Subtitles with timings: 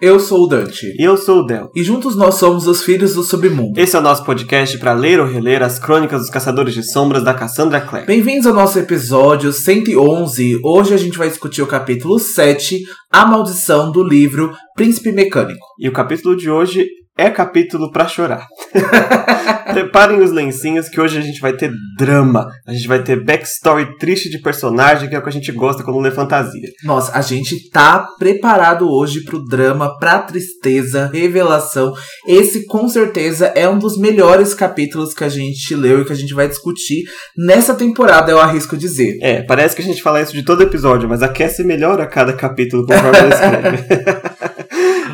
[0.00, 0.94] Eu sou o Dante.
[0.98, 1.70] E eu sou o Del.
[1.76, 3.78] E juntos nós somos os Filhos do Submundo.
[3.78, 7.22] Esse é o nosso podcast para ler ou reler as crônicas dos Caçadores de Sombras
[7.22, 8.06] da Cassandra Clare.
[8.06, 10.58] Bem-vindos ao nosso episódio 111.
[10.64, 15.66] Hoje a gente vai discutir o capítulo 7, A Maldição do livro Príncipe Mecânico.
[15.78, 16.88] E o capítulo de hoje
[17.20, 18.46] é capítulo para chorar.
[19.72, 22.48] Preparem os lencinhos que hoje a gente vai ter drama.
[22.66, 25.82] A gente vai ter backstory triste de personagem, que é o que a gente gosta
[25.82, 26.68] quando lê fantasia.
[26.82, 31.92] Nossa, a gente tá preparado hoje pro drama, pra tristeza, revelação.
[32.26, 36.16] Esse com certeza é um dos melhores capítulos que a gente leu e que a
[36.16, 37.04] gente vai discutir
[37.36, 39.18] nessa temporada, eu arrisco dizer.
[39.20, 42.32] É, parece que a gente fala isso de todo episódio, mas aquece melhor a cada
[42.32, 44.19] capítulo conforme ela escreve.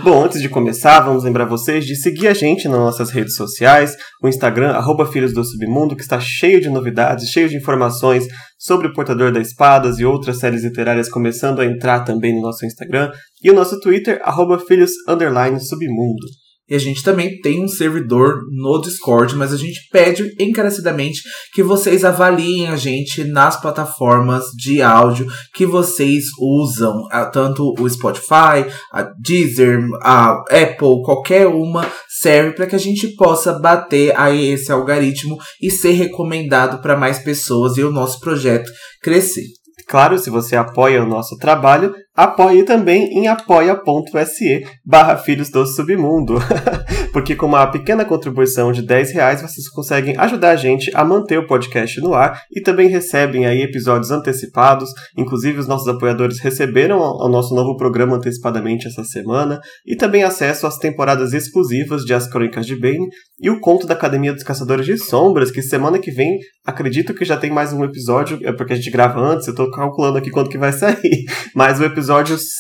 [0.07, 3.97] Bom, antes de começar, vamos lembrar vocês de seguir a gente nas nossas redes sociais,
[4.23, 8.25] o Instagram, arroba Filhos do Submundo, que está cheio de novidades, cheio de informações
[8.57, 12.65] sobre o Portador das Espadas e outras séries literárias começando a entrar também no nosso
[12.65, 13.11] Instagram,
[13.43, 16.46] e o nosso Twitter, arroba Filhos Submundo.
[16.69, 21.21] E a gente também tem um servidor no Discord, mas a gente pede encarecidamente
[21.53, 28.67] que vocês avaliem a gente nas plataformas de áudio que vocês usam, tanto o Spotify,
[28.93, 34.73] a Deezer, a Apple, qualquer uma serve para que a gente possa bater aí esse
[34.73, 38.71] algoritmo e ser recomendado para mais pessoas e o nosso projeto
[39.01, 39.45] crescer.
[39.89, 46.39] Claro, se você apoia o nosso trabalho, apoie também em apoia.se barra Filhos do Submundo.
[47.13, 51.39] Porque com uma pequena contribuição de 10 reais, vocês conseguem ajudar a gente a manter
[51.39, 54.91] o podcast no ar e também recebem aí episódios antecipados.
[55.17, 60.67] Inclusive, os nossos apoiadores receberam o nosso novo programa antecipadamente essa semana e também acesso
[60.67, 63.09] às temporadas exclusivas de As Crônicas de Bane
[63.41, 67.25] e o Conto da Academia dos Caçadores de Sombras, que semana que vem acredito que
[67.25, 70.31] já tem mais um episódio, é porque a gente grava antes, eu tô calculando aqui
[70.31, 71.25] quanto que vai sair.
[71.55, 72.06] Mas o episódio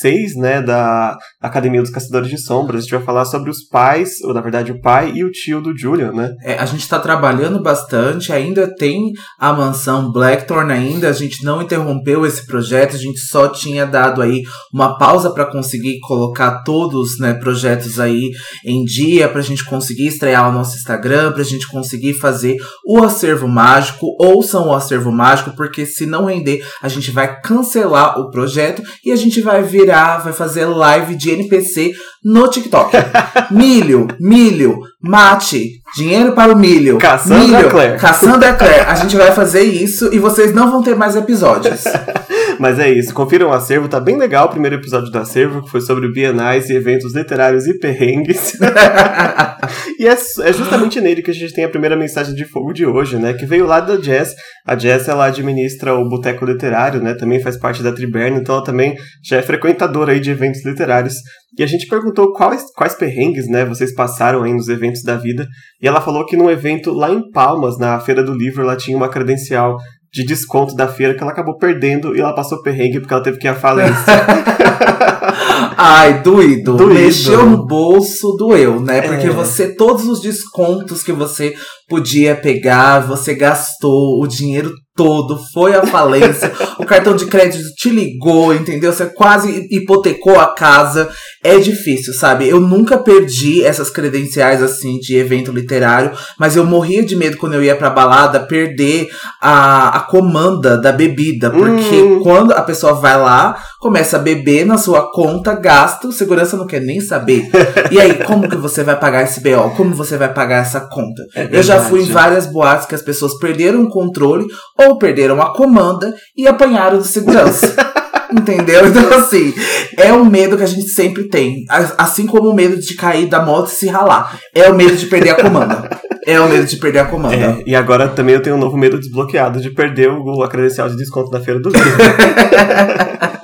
[0.00, 4.20] 6, né, da Academia dos Caçadores de Sombras, a gente vai falar sobre os pais,
[4.24, 6.32] ou na verdade o pai e o tio do Julian, né?
[6.42, 11.62] É, a gente tá trabalhando bastante, ainda tem a mansão Blackthorn ainda, a gente não
[11.62, 14.42] interrompeu esse projeto, a gente só tinha dado aí
[14.72, 18.30] uma pausa para conseguir colocar todos, né, projetos aí
[18.64, 23.48] em dia, pra gente conseguir estrear o nosso Instagram, pra gente conseguir fazer o acervo
[23.48, 28.82] mágico, ouçam o acervo mágico, porque se não render, a gente vai cancelar o projeto
[29.04, 31.92] e a gente vai virar, vai fazer live de NPC
[32.24, 32.97] no TikTok.
[33.50, 36.98] milho, milho, mate, dinheiro para o milho.
[36.98, 37.98] Caçando milho, a Claire.
[37.98, 38.86] Caçando a Claire.
[38.86, 41.84] A gente vai fazer isso e vocês não vão ter mais episódios.
[42.58, 45.70] Mas é isso, confiram o acervo, tá bem legal o primeiro episódio do acervo, que
[45.70, 48.54] foi sobre bienais e eventos literários e perrengues.
[49.98, 52.86] e é, é, justamente nele que a gente tem a primeira mensagem de fogo de
[52.86, 53.34] hoje, né?
[53.34, 54.34] Que veio lá da Jess.
[54.66, 57.14] A Jess, ela administra o Boteco Literário, né?
[57.14, 61.14] Também faz parte da Triberna, então ela também já é frequentadora aí de eventos literários.
[61.58, 65.46] E a gente perguntou quais, quais perrengues, né, vocês passaram aí nos eventos da vida.
[65.80, 68.94] E ela falou que num evento lá em Palmas, na Feira do Livro, ela tinha
[68.94, 69.78] uma credencial
[70.16, 73.37] de desconto da feira que ela acabou perdendo e ela passou perrengue porque ela teve
[73.37, 73.94] que ir à falência.
[75.77, 76.75] Ai, doído.
[76.75, 76.94] doído.
[76.94, 79.03] Mexeu no bolso, doeu, né?
[79.03, 79.31] Porque é.
[79.31, 81.54] você, todos os descontos que você
[81.88, 87.91] podia pegar, você gastou o dinheiro todo, foi à falência, o cartão de crédito te
[87.91, 88.92] ligou, entendeu?
[88.92, 91.08] Você quase hipotecou a casa.
[91.44, 92.48] É difícil, sabe?
[92.48, 96.10] Eu nunca perdi essas credenciais assim de evento literário,
[96.41, 99.08] mas eu morria de medo quando eu ia pra balada perder
[99.41, 102.20] a, a comanda da bebida, porque hum.
[102.22, 106.66] quando a pessoa vai lá, começa a beber na sua conta, gasta, o segurança não
[106.66, 107.48] quer nem saber.
[107.92, 109.70] e aí, como que você vai pagar esse BO?
[109.76, 111.22] Como você vai pagar essa conta?
[111.36, 114.47] É eu já fui em várias boates que as pessoas perderam o controle
[114.78, 117.75] ou perderam a comanda e apanharam do segurança.
[118.32, 118.87] Entendeu?
[118.87, 119.54] Então, assim,
[119.97, 121.65] é um medo que a gente sempre tem.
[121.97, 124.39] Assim como o medo de cair da moto e se ralar.
[124.54, 125.89] É o medo de perder a comanda.
[126.27, 127.36] É o medo de perder a comanda.
[127.36, 130.89] É, e agora também eu tenho um novo medo desbloqueado de perder o, a credencial
[130.89, 131.86] de desconto da feira do livro.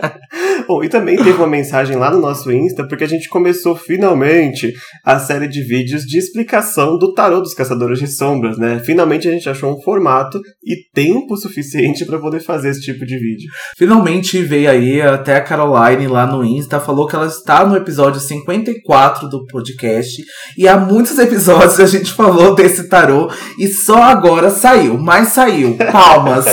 [0.69, 4.73] Oh, e também teve uma mensagem lá no nosso Insta, porque a gente começou finalmente
[5.05, 8.81] a série de vídeos de explicação do tarô dos Caçadores de Sombras, né?
[8.85, 13.19] Finalmente a gente achou um formato e tempo suficiente para poder fazer esse tipo de
[13.19, 13.51] vídeo.
[13.77, 18.21] Finalmente veio aí até a Caroline lá no Insta, falou que ela está no episódio
[18.21, 20.23] 54 do podcast
[20.57, 25.77] e há muitos episódios a gente falou desse tarô e só agora saiu, mas saiu.
[25.91, 26.47] Palmas.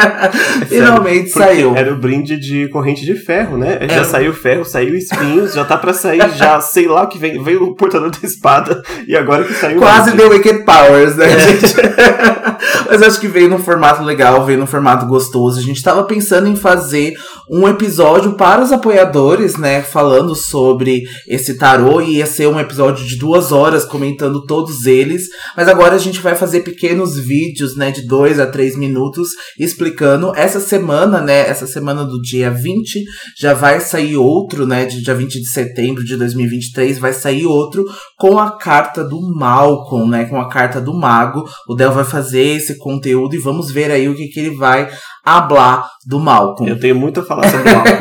[0.68, 1.74] Finalmente saiu.
[1.74, 3.78] Era o brinde de corrente de fé ferro, né?
[3.80, 3.88] É.
[3.88, 7.42] Já saiu ferro, saiu espinhos, já tá pra sair já, sei lá o que vem.
[7.42, 9.78] Veio o portador da espada e agora que saiu.
[9.78, 11.38] Quase deu Wicked Powers, né, é.
[11.38, 11.74] gente?
[12.88, 15.58] Mas acho que veio num formato legal, veio num formato gostoso.
[15.58, 17.14] A gente tava pensando em fazer
[17.50, 19.82] um episódio para os apoiadores, né?
[19.82, 22.00] Falando sobre esse tarô.
[22.00, 25.28] E ia ser um episódio de duas horas comentando todos eles.
[25.56, 27.90] Mas agora a gente vai fazer pequenos vídeos, né?
[27.90, 30.32] De dois a três minutos explicando.
[30.36, 31.48] Essa semana, né?
[31.48, 33.02] Essa semana do dia 20
[33.38, 34.84] já vai sair outro, né?
[34.84, 37.84] De dia 20 de setembro de 2023 vai sair outro
[38.18, 40.24] com a carta do Malcolm, né?
[40.24, 41.44] Com a carta do Mago.
[41.68, 44.88] O Del vai fazer esse conteúdo e vamos ver aí o que, que ele vai
[45.24, 46.70] hablar do Malcolm.
[46.70, 48.00] Eu tenho muito a falar sobre o Malcolm.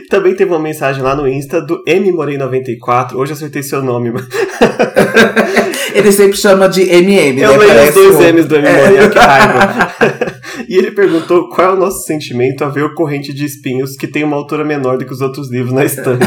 [0.10, 3.14] Também teve uma mensagem lá no Insta do mmorei94.
[3.14, 4.12] Hoje eu acertei seu nome.
[5.92, 7.56] ele sempre chama de MM, eu né?
[7.56, 9.08] Leio os dois M's do M é.
[9.08, 10.34] que raiva.
[10.68, 14.06] E ele perguntou qual é o nosso sentimento a ver o Corrente de Espinhos, que
[14.06, 16.24] tem uma altura menor do que os outros livros na estante.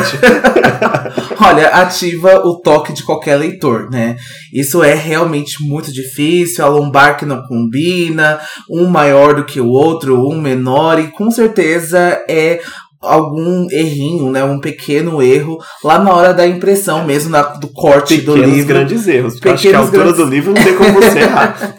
[1.42, 4.18] Olha, ativa o toque de qualquer leitor, né?
[4.54, 8.40] Isso é realmente muito difícil, a lombar que não combina,
[8.70, 12.60] um maior do que o outro, um menor, e com certeza é
[13.02, 18.18] algum errinho, né, um pequeno erro lá na hora da impressão mesmo, na, do corte
[18.18, 18.68] Pequenos do livro.
[18.68, 20.26] grandes erros, porque Pequenos eu acho que a altura grandes...
[20.26, 21.76] do livro não tem como você errar.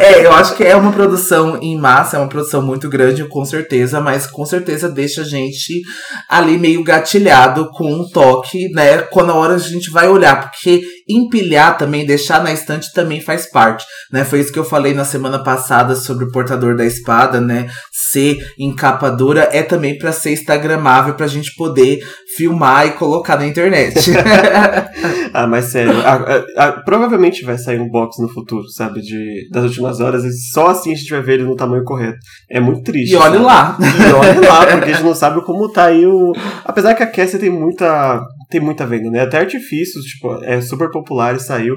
[0.00, 3.44] é, eu acho que é uma produção em massa, é uma produção muito grande, com
[3.44, 5.82] certeza, mas com certeza deixa a gente
[6.28, 10.82] ali meio gatilhado com um toque, né, quando a hora a gente vai olhar, porque
[11.08, 15.04] empilhar também, deixar na estante também faz parte, né, foi isso que eu falei na
[15.04, 17.68] semana passada sobre o portador da espada, né,
[18.10, 22.00] ser encapadura é também para ser instagramável pra gente poder
[22.36, 23.98] filmar e colocar na internet.
[25.32, 29.48] ah, mas sério, a, a, a, provavelmente vai sair um box no futuro, sabe, de,
[29.50, 32.18] das últimas horas, e só assim a gente vai ver ele no tamanho correto.
[32.50, 33.12] É muito triste.
[33.12, 33.76] E olhe lá.
[33.80, 36.32] E olhe lá, porque a gente não sabe como tá aí o...
[36.64, 39.20] Apesar que a Cassie tem muita tem muita venda, né?
[39.20, 41.76] Até artifícios, tipo, é super popular e saiu.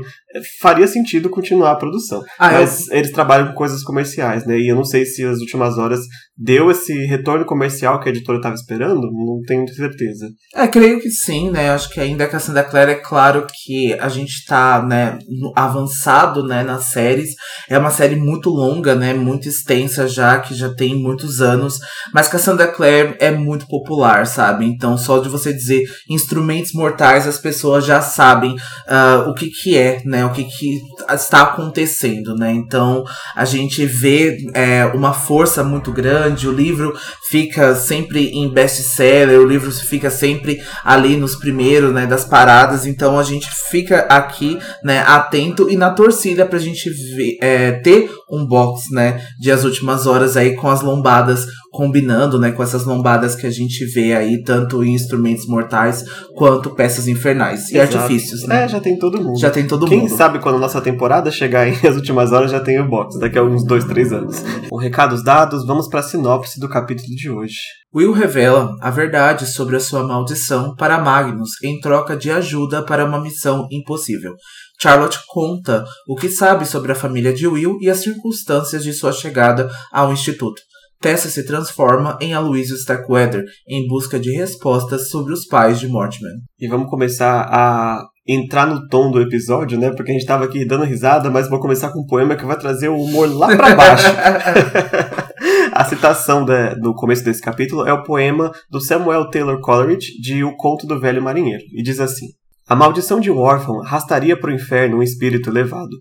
[0.62, 2.22] Faria sentido continuar a produção.
[2.40, 2.98] Ah, mas eu...
[2.98, 4.58] eles trabalham com coisas comerciais, né?
[4.58, 6.00] E eu não sei se as últimas horas
[6.38, 10.28] deu esse retorno comercial que a editora estava esperando, não tenho certeza.
[10.56, 11.70] É, creio que sim, né?
[11.72, 15.20] Acho que ainda a Cassandra Clare é claro que a gente está, né,
[15.56, 17.30] avançado, né, nas séries.
[17.70, 21.80] É uma série muito longa, né, muito extensa já, que já tem muitos anos,
[22.14, 24.66] mas Cassandra Clare é muito popular, sabe?
[24.66, 29.78] Então, só de você dizer instrumentos mortais, as pessoas já sabem uh, o que que
[29.78, 30.80] é, né, o que que
[31.10, 32.52] está acontecendo, né?
[32.52, 33.04] Então,
[33.36, 36.94] a gente vê é, uma força muito grande, o livro
[37.30, 43.20] fica sempre em best-seller, o livro fica sempre ali nos primeiros, né, das paradas, então
[43.20, 48.46] a gente fica aqui, né, atento e na torcida pra gente ver, é, ter um
[48.46, 53.34] box, né, de as últimas horas aí com as lombadas combinando, né, com essas lombadas
[53.34, 56.04] que a gente vê aí, tanto em instrumentos mortais
[56.36, 57.98] quanto peças infernais e Exato.
[57.98, 58.66] artifícios, né?
[58.66, 59.40] É, já tem todo mundo.
[59.40, 60.10] Já tem todo Quem mundo.
[60.10, 63.18] Quem sabe quando a nossa temporada chegar aí, as últimas horas já tem o box,
[63.18, 64.44] daqui a uns dois, três anos.
[64.70, 67.56] Com recados dados, vamos para a sinopse do capítulo de hoje.
[67.94, 73.06] Will revela a verdade sobre a sua maldição para Magnus em troca de ajuda para
[73.06, 74.34] uma missão impossível.
[74.82, 79.12] Charlotte conta o que sabe sobre a família de Will e as circunstâncias de sua
[79.12, 80.62] chegada ao instituto.
[81.02, 86.32] Tessa se transforma em Aloysio Starkweather em busca de respostas sobre os pais de Mortimer.
[86.60, 89.90] E vamos começar a entrar no tom do episódio, né?
[89.90, 92.56] Porque a gente estava aqui dando risada, mas vou começar com um poema que vai
[92.56, 94.06] trazer o humor lá para baixo.
[95.74, 100.44] a citação de, no começo desse capítulo é o poema do Samuel Taylor Coleridge de
[100.44, 102.28] O Conto do Velho Marinheiro, e diz assim:
[102.68, 105.98] A maldição de um órfão arrastaria para o inferno um espírito elevado.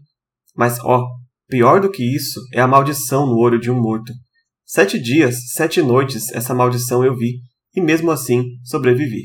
[0.55, 1.07] Mas, ó,
[1.49, 4.13] pior do que isso é a maldição no olho de um morto.
[4.73, 7.41] Sete dias, sete noites, essa maldição eu vi,
[7.75, 9.23] e mesmo assim sobrevivi.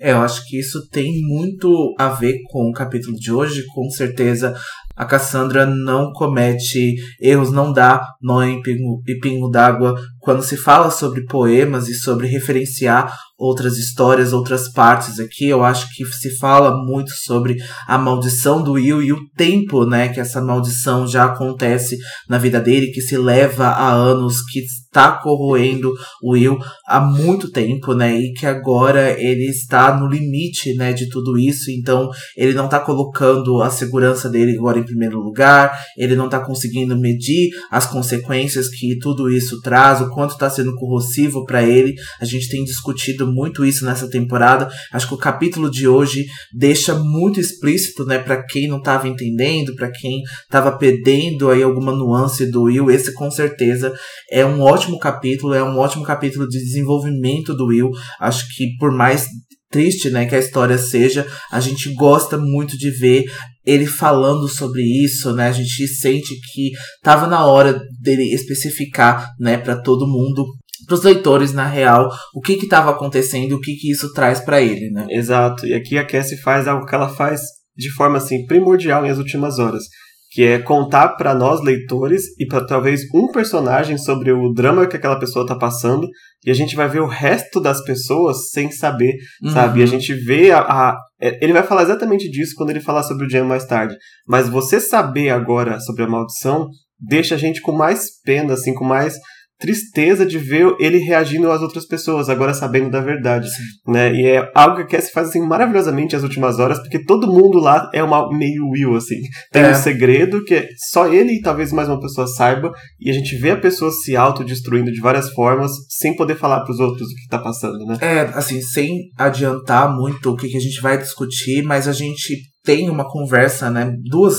[0.00, 3.90] É, eu acho que isso tem muito a ver com o capítulo de hoje, com
[3.90, 4.58] certeza.
[4.96, 10.90] A Cassandra não comete erros, não dá nó em pingo, pingo d'água quando se fala
[10.90, 16.76] sobre poemas e sobre referenciar outras histórias, outras partes aqui, eu acho que se fala
[16.84, 17.56] muito sobre
[17.88, 21.96] a maldição do Will e o tempo, né, que essa maldição já acontece
[22.28, 25.90] na vida dele, que se leva a anos, que está corroendo
[26.22, 31.08] o Will há muito tempo, né, e que agora ele está no limite, né, de
[31.08, 36.14] tudo isso, então ele não está colocando a segurança dele agora em primeiro lugar, ele
[36.14, 41.62] não está conseguindo medir as consequências que tudo isso traz, quanto tá sendo corrosivo para
[41.62, 41.94] ele.
[42.20, 44.68] A gente tem discutido muito isso nessa temporada.
[44.92, 49.74] Acho que o capítulo de hoje deixa muito explícito, né, para quem não tava entendendo,
[49.74, 52.90] para quem tava perdendo aí alguma nuance do Will.
[52.90, 53.92] Esse com certeza
[54.30, 57.90] é um ótimo capítulo, é um ótimo capítulo de desenvolvimento do Will.
[58.20, 59.26] Acho que por mais
[59.70, 63.24] triste, né, que a história seja, a gente gosta muito de ver
[63.64, 65.48] ele falando sobre isso, né?
[65.48, 66.72] A gente sente que
[67.02, 70.44] tava na hora dele especificar, né, para todo mundo
[70.86, 74.60] para os leitores, na real, o que estava acontecendo, o que, que isso traz para
[74.60, 75.06] ele, né?
[75.10, 75.64] Exato.
[75.64, 77.40] E aqui a Cassie faz algo que ela faz
[77.76, 79.84] de forma assim primordial em as últimas horas,
[80.30, 84.96] que é contar para nós leitores e para talvez um personagem sobre o drama que
[84.96, 86.08] aquela pessoa tá passando,
[86.44, 89.50] e a gente vai ver o resto das pessoas sem saber, uhum.
[89.50, 89.80] sabe?
[89.80, 93.02] E a gente vê a, a, é, ele vai falar exatamente disso quando ele falar
[93.02, 93.96] sobre o Jam mais tarde.
[94.26, 96.68] Mas você saber agora sobre a maldição
[96.98, 99.14] deixa a gente com mais pena, assim, com mais
[99.60, 103.92] tristeza de ver ele reagindo às outras pessoas, agora sabendo da verdade, Sim.
[103.92, 104.12] né?
[104.12, 107.58] E é algo que a Cassie faz assim maravilhosamente as últimas horas, porque todo mundo
[107.58, 109.20] lá é uma meio Will assim.
[109.52, 109.70] Tem é.
[109.70, 113.50] um segredo que só ele e talvez mais uma pessoa saiba, e a gente vê
[113.50, 117.28] a pessoa se autodestruindo de várias formas, sem poder falar para os outros o que
[117.28, 117.98] tá passando, né?
[118.00, 122.49] É, assim, sem adiantar muito o que, que a gente vai discutir, mas a gente
[122.62, 123.90] tem uma conversa, né?
[124.04, 124.36] Duas,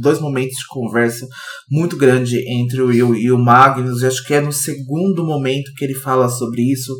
[0.00, 1.26] dois momentos de conversa
[1.70, 4.02] muito grande entre o Will e o Magnus.
[4.02, 6.94] Eu acho que é no segundo momento que ele fala sobre isso,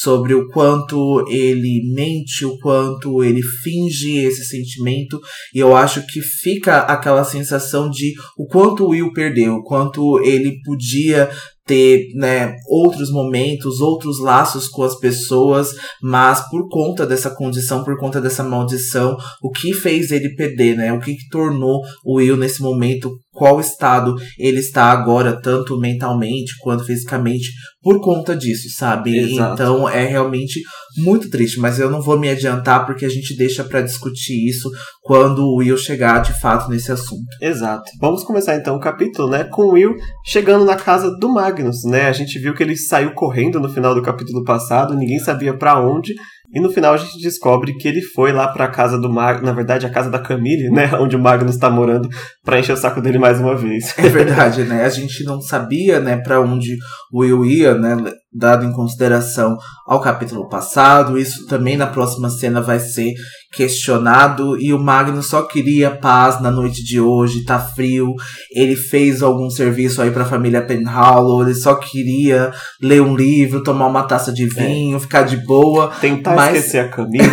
[0.00, 5.20] sobre o quanto ele mente, o quanto ele finge esse sentimento.
[5.54, 10.20] E eu acho que fica aquela sensação de o quanto o Will perdeu, o quanto
[10.24, 11.30] ele podia
[11.66, 15.70] ter né, outros momentos, outros laços com as pessoas,
[16.02, 20.92] mas por conta dessa condição, por conta dessa maldição, o que fez ele perder, né?
[20.92, 23.10] O que, que tornou o Will nesse momento
[23.40, 27.48] qual estado ele está agora, tanto mentalmente quanto fisicamente,
[27.82, 29.16] por conta disso, sabe?
[29.16, 29.54] Exato.
[29.54, 30.60] Então é realmente
[30.98, 34.70] muito triste, mas eu não vou me adiantar porque a gente deixa para discutir isso
[35.00, 37.24] quando o Will chegar de fato nesse assunto.
[37.40, 37.84] Exato.
[37.98, 42.08] Vamos começar então o capítulo, né, com o Will chegando na casa do Magnus, né?
[42.08, 45.80] A gente viu que ele saiu correndo no final do capítulo passado, ninguém sabia para
[45.80, 46.12] onde.
[46.52, 49.52] E no final a gente descobre que ele foi lá pra casa do Magnus, na
[49.52, 52.08] verdade a casa da Camille, né, onde o Magnus tá morando,
[52.44, 53.94] pra encher o saco dele mais uma vez.
[53.98, 54.84] É verdade, né?
[54.84, 56.76] A gente não sabia, né, pra onde
[57.12, 57.96] o Will ia, né,
[58.32, 59.56] dado em consideração
[59.86, 61.18] ao capítulo passado.
[61.18, 63.12] Isso também na próxima cena vai ser
[63.52, 64.56] questionado.
[64.60, 68.14] E o Magnus só queria paz na noite de hoje, tá frio.
[68.54, 71.42] Ele fez algum serviço aí pra família Penhallow.
[71.42, 74.46] Ele só queria ler um livro, tomar uma taça de é.
[74.46, 75.00] vinho, é.
[75.00, 75.88] ficar de boa.
[76.00, 76.56] Tentar mas...
[76.56, 77.24] esquecer a Camille.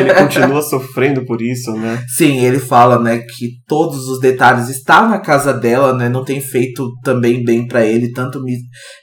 [0.00, 2.02] ele continua sofrendo por isso, né?
[2.16, 6.08] Sim, ele fala, né, que todos os detalhes estão na casa dela, né?
[6.08, 8.40] Não tem feito também bem para ele, tanto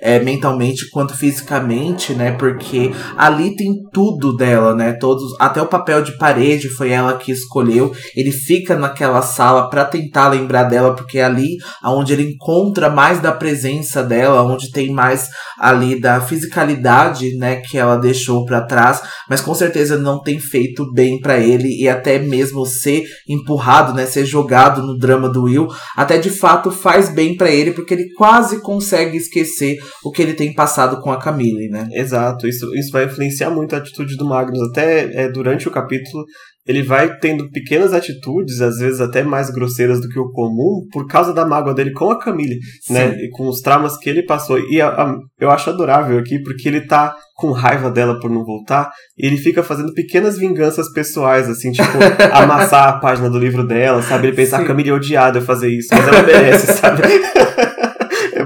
[0.01, 2.31] é, mentalmente quanto fisicamente fisicamente, né?
[2.31, 4.93] Porque ali tem tudo dela, né?
[4.93, 7.93] Todos, até o papel de parede foi ela que escolheu.
[8.15, 13.19] Ele fica naquela sala para tentar lembrar dela, porque é ali aonde ele encontra mais
[13.19, 19.01] da presença dela, onde tem mais ali da fisicalidade, né, que ela deixou para trás,
[19.29, 24.05] mas com certeza não tem feito bem para ele e até mesmo ser empurrado, né,
[24.05, 28.11] ser jogado no drama do Will, até de fato faz bem para ele porque ele
[28.13, 31.87] quase consegue esquecer o que ele tem passado com a Camille, né?
[31.91, 34.69] Exato, isso, isso vai influenciar muito a atitude do Magnus.
[34.69, 36.23] Até é, durante o capítulo,
[36.67, 41.07] ele vai tendo pequenas atitudes, às vezes até mais grosseiras do que o comum, por
[41.07, 42.93] causa da mágoa dele com a Camille, Sim.
[42.93, 43.17] né?
[43.23, 44.59] E com os traumas que ele passou.
[44.69, 48.45] E a, a, eu acho adorável aqui, porque ele tá com raiva dela por não
[48.45, 51.97] voltar, e ele fica fazendo pequenas vinganças pessoais, assim, tipo,
[52.31, 54.27] amassar a página do livro dela, sabe?
[54.27, 57.01] Ele pensa, a Camille é odiada eu fazer isso, mas ela merece, sabe?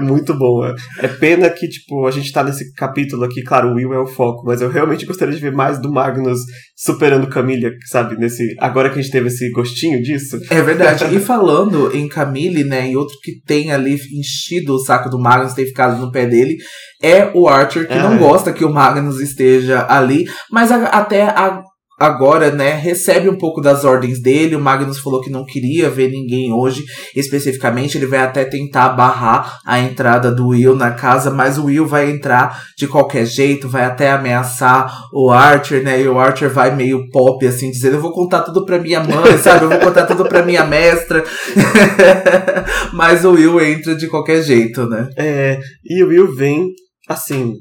[0.00, 0.74] muito boa.
[0.98, 4.06] É pena que, tipo, a gente tá nesse capítulo aqui, claro, o Will é o
[4.06, 6.38] foco, mas eu realmente gostaria de ver mais do Magnus
[6.76, 8.16] superando Camille, sabe?
[8.16, 10.38] Nesse, agora que a gente teve esse gostinho disso.
[10.50, 11.14] É verdade.
[11.14, 15.54] e falando em Camille, né, e outro que tem ali enchido o saco do Magnus,
[15.54, 16.56] tem ficado no pé dele,
[17.02, 18.02] é o Archer, que é.
[18.02, 21.62] não gosta que o Magnus esteja ali, mas a, até a
[22.00, 24.56] agora, né, recebe um pouco das ordens dele.
[24.56, 26.82] O Magnus falou que não queria ver ninguém hoje,
[27.14, 27.98] especificamente.
[27.98, 32.10] Ele vai até tentar barrar a entrada do Will na casa, mas o Will vai
[32.10, 36.00] entrar de qualquer jeito, vai até ameaçar o Archer, né?
[36.00, 39.36] E o Archer vai meio pop, assim, dizendo: Eu vou contar tudo pra minha mãe,
[39.38, 39.66] sabe?
[39.66, 41.22] Eu vou contar tudo pra minha mestra.
[42.94, 45.06] mas o Will entra de qualquer jeito, né?
[45.18, 46.68] É, e o Will vem,
[47.06, 47.52] assim,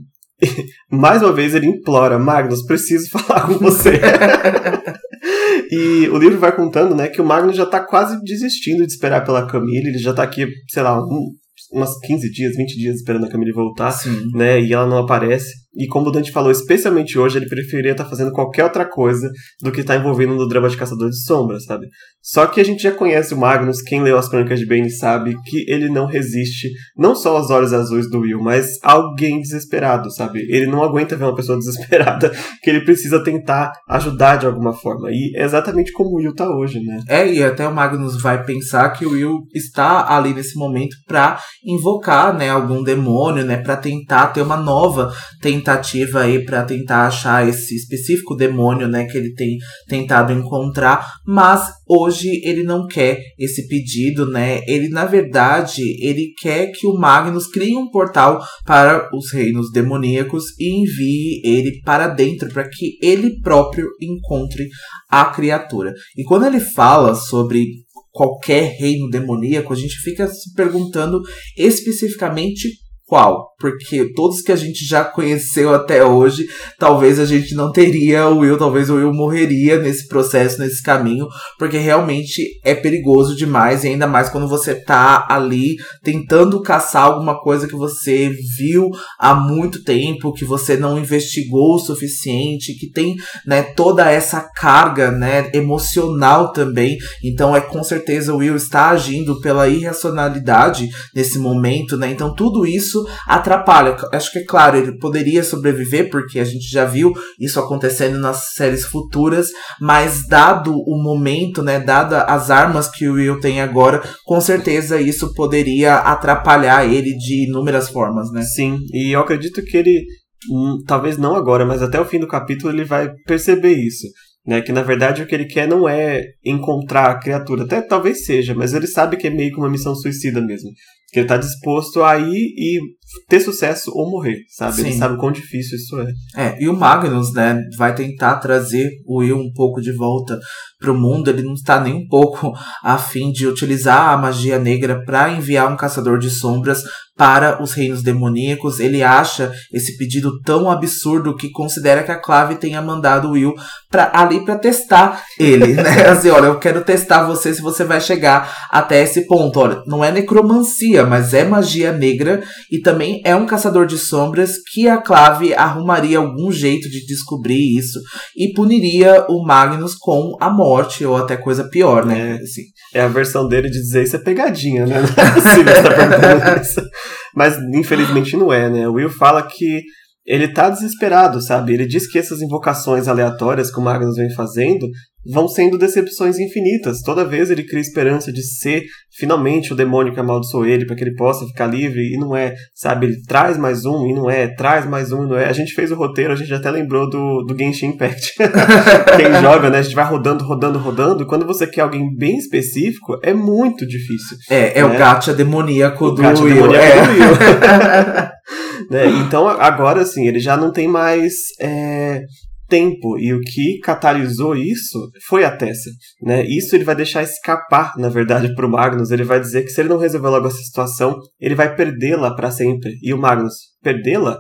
[0.92, 4.00] mais uma vez ele implora, Magnus, preciso falar com você.
[5.72, 9.24] e o livro vai contando, né, que o Magnus já tá quase desistindo de esperar
[9.24, 11.34] pela Camille, ele já tá aqui, sei lá, um,
[11.72, 14.32] umas 15 dias, 20 dias esperando a Camille voltar, Sim.
[14.34, 14.62] né?
[14.62, 15.54] E ela não aparece.
[15.76, 19.30] E como o Dante falou, especialmente hoje, ele preferia estar fazendo qualquer outra coisa
[19.62, 21.88] do que estar envolvido no drama de Caçador de Sombras, sabe?
[22.22, 25.36] Só que a gente já conhece o Magnus, quem leu as crônicas de Bane sabe
[25.46, 30.40] que ele não resiste não só aos olhos azuis do Will, mas alguém desesperado, sabe?
[30.50, 35.10] Ele não aguenta ver uma pessoa desesperada, que ele precisa tentar ajudar de alguma forma.
[35.12, 37.02] E é exatamente como o Will tá hoje, né?
[37.08, 41.40] É, e até o Magnus vai pensar que o Will está ali nesse momento pra
[41.64, 45.12] invocar, né, algum demônio, né, para tentar ter uma nova
[45.60, 51.70] tentativa aí para tentar achar esse específico demônio, né, que ele tem tentado encontrar, mas
[51.88, 54.62] hoje ele não quer esse pedido, né?
[54.68, 60.46] Ele na verdade, ele quer que o Magnus crie um portal para os reinos demoníacos
[60.60, 64.68] e envie ele para dentro para que ele próprio encontre
[65.10, 65.94] a criatura.
[66.16, 67.66] E quando ele fala sobre
[68.12, 71.22] qualquer reino demoníaco, a gente fica se perguntando
[71.58, 72.70] especificamente
[73.10, 73.50] qual?
[73.60, 76.48] Porque todos que a gente já conheceu até hoje,
[76.78, 81.28] talvez a gente não teria o Will, talvez o Will morreria nesse processo, nesse caminho,
[81.58, 87.42] porque realmente é perigoso demais, e ainda mais quando você tá ali tentando caçar alguma
[87.42, 93.16] coisa que você viu há muito tempo, que você não investigou o suficiente, que tem,
[93.46, 96.96] né, toda essa carga, né, emocional também.
[97.24, 102.12] Então é com certeza o Will está agindo pela irracionalidade nesse momento, né?
[102.12, 103.96] Então tudo isso atrapalha.
[104.12, 108.54] Acho que é claro, ele poderia sobreviver, porque a gente já viu isso acontecendo nas
[108.54, 114.02] séries futuras, mas dado o momento, né, dada as armas que o Will tem agora,
[114.26, 118.42] com certeza isso poderia atrapalhar ele de inúmeras formas, né?
[118.42, 120.06] Sim, e eu acredito que ele,
[120.52, 124.08] hum, talvez não agora, mas até o fim do capítulo ele vai perceber isso.
[124.48, 128.26] Né, que na verdade o que ele quer não é encontrar a criatura, até talvez
[128.26, 130.72] seja, mas ele sabe que é meio que uma missão suicida mesmo.
[131.12, 132.80] Que ele tá disposto a ir e
[133.28, 134.76] ter sucesso ou morrer, sabe?
[134.76, 134.82] Sim.
[134.82, 136.48] Ele sabe o quão difícil isso é.
[136.50, 140.40] É, e o Magnus, né, vai tentar trazer o Will um pouco de volta
[140.80, 141.30] pro mundo.
[141.30, 145.78] Ele não está nem um pouco afim de utilizar a magia negra para enviar um
[145.78, 146.84] caçador de sombras
[147.20, 148.80] para os reinos demoníacos.
[148.80, 153.54] Ele acha esse pedido tão absurdo que considera que a Clave tenha mandado o Will
[153.92, 156.08] pra, ali para testar ele, né?
[156.08, 159.60] Assim, olha, eu quero testar você se você vai chegar até esse ponto.
[159.60, 164.54] Olha, não é necromancia, mas é magia negra e também é um caçador de sombras
[164.72, 168.00] que a Clave arrumaria algum jeito de descobrir isso
[168.36, 172.38] e puniria o Magnus com a morte ou até coisa pior, né?
[172.40, 172.44] É.
[172.44, 172.62] Assim,
[172.94, 175.02] É a versão dele de dizer isso é pegadinha, né?
[175.36, 176.84] Você tá.
[177.36, 178.88] Mas infelizmente não é, né?
[178.88, 179.84] O Will fala que
[180.26, 181.74] ele tá desesperado, sabe?
[181.74, 184.88] Ele diz que essas invocações aleatórias que o Magnus vem fazendo
[185.34, 187.02] vão sendo decepções infinitas.
[187.02, 188.84] Toda vez ele cria esperança de ser
[189.18, 192.56] finalmente o demônio que amaldiçoou ele para que ele possa ficar livre e não é,
[192.74, 193.08] sabe?
[193.08, 195.46] Ele traz mais um e não é, traz mais um e não é.
[195.50, 198.34] A gente fez o roteiro, a gente até lembrou do, do Genshin Impact.
[199.18, 199.80] Quem joga, né?
[199.80, 203.86] A gente vai rodando, rodando, rodando e quando você quer alguém bem específico, é muito
[203.86, 204.38] difícil.
[204.50, 204.98] é, é o Né?
[204.98, 206.54] gacha demoníaco O do gato Will.
[206.56, 207.06] demoníaco é.
[207.06, 208.30] do Will.
[208.90, 212.24] Né, Então, agora sim, ele já não tem mais é,
[212.70, 213.18] tempo.
[213.18, 215.90] E o que catalisou isso foi a Tessa.
[216.22, 216.46] Né?
[216.46, 219.12] Isso ele vai deixar escapar, na verdade, pro Magnus.
[219.12, 222.52] Ele vai dizer que se ele não resolver logo essa situação, ele vai perdê-la para
[222.52, 222.94] sempre.
[223.02, 224.38] E o Magnus, perdê-la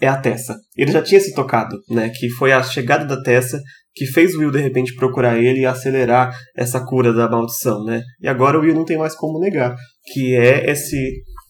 [0.00, 0.56] é a Tessa.
[0.76, 2.10] Ele já tinha se tocado, né?
[2.10, 3.60] Que foi a chegada da Tessa
[3.94, 8.02] que fez o Will de repente procurar ele e acelerar essa cura da maldição, né?
[8.20, 9.76] E agora o Will não tem mais como negar,
[10.12, 10.96] que é esse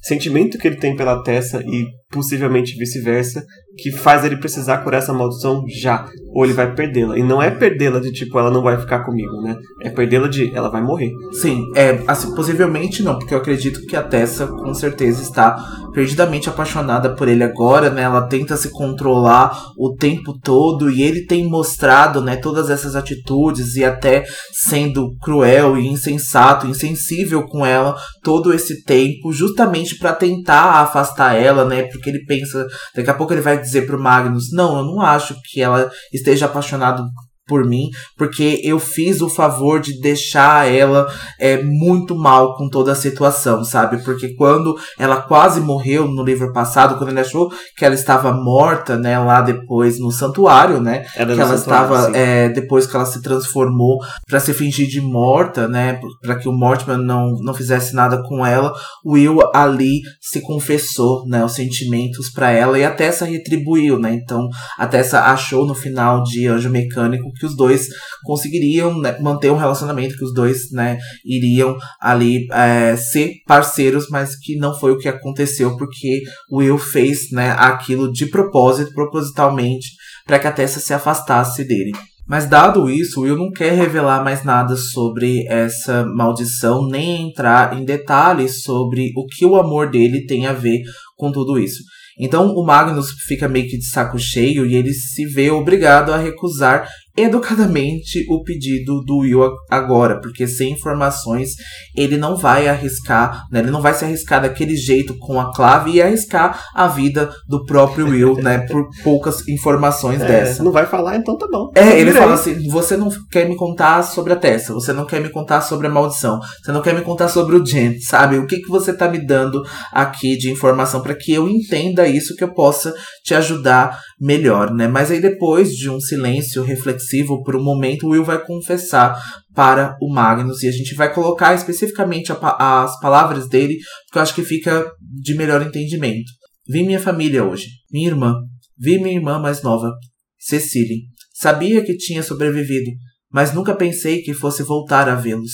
[0.03, 3.45] sentimento que ele tem pela Tessa e possivelmente vice-versa,
[3.83, 7.19] que faz ele precisar curar essa maldição já, ou ele vai perdê-la.
[7.19, 9.57] E não é perdê-la de tipo ela não vai ficar comigo, né?
[9.83, 11.11] É perdê-la de ela vai morrer.
[11.33, 15.57] Sim, é, assim, possivelmente não, porque eu acredito que a Tessa com certeza está
[15.93, 18.03] perdidamente apaixonada por ele agora, né?
[18.03, 23.75] Ela tenta se controlar o tempo todo e ele tem mostrado, né, todas essas atitudes
[23.77, 30.83] e até sendo cruel e insensato, insensível com ela todo esse tempo, justamente para tentar
[30.83, 31.83] afastar ela, né?
[31.85, 35.37] Porque ele pensa, daqui a pouco ele vai dizer pro Magnus: "Não, eu não acho
[35.51, 37.03] que ela esteja apaixonada
[37.47, 41.07] por mim, porque eu fiz o favor de deixar ela
[41.41, 44.03] é, muito mal com toda a situação, sabe?
[44.05, 48.97] Porque quando ela quase morreu no livro passado, quando ele achou que ela estava morta,
[48.97, 51.05] né, lá depois no santuário, né?
[51.17, 55.67] Era que ela estava é, depois que ela se transformou para se fingir de morta,
[55.67, 58.73] né, para que o Mortimer não não fizesse nada com ela,
[59.05, 64.15] Will ali se confessou, né, os sentimentos para ela e a Tessa retribuiu, né?
[64.15, 67.89] Então a Tessa achou no final de Anjo Mecânico que os dois
[68.25, 74.37] conseguiriam né, manter um relacionamento, que os dois, né, iriam ali é, ser parceiros, mas
[74.37, 79.89] que não foi o que aconteceu, porque o Will fez, né, aquilo de propósito, propositalmente,
[80.27, 81.93] para que a Tessa se afastasse dele.
[82.27, 87.85] Mas dado isso, Will não quer revelar mais nada sobre essa maldição, nem entrar em
[87.85, 90.83] detalhes sobre o que o amor dele tem a ver
[91.17, 91.83] com tudo isso.
[92.19, 96.19] Então o Magnus fica meio que de saco cheio e ele se vê obrigado a
[96.19, 101.51] recusar educadamente o pedido do Will agora, porque sem informações
[101.97, 103.61] ele não vai arriscar, né?
[103.61, 107.65] Ele não vai se arriscar daquele jeito com a clave e arriscar a vida do
[107.65, 108.59] próprio Will, né?
[108.67, 110.63] Por poucas informações É, dessa.
[110.63, 111.71] não vai falar, então tá bom.
[111.75, 115.21] É, ele fala assim: você não quer me contar sobre a Tessa, você não quer
[115.21, 118.39] me contar sobre a maldição, você não quer me contar sobre o Jen, sabe?
[118.39, 122.35] O que, que você tá me dando aqui de informação para que eu entenda isso,
[122.37, 122.93] que eu possa
[123.25, 124.89] te ajudar melhor, né?
[124.89, 127.02] Mas aí depois de um silêncio reflexivo
[127.43, 129.21] por um momento, o Will vai confessar
[129.55, 134.23] para o Magnus e a gente vai colocar especificamente a as palavras dele, porque eu
[134.23, 136.31] acho que fica de melhor entendimento.
[136.69, 138.35] Vi minha família hoje, minha irmã,
[138.79, 139.93] vi minha irmã mais nova,
[140.39, 141.03] Cecily.
[141.35, 142.91] Sabia que tinha sobrevivido,
[143.31, 145.53] mas nunca pensei que fosse voltar a vê-los.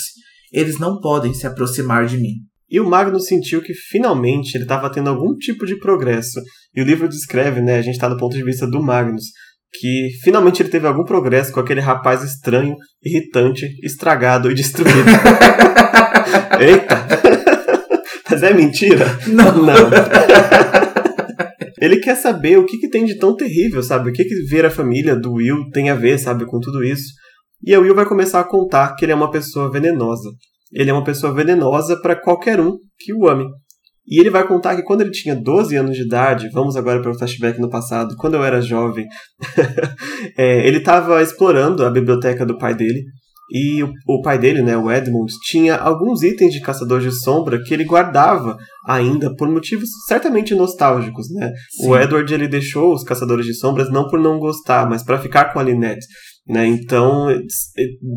[0.52, 2.34] Eles não podem se aproximar de mim.
[2.70, 6.38] E o Magnus sentiu que finalmente ele estava tendo algum tipo de progresso.
[6.74, 7.78] E o livro descreve, né?
[7.78, 9.24] A gente está do ponto de vista do Magnus,
[9.72, 15.08] que finalmente ele teve algum progresso com aquele rapaz estranho, irritante, estragado e destruído.
[16.58, 17.06] Eita!
[18.30, 19.06] Mas é mentira?
[19.26, 19.62] Não.
[19.62, 19.74] Não.
[21.80, 24.10] Ele quer saber o que, que tem de tão terrível, sabe?
[24.10, 27.12] O que, que ver a família do Will tem a ver, sabe, com tudo isso.
[27.62, 30.30] E a Will vai começar a contar que ele é uma pessoa venenosa.
[30.72, 33.46] Ele é uma pessoa venenosa para qualquer um que o ame.
[34.08, 37.10] E ele vai contar que quando ele tinha 12 anos de idade, vamos agora para
[37.10, 39.06] o flashback no passado, quando eu era jovem,
[40.36, 43.04] é, ele estava explorando a biblioteca do pai dele.
[43.50, 47.62] E o, o pai dele, né, o Edmund, tinha alguns itens de Caçador de Sombra
[47.62, 51.52] que ele guardava ainda por motivos certamente nostálgicos, né?
[51.70, 51.88] Sim.
[51.88, 55.52] O Edward ele deixou os Caçadores de Sombras não por não gostar, mas para ficar
[55.52, 56.06] com a Lynette.
[56.46, 56.66] Né?
[56.66, 57.26] Então,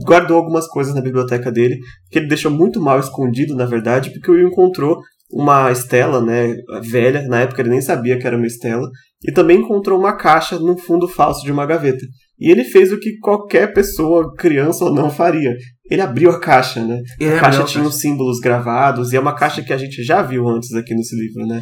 [0.05, 1.77] guardou algumas coisas na biblioteca dele
[2.09, 5.01] que ele deixou muito mal escondido, na verdade, porque o encontrou
[5.33, 8.87] uma estela, né, velha, na época ele nem sabia que era uma estela,
[9.23, 12.05] e também encontrou uma caixa no fundo falso de uma gaveta.
[12.39, 15.55] E ele fez o que qualquer pessoa, criança ou não, faria.
[15.89, 16.99] Ele abriu a caixa, né?
[17.19, 20.21] Ele a caixa tinha os símbolos gravados, e é uma caixa que a gente já
[20.21, 21.61] viu antes aqui nesse livro, né?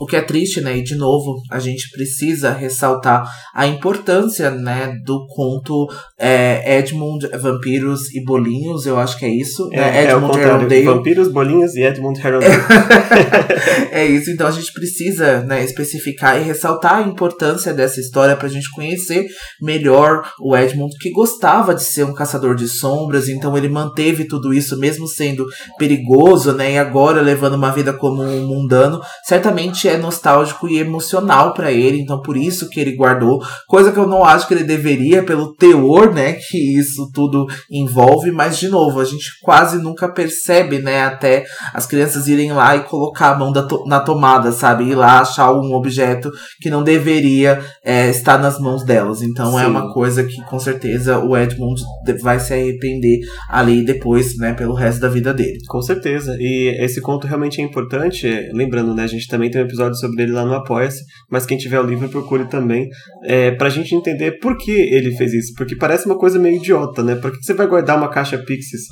[0.00, 0.78] O que é triste, né?
[0.78, 5.86] E de novo, a gente precisa ressaltar a importância, né, do conto
[6.18, 9.68] é, Edmund, Vampiros e Bolinhos, eu acho que é isso.
[9.68, 9.98] né?
[9.98, 10.40] é Edmund.
[10.40, 10.84] Arundel.
[10.84, 12.50] Vampiros, Bolinhas e Edmund Arundel.
[13.92, 18.48] é isso, então a gente precisa né, especificar e ressaltar a importância dessa história pra
[18.48, 19.26] gente conhecer
[19.60, 24.54] melhor o Edmund, que gostava de ser um caçador de sombras, então ele manteve tudo
[24.54, 25.46] isso, mesmo sendo
[25.78, 26.72] perigoso, né?
[26.72, 32.00] E agora levando uma vida como um mundano, certamente é nostálgico e emocional pra ele,
[32.00, 35.54] então por isso que ele guardou, coisa que eu não acho que ele deveria, pelo
[35.54, 41.02] teor, né, que isso tudo envolve, mas de novo, a gente quase nunca percebe, né,
[41.04, 44.84] até as crianças irem lá e colocar a mão to- na tomada, sabe?
[44.84, 49.22] Ir lá achar um objeto que não deveria é, estar nas mãos delas.
[49.22, 49.70] Então é Sim.
[49.70, 51.80] uma coisa que com certeza o Edmund
[52.22, 55.58] vai se arrepender ali depois, né, pelo resto da vida dele.
[55.68, 56.36] Com certeza.
[56.38, 58.26] E esse conto realmente é importante.
[58.26, 59.04] é, Lembrando, né?
[59.04, 61.86] A gente também tem um episódio sobre ele lá no Apoia-se, mas quem tiver o
[61.86, 62.88] livro procure também.
[63.24, 65.54] É, pra gente entender por que ele fez isso.
[65.56, 67.16] Porque parece uma coisa meio idiota, né?
[67.16, 68.82] Por que você vai guardar uma caixa Pixies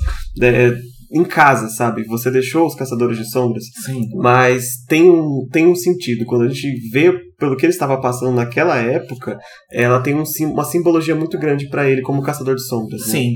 [0.41, 0.73] é,
[1.11, 2.03] em casa, sabe?
[2.03, 3.63] Você deixou os Caçadores de Sombras.
[3.85, 4.01] Sim.
[4.15, 6.25] Mas tem um, tem um sentido.
[6.25, 9.37] Quando a gente vê pelo que ele estava passando naquela época,
[9.71, 13.01] ela tem um, uma simbologia muito grande pra ele como caçador de sombras.
[13.01, 13.11] né?
[13.11, 13.35] Sim.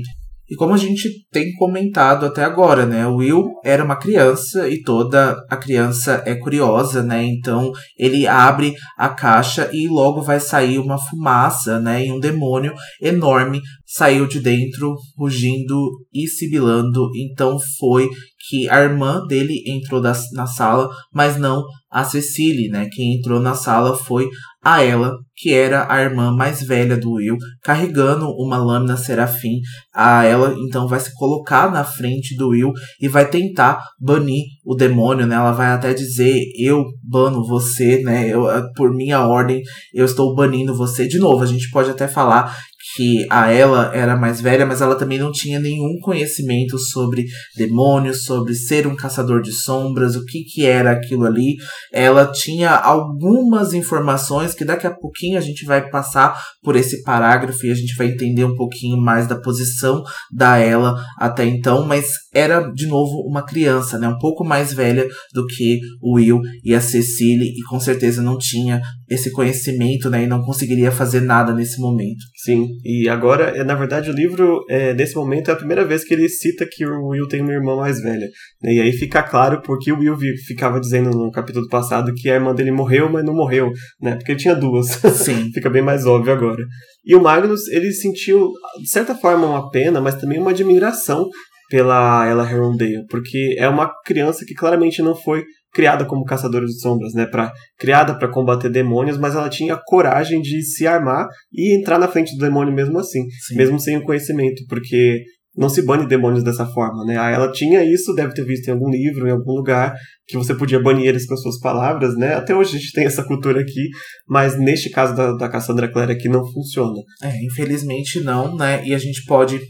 [0.50, 3.06] E como a gente tem comentado até agora, né?
[3.06, 7.24] O Will era uma criança e toda a criança é curiosa, né?
[7.24, 12.06] Então ele abre a caixa e logo vai sair uma fumaça, né?
[12.06, 17.10] E um demônio enorme saiu de dentro, rugindo e sibilando.
[17.16, 18.10] Então foi
[18.48, 22.88] que a irmã dele entrou na sala, mas não a Cecily, né?
[22.92, 24.28] Quem entrou na sala foi
[24.64, 29.60] a ela, que era a irmã mais velha do Will, carregando uma lâmina serafim.
[29.94, 34.74] A ela então vai se colocar na frente do Will e vai tentar banir o
[34.74, 35.36] demônio, né?
[35.36, 38.28] Ela vai até dizer: "Eu bano você, né?
[38.28, 41.06] Eu, por minha ordem, eu estou banindo você".
[41.06, 42.56] De novo, a gente pode até falar
[42.94, 47.24] que a ela era mais velha, mas ela também não tinha nenhum conhecimento sobre
[47.56, 51.56] demônios, sobre ser um caçador de sombras, o que que era aquilo ali.
[51.92, 57.66] Ela tinha algumas informações que daqui a pouquinho a gente vai passar por esse parágrafo
[57.66, 62.06] e a gente vai entender um pouquinho mais da posição da ela até então, mas
[62.32, 66.74] era de novo uma criança, né, um pouco mais velha do que o Will e
[66.74, 71.54] a Cecily e com certeza não tinha esse conhecimento, né, e não conseguiria fazer nada
[71.54, 72.24] nesse momento.
[72.36, 76.04] Sim, e agora, é, na verdade, o livro, é, nesse momento, é a primeira vez
[76.04, 78.26] que ele cita que o Will tem uma irmã mais velha.
[78.62, 82.34] Né, e aí fica claro porque o Will ficava dizendo no capítulo passado que a
[82.34, 84.86] irmã dele morreu, mas não morreu, né, porque ele tinha duas.
[84.86, 85.50] Sim.
[85.54, 86.64] fica bem mais óbvio agora.
[87.04, 91.28] E o Magnus, ele sentiu, de certa forma, uma pena, mas também uma admiração
[91.68, 96.78] pela Ella Herondale, porque é uma criança que claramente não foi criada como caçadora de
[96.80, 101.76] sombras, né, para criada para combater demônios, mas ela tinha coragem de se armar e
[101.76, 103.56] entrar na frente do demônio mesmo assim, Sim.
[103.56, 105.24] mesmo sem o conhecimento, porque
[105.56, 107.14] não se bane demônios dessa forma, né?
[107.14, 109.94] Ela tinha isso, deve ter visto em algum livro, em algum lugar,
[110.26, 112.34] que você podia banir eles com suas palavras, né?
[112.34, 113.88] Até hoje a gente tem essa cultura aqui,
[114.28, 117.00] mas neste caso da, da Cassandra Clare aqui não funciona.
[117.22, 118.84] É, infelizmente não, né?
[118.84, 119.60] E a gente pode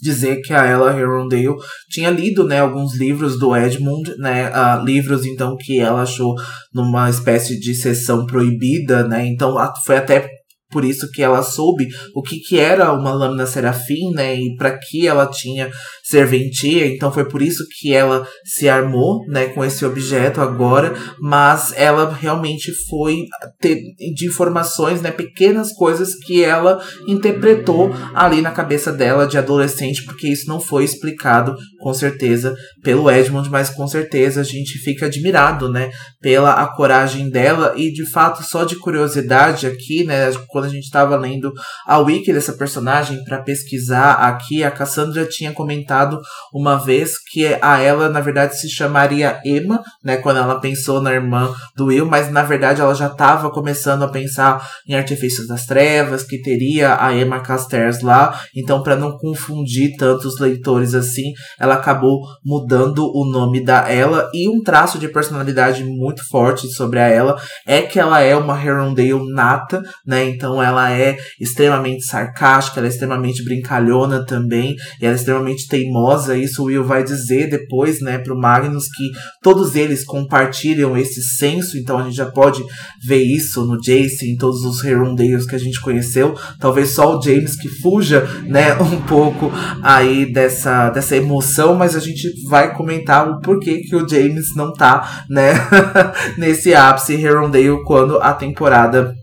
[0.00, 1.54] dizer que a Ella Herondale
[1.88, 6.34] tinha lido, né, alguns livros do Edmund, né, uh, livros então que ela achou
[6.72, 10.28] numa espécie de sessão proibida, né, então foi até
[10.72, 14.78] por isso que ela soube o que, que era uma lâmina serafim, né, e para
[14.78, 15.70] que ela tinha
[16.02, 21.72] serventia, então foi por isso que ela se armou, né, com esse objeto agora, mas
[21.76, 23.26] ela realmente foi
[23.60, 23.76] ter
[24.14, 30.28] de informações, né, pequenas coisas que ela interpretou ali na cabeça dela de adolescente, porque
[30.28, 35.68] isso não foi explicado com certeza pelo Edmund, mas com certeza a gente fica admirado,
[35.68, 37.74] né, pela a coragem dela.
[37.76, 40.28] E de fato só de curiosidade aqui, né,
[40.62, 41.52] quando a gente estava lendo
[41.86, 46.20] a wiki dessa personagem para pesquisar aqui, a Cassandra tinha comentado
[46.52, 51.12] uma vez que a ela na verdade se chamaria Emma, né, quando ela pensou na
[51.12, 55.66] irmã do Will, mas na verdade ela já estava começando a pensar em Artifícios das
[55.66, 61.74] Trevas, que teria a Emma Caster's lá, então para não confundir tantos leitores assim, ela
[61.74, 67.08] acabou mudando o nome da ela e um traço de personalidade muito forte sobre a
[67.08, 70.24] ela é que ela é uma Herondale nata, né?
[70.24, 76.36] Então ela é extremamente sarcástica, ela é extremamente brincalhona também, e ela é extremamente teimosa.
[76.36, 79.10] Isso o Will vai dizer depois, né, pro Magnus que
[79.40, 82.62] todos eles compartilham esse senso, então a gente já pode
[83.06, 86.36] ver isso no Jace, em todos os Herondales que a gente conheceu.
[86.58, 89.50] Talvez só o James que fuja, né, um pouco
[89.82, 94.72] aí dessa, dessa emoção, mas a gente vai comentar o porquê que o James não
[94.72, 95.52] tá, né,
[96.36, 99.14] nesse ápice Herondale quando a temporada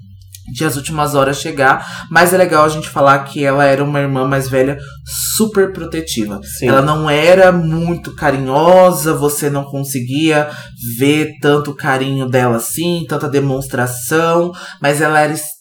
[0.52, 4.00] de As Últimas Horas chegar, mas é legal a gente falar que ela era uma
[4.00, 4.78] irmã mais velha
[5.36, 6.40] super protetiva.
[6.58, 6.68] Sim.
[6.68, 10.50] Ela não era muito carinhosa, você não conseguia
[10.98, 15.59] ver tanto carinho dela assim, tanta demonstração, mas ela era extremamente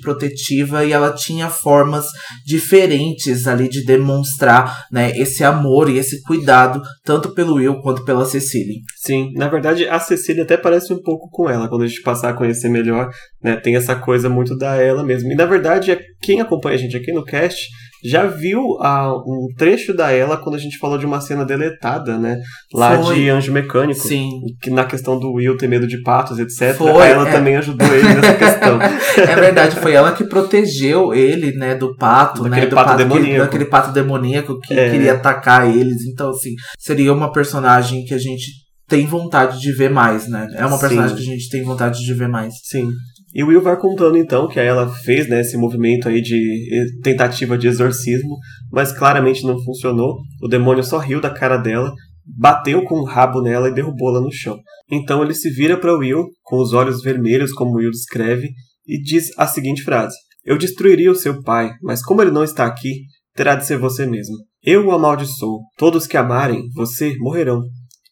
[0.00, 2.06] protetiva e ela tinha formas
[2.44, 8.24] diferentes ali de demonstrar, né, esse amor e esse cuidado tanto pelo Will quanto pela
[8.24, 8.76] Cecília.
[8.96, 12.30] Sim, na verdade a Cecília até parece um pouco com ela quando a gente passar
[12.30, 13.10] a conhecer melhor,
[13.42, 15.30] né, tem essa coisa muito da ela mesmo.
[15.30, 17.68] E na verdade, é quem acompanha a gente aqui no cast
[18.04, 22.18] já viu a, um trecho da ela quando a gente falou de uma cena deletada,
[22.18, 22.38] né?
[22.72, 23.14] Lá Foi.
[23.14, 24.06] de Anjo Mecânico.
[24.06, 24.30] Sim.
[24.60, 26.76] Que na questão do Will ter medo de patos, etc.
[26.76, 27.32] Foi, a ela é.
[27.32, 28.78] também ajudou ele nessa questão.
[29.18, 32.66] é verdade, foi ela que protegeu ele, né, do pato, daquele né?
[32.66, 33.32] Do pato, pato demoníaco.
[33.32, 34.90] Que, daquele pato demoníaco que é.
[34.90, 36.04] queria atacar eles.
[36.06, 40.46] Então, assim, seria uma personagem que a gente tem vontade de ver mais, né?
[40.54, 41.22] É uma personagem Sim.
[41.22, 42.54] que a gente tem vontade de ver mais.
[42.64, 42.88] Sim.
[43.34, 47.58] E o Will vai contando então que ela fez né, esse movimento aí de tentativa
[47.58, 48.36] de exorcismo,
[48.70, 50.18] mas claramente não funcionou.
[50.40, 51.92] O demônio só riu da cara dela,
[52.24, 54.56] bateu com o rabo nela e derrubou-la no chão.
[54.90, 58.50] Então ele se vira para Will, com os olhos vermelhos, como Will descreve,
[58.86, 62.66] e diz a seguinte frase: Eu destruiria o seu pai, mas como ele não está
[62.66, 63.02] aqui,
[63.34, 64.36] terá de ser você mesmo.
[64.62, 65.60] Eu o amaldiçoo.
[65.76, 67.62] Todos que amarem você morrerão.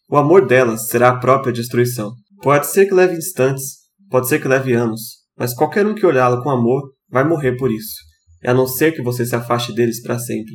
[0.09, 2.11] O amor delas será a própria destruição.
[2.41, 3.83] Pode ser que leve instantes,
[4.13, 7.71] Pode ser que leve anos, mas qualquer um que olhá-la com amor vai morrer por
[7.71, 7.95] isso,
[8.45, 10.53] a não ser que você se afaste deles para sempre.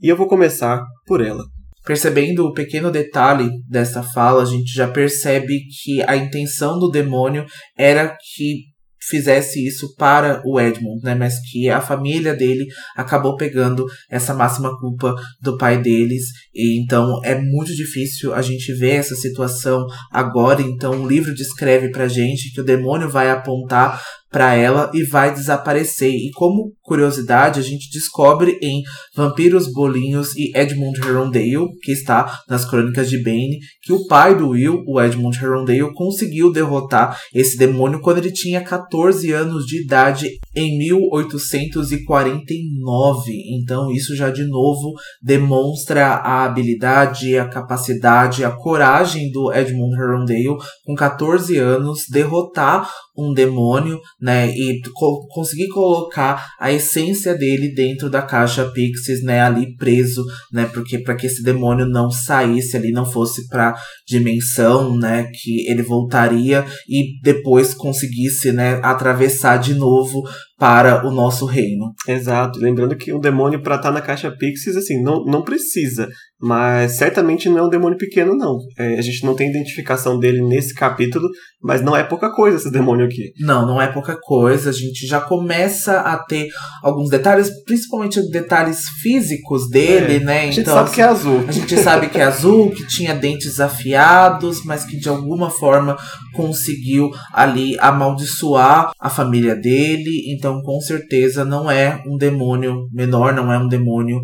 [0.00, 1.42] E eu vou começar por ela.
[1.84, 7.44] Percebendo o pequeno detalhe dessa fala, a gente já percebe que a intenção do demônio
[7.76, 8.66] era que
[9.08, 11.14] fizesse isso para o Edmund, né?
[11.14, 16.24] Mas que a família dele acabou pegando essa máxima culpa do pai deles.
[16.54, 20.62] E então é muito difícil a gente ver essa situação agora.
[20.62, 24.00] Então o livro descreve pra gente que o demônio vai apontar
[24.32, 26.10] para ela e vai desaparecer.
[26.10, 28.82] E como curiosidade, a gente descobre em
[29.14, 34.48] Vampiros Bolinhos e Edmund Herondale, que está nas Crônicas de Bane, que o pai do
[34.48, 40.30] Will, o Edmund Herondale, conseguiu derrotar esse demônio quando ele tinha 14 anos de idade
[40.56, 43.32] em 1849.
[43.60, 50.56] Então, isso já de novo demonstra a habilidade, a capacidade, a coragem do Edmund Herondale,
[50.84, 58.08] com 14 anos, derrotar um demônio, né, e co conseguir colocar a essência dele dentro
[58.08, 62.90] da caixa Pixies, né, ali preso, né, porque para que esse demônio não saísse ali,
[62.90, 63.74] não fosse para
[64.06, 70.22] dimensão, né, que ele voltaria e depois conseguisse, né, atravessar de novo
[70.62, 71.92] para o nosso reino.
[72.06, 72.60] Exato.
[72.60, 76.08] Lembrando que um demônio para estar tá na caixa Pixies, assim, não, não precisa.
[76.40, 78.58] Mas certamente não é um demônio pequeno, não.
[78.78, 81.28] É, a gente não tem identificação dele nesse capítulo,
[81.62, 83.32] mas não é pouca coisa esse demônio aqui.
[83.38, 84.70] Não, não é pouca coisa.
[84.70, 86.48] A gente já começa a ter
[86.82, 90.40] alguns detalhes, principalmente detalhes físicos dele, é, né?
[90.40, 91.44] A gente então, sabe que é azul.
[91.46, 95.96] A gente sabe que é azul, que tinha dentes afiados, mas que de alguma forma
[96.34, 100.34] conseguiu ali amaldiçoar a família dele.
[100.34, 104.20] Então, com certeza, não é um demônio menor, não é um demônio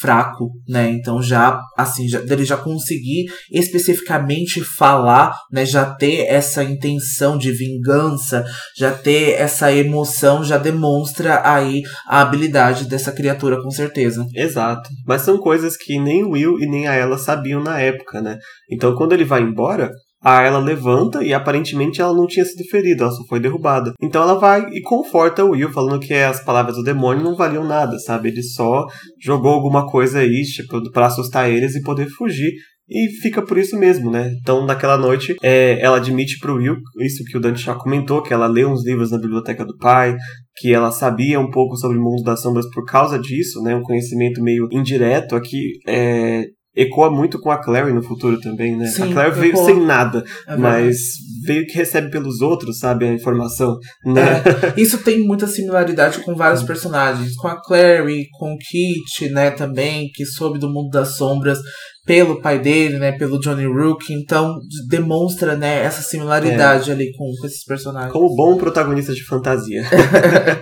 [0.00, 0.90] fraco, né?
[0.90, 7.52] Então já assim, já, dele já conseguir especificamente falar, né, já ter essa intenção de
[7.52, 8.44] vingança,
[8.76, 14.26] já ter essa emoção, já demonstra aí a habilidade dessa criatura com certeza.
[14.34, 14.88] Exato.
[15.06, 18.38] Mas são coisas que nem Will e nem a ela sabiam na época, né?
[18.70, 19.90] Então quando ele vai embora,
[20.22, 23.92] a ela levanta e aparentemente ela não tinha sido ferida, ela só foi derrubada.
[24.00, 27.64] Então ela vai e conforta o Will, falando que as palavras do demônio não valiam
[27.64, 28.28] nada, sabe?
[28.28, 28.86] Ele só
[29.20, 32.52] jogou alguma coisa aí, tipo, pra assustar eles e poder fugir.
[32.88, 34.30] E fica por isso mesmo, né?
[34.40, 38.34] Então, naquela noite, é, ela admite pro Will, isso que o Dante já comentou, que
[38.34, 40.14] ela leu uns livros na biblioteca do pai,
[40.56, 43.74] que ela sabia um pouco sobre o mundo das sombras por causa disso, né?
[43.74, 45.78] Um conhecimento meio indireto aqui.
[45.86, 48.86] É, ecoa muito com a Clary no futuro também, né?
[48.86, 50.96] Sim, a Clary veio sem nada, é mas
[51.44, 54.42] veio que recebe pelos outros, sabe, a informação, né?
[54.76, 59.50] É, isso tem muita similaridade com vários personagens, com a Clary, com o Kit, né,
[59.50, 61.58] também, que soube do mundo das sombras
[62.04, 66.94] pelo pai dele, né, pelo Johnny Rook, então demonstra, né, essa similaridade é.
[66.94, 68.12] ali com, com, esses personagens.
[68.12, 69.84] Como bom protagonista de fantasia.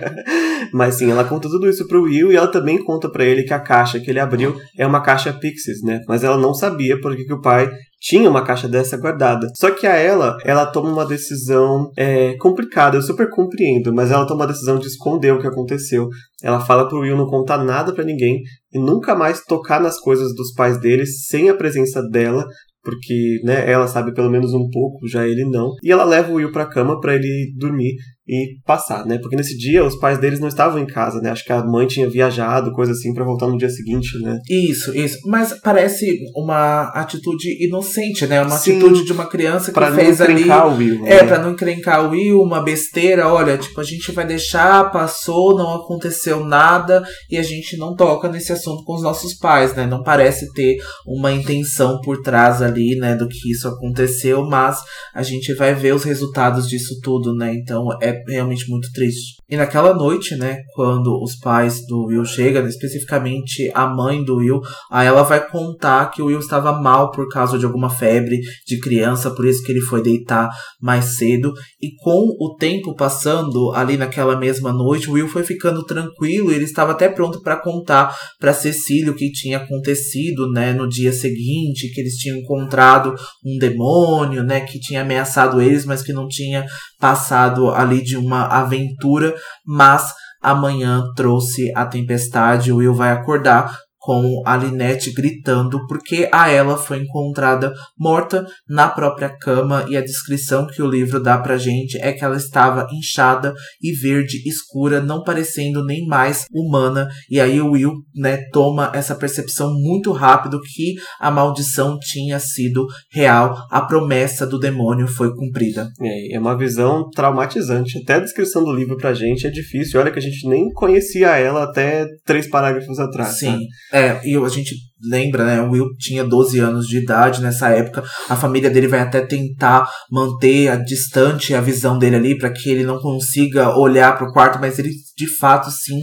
[0.71, 3.53] Mas sim, ela conta tudo isso pro Will e ela também conta para ele que
[3.53, 6.01] a caixa que ele abriu é uma caixa Pixies, né?
[6.07, 7.69] Mas ela não sabia porque que o pai
[8.01, 9.47] tinha uma caixa dessa guardada.
[9.55, 14.25] Só que a ela, ela toma uma decisão é, complicada, eu super compreendo, mas ela
[14.25, 16.09] toma a decisão de esconder o que aconteceu.
[16.43, 18.41] Ela fala pro Will não contar nada para ninguém
[18.73, 22.43] e nunca mais tocar nas coisas dos pais deles sem a presença dela,
[22.83, 25.69] porque né, ela sabe pelo menos um pouco, já ele não.
[25.83, 27.93] E ela leva o Will pra cama para ele dormir
[28.27, 29.17] e passar, né?
[29.17, 31.31] Porque nesse dia os pais deles não estavam em casa, né?
[31.31, 34.39] Acho que a mãe tinha viajado, coisa assim, para voltar no dia seguinte, né?
[34.49, 35.17] Isso, isso.
[35.25, 38.41] Mas parece uma atitude inocente, né?
[38.41, 40.49] Uma Sim, atitude de uma criança que pra fez não ali.
[40.49, 41.23] O Will, é, né?
[41.23, 43.27] pra não encrencar o Will, uma besteira.
[43.27, 48.29] Olha, tipo, a gente vai deixar, passou, não aconteceu nada e a gente não toca
[48.29, 49.85] nesse assunto com os nossos pais, né?
[49.85, 54.77] Não parece ter uma intenção por trás ali, né, do que isso aconteceu, mas
[55.13, 57.53] a gente vai ver os resultados disso tudo, né?
[57.53, 59.41] Então é realmente muito triste.
[59.49, 64.61] E naquela noite, né, quando os pais do Will chegam, especificamente a mãe do Will,
[64.89, 68.79] aí ela vai contar que o Will estava mal por causa de alguma febre de
[68.79, 70.49] criança, por isso que ele foi deitar
[70.81, 71.53] mais cedo.
[71.81, 76.63] E com o tempo passando ali naquela mesma noite, o Will foi ficando tranquilo, ele
[76.63, 81.91] estava até pronto para contar para Cecília o que tinha acontecido, né, no dia seguinte,
[81.93, 83.13] que eles tinham encontrado
[83.45, 86.65] um demônio, né, que tinha ameaçado eles, mas que não tinha
[87.01, 89.35] passado ali de uma aventura
[89.65, 92.71] mas amanhã trouxe a tempestade.
[92.71, 98.89] O Will vai acordar com a Linette gritando porque a ela foi encontrada morta na
[98.89, 102.87] própria cama e a descrição que o livro dá pra gente é que ela estava
[102.91, 107.07] inchada e verde escura, não parecendo nem mais humana.
[107.29, 112.87] E aí o Will, né, toma essa percepção muito rápido que a maldição tinha sido
[113.11, 115.89] real, a promessa do demônio foi cumprida.
[116.01, 117.99] É, é uma visão traumatizante.
[117.99, 119.99] Até a descrição do livro pra gente é difícil.
[119.99, 123.37] Olha que a gente nem conhecia ela até três parágrafos atrás.
[123.37, 123.59] Sim.
[123.90, 123.90] Tá?
[123.91, 125.61] É, e a gente lembra, né?
[125.61, 128.03] O Will tinha 12 anos de idade nessa época.
[128.29, 132.69] A família dele vai até tentar manter a distante a visão dele ali para que
[132.69, 136.01] ele não consiga olhar para o quarto, mas ele de fato sim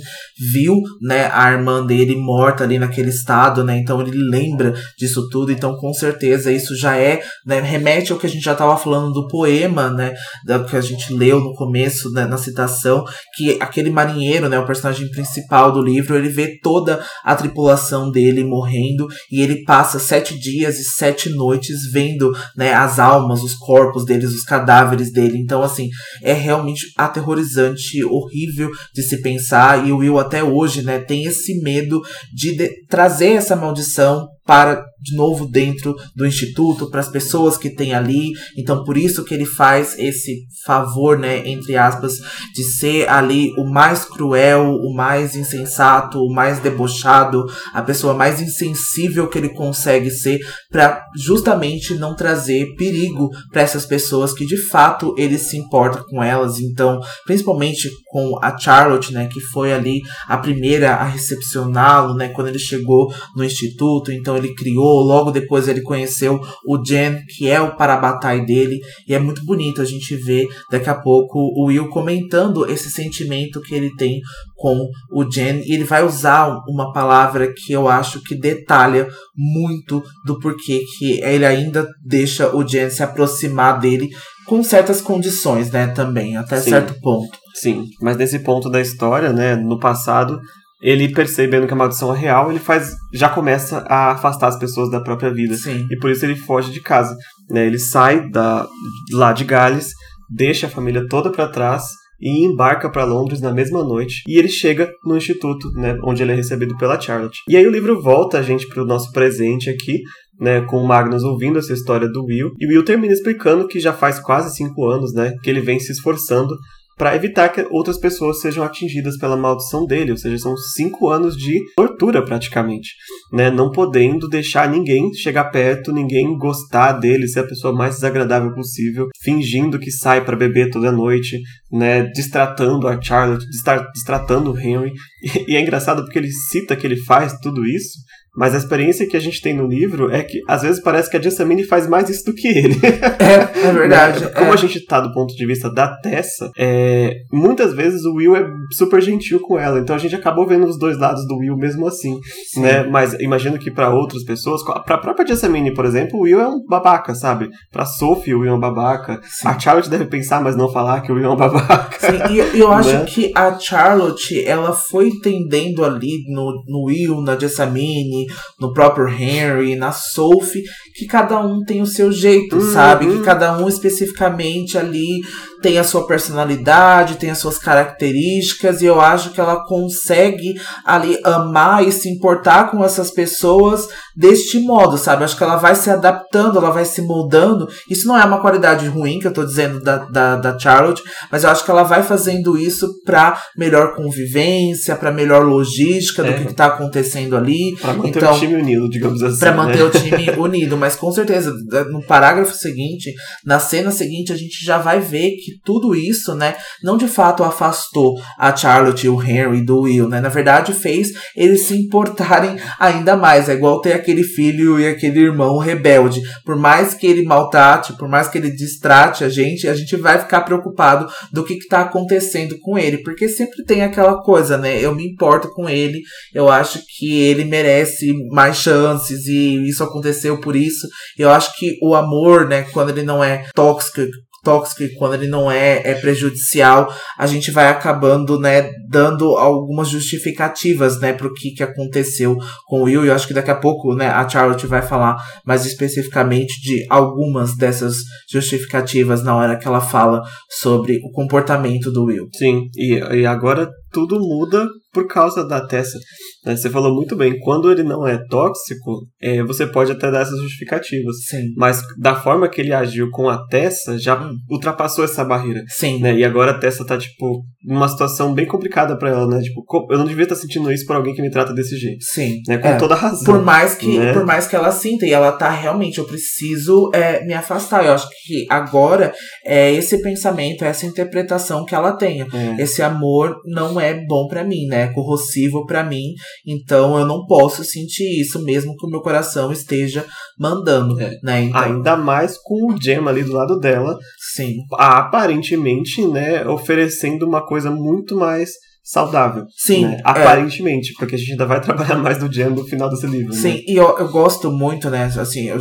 [0.53, 3.79] viu, né, a irmã dele morta ali naquele estado, né?
[3.79, 5.51] Então ele lembra disso tudo.
[5.51, 9.13] Então com certeza isso já é, né, remete ao que a gente já estava falando
[9.13, 13.91] do poema, né, da que a gente leu no começo, né, na citação, que aquele
[13.91, 18.88] marinheiro, né, o personagem principal do livro, ele vê toda a tripulação dele morrendo
[19.31, 24.33] e ele passa sete dias e sete noites vendo né, as almas, os corpos deles,
[24.33, 25.39] os cadáveres dele.
[25.39, 25.89] Então, assim,
[26.23, 29.87] é realmente aterrorizante, horrível de se pensar.
[29.87, 32.01] E o Will até hoje né, tem esse medo
[32.33, 37.71] de, de trazer essa maldição para de novo dentro do instituto para as pessoas que
[37.71, 38.33] tem ali.
[38.57, 42.15] Então por isso que ele faz esse favor, né, entre aspas,
[42.55, 48.41] de ser ali o mais cruel, o mais insensato, o mais debochado, a pessoa mais
[48.41, 50.39] insensível que ele consegue ser
[50.71, 56.23] para justamente não trazer perigo para essas pessoas que de fato ele se importa com
[56.23, 56.59] elas.
[56.59, 62.49] Então, principalmente com a Charlotte, né, que foi ali a primeira a recepcioná-lo, né, quando
[62.49, 64.13] ele chegou no instituto.
[64.13, 69.15] Então ele criou, logo depois ele conheceu o Jen, que é o parabatai dele, e
[69.15, 73.75] é muito bonito a gente ver daqui a pouco o Will comentando esse sentimento que
[73.75, 74.21] ele tem
[74.57, 80.03] com o Jen, e ele vai usar uma palavra que eu acho que detalha muito
[80.25, 84.09] do porquê que ele ainda deixa o Jen se aproximar dele
[84.47, 86.71] com certas condições, né, também, até Sim.
[86.71, 87.37] certo ponto.
[87.55, 90.41] Sim, mas nesse ponto da história, né, no passado,
[90.81, 94.91] ele percebendo que a maldição é real, ele faz, já começa a afastar as pessoas
[94.91, 95.55] da própria vida.
[95.57, 95.87] Sim.
[95.91, 97.17] E por isso ele foge de casa.
[97.51, 97.67] Né?
[97.67, 98.67] Ele sai da,
[99.13, 99.93] lá de Gales,
[100.31, 101.85] deixa a família toda para trás
[102.21, 104.23] e embarca para Londres na mesma noite.
[104.27, 107.41] E ele chega no instituto, né, onde ele é recebido pela Charlotte.
[107.49, 110.03] E aí o livro volta a gente para o nosso presente aqui,
[110.41, 112.53] né, com o Magnus ouvindo essa história do Will.
[112.59, 115.79] E o Will termina explicando que já faz quase cinco anos, né, que ele vem
[115.79, 116.57] se esforçando
[116.99, 121.37] para evitar que outras pessoas sejam atingidas pela maldição dele, ou seja, são cinco anos
[121.37, 122.91] de tortura praticamente,
[123.33, 123.51] né?
[123.51, 129.07] Não podendo deixar ninguém chegar perto, ninguém gostar dele, ser a pessoa mais desagradável possível,
[129.23, 131.41] fingindo que sai para beber toda noite,
[131.71, 132.03] né?
[132.03, 133.47] Distratando a Charlotte,
[133.95, 134.93] distratando o Henry.
[135.23, 137.99] E, e é engraçado porque ele cita que ele faz tudo isso
[138.39, 141.17] mas a experiência que a gente tem no livro é que às vezes parece que
[141.17, 142.79] a Jessamine faz mais isso do que ele.
[143.19, 144.19] É, é verdade.
[144.29, 144.31] Né?
[144.31, 144.55] Como é.
[144.55, 148.47] a gente tá do ponto de vista da Tessa, é, muitas vezes o Will é
[148.73, 149.79] super gentil com ela.
[149.79, 152.19] Então a gente acabou vendo os dois lados do Will mesmo assim.
[152.53, 152.63] Sim.
[152.63, 152.85] Né?
[152.85, 156.65] Mas imagino que para outras pessoas, pra própria Jessamine, por exemplo, o Will é um
[156.65, 157.49] babaca, sabe?
[157.73, 159.21] Pra Sophie, o Will é um babaca.
[159.25, 159.49] Sim.
[159.49, 161.99] A Charlotte deve pensar, mas não falar que o Will é um babaca.
[161.99, 163.05] Sim, e eu acho né?
[163.05, 168.28] que a Charlotte, ela foi entendendo ali no, no Will, na Jessamine,
[168.59, 170.63] no próprio Henry, na Sophie,
[170.95, 172.73] que cada um tem o seu jeito, uhum.
[172.73, 173.07] sabe?
[173.07, 175.21] Que cada um especificamente ali
[175.61, 180.55] tem a sua personalidade, tem as suas características, e eu acho que ela consegue
[180.85, 185.25] ali amar e se importar com essas pessoas deste modo, sabe?
[185.25, 187.69] Acho que ela vai se adaptando, ela vai se moldando.
[187.89, 191.45] Isso não é uma qualidade ruim que eu tô dizendo da, da, da Charlotte, mas
[191.45, 196.33] eu acho que ela vai fazendo isso pra melhor convivência, pra melhor logística do é.
[196.35, 197.77] que, que tá acontecendo ali.
[197.81, 199.39] Pra manter então, o time unido, digamos assim.
[199.39, 199.85] Pra manter né?
[199.85, 201.53] o time unido, mas com certeza,
[201.91, 203.13] no parágrafo seguinte,
[203.45, 207.09] na cena seguinte, a gente já vai ver que que tudo isso, né, não de
[207.09, 210.21] fato afastou a Charlotte e o Henry do Will, né?
[210.21, 213.49] Na verdade, fez eles se importarem ainda mais.
[213.49, 216.21] É igual ter aquele filho e aquele irmão rebelde.
[216.45, 220.19] Por mais que ele maltrate, por mais que ele distrate a gente, a gente vai
[220.19, 222.99] ficar preocupado do que, está acontecendo com ele.
[223.03, 224.79] Porque sempre tem aquela coisa, né?
[224.81, 226.01] Eu me importo com ele,
[226.35, 230.87] eu acho que ele merece mais chances e isso aconteceu por isso.
[231.19, 234.03] Eu acho que o amor, né, quando ele não é tóxico,
[234.49, 239.89] tóxico e quando ele não é, é prejudicial, a gente vai acabando, né, dando algumas
[239.91, 243.05] justificativas, né, pro que, que aconteceu com o Will.
[243.05, 246.87] E eu acho que daqui a pouco, né, a Charlotte vai falar mais especificamente de
[246.89, 247.97] algumas dessas
[248.33, 252.29] justificativas na hora que ela fala sobre o comportamento do Will.
[252.35, 255.99] Sim, e, e agora tudo muda por causa da Tessa.
[256.45, 256.57] Né?
[256.57, 260.41] Você falou muito bem, quando ele não é tóxico, é, você pode até dar essas
[260.41, 261.17] justificativas.
[261.29, 261.53] Sim.
[261.57, 264.33] Mas da forma que ele agiu com a Tessa, já hum.
[264.51, 265.63] ultrapassou essa barreira.
[265.69, 266.01] Sim.
[266.01, 266.17] Né?
[266.17, 269.41] E agora a Tessa tá, tipo, numa situação bem complicada para ela, né?
[269.41, 272.03] Tipo, eu não devia estar tá sentindo isso por alguém que me trata desse jeito.
[272.05, 272.41] Sim.
[272.47, 272.59] Né?
[272.59, 272.77] Com é.
[272.77, 273.25] toda razão.
[273.25, 274.13] Por mais que, né?
[274.13, 277.85] por mais que ela sinta, e ela tá realmente, eu preciso é, me afastar.
[277.85, 279.13] Eu acho que agora
[279.45, 282.27] é esse pensamento, essa interpretação que ela tenha.
[282.33, 282.63] É.
[282.63, 284.79] Esse amor não é bom para mim, né?
[284.79, 286.15] né, corrosivo para mim,
[286.47, 290.05] então eu não posso sentir isso mesmo que o meu coração esteja
[290.39, 291.19] mandando, é.
[291.23, 291.43] né?
[291.43, 291.61] Então...
[291.61, 293.99] Ainda mais com o Gem ali do lado dela.
[294.35, 294.59] Sim.
[294.75, 298.51] Aparentemente, né, oferecendo uma coisa muito mais
[298.89, 299.45] saudável.
[299.55, 299.85] Sim.
[299.85, 300.01] Né?
[300.03, 300.95] Aparentemente, é.
[300.99, 303.35] porque a gente ainda vai trabalhar mais no Jam no final desse livro.
[303.35, 303.61] Sim, né?
[303.67, 305.05] e eu, eu gosto muito, né?
[305.05, 305.59] Assim, eu,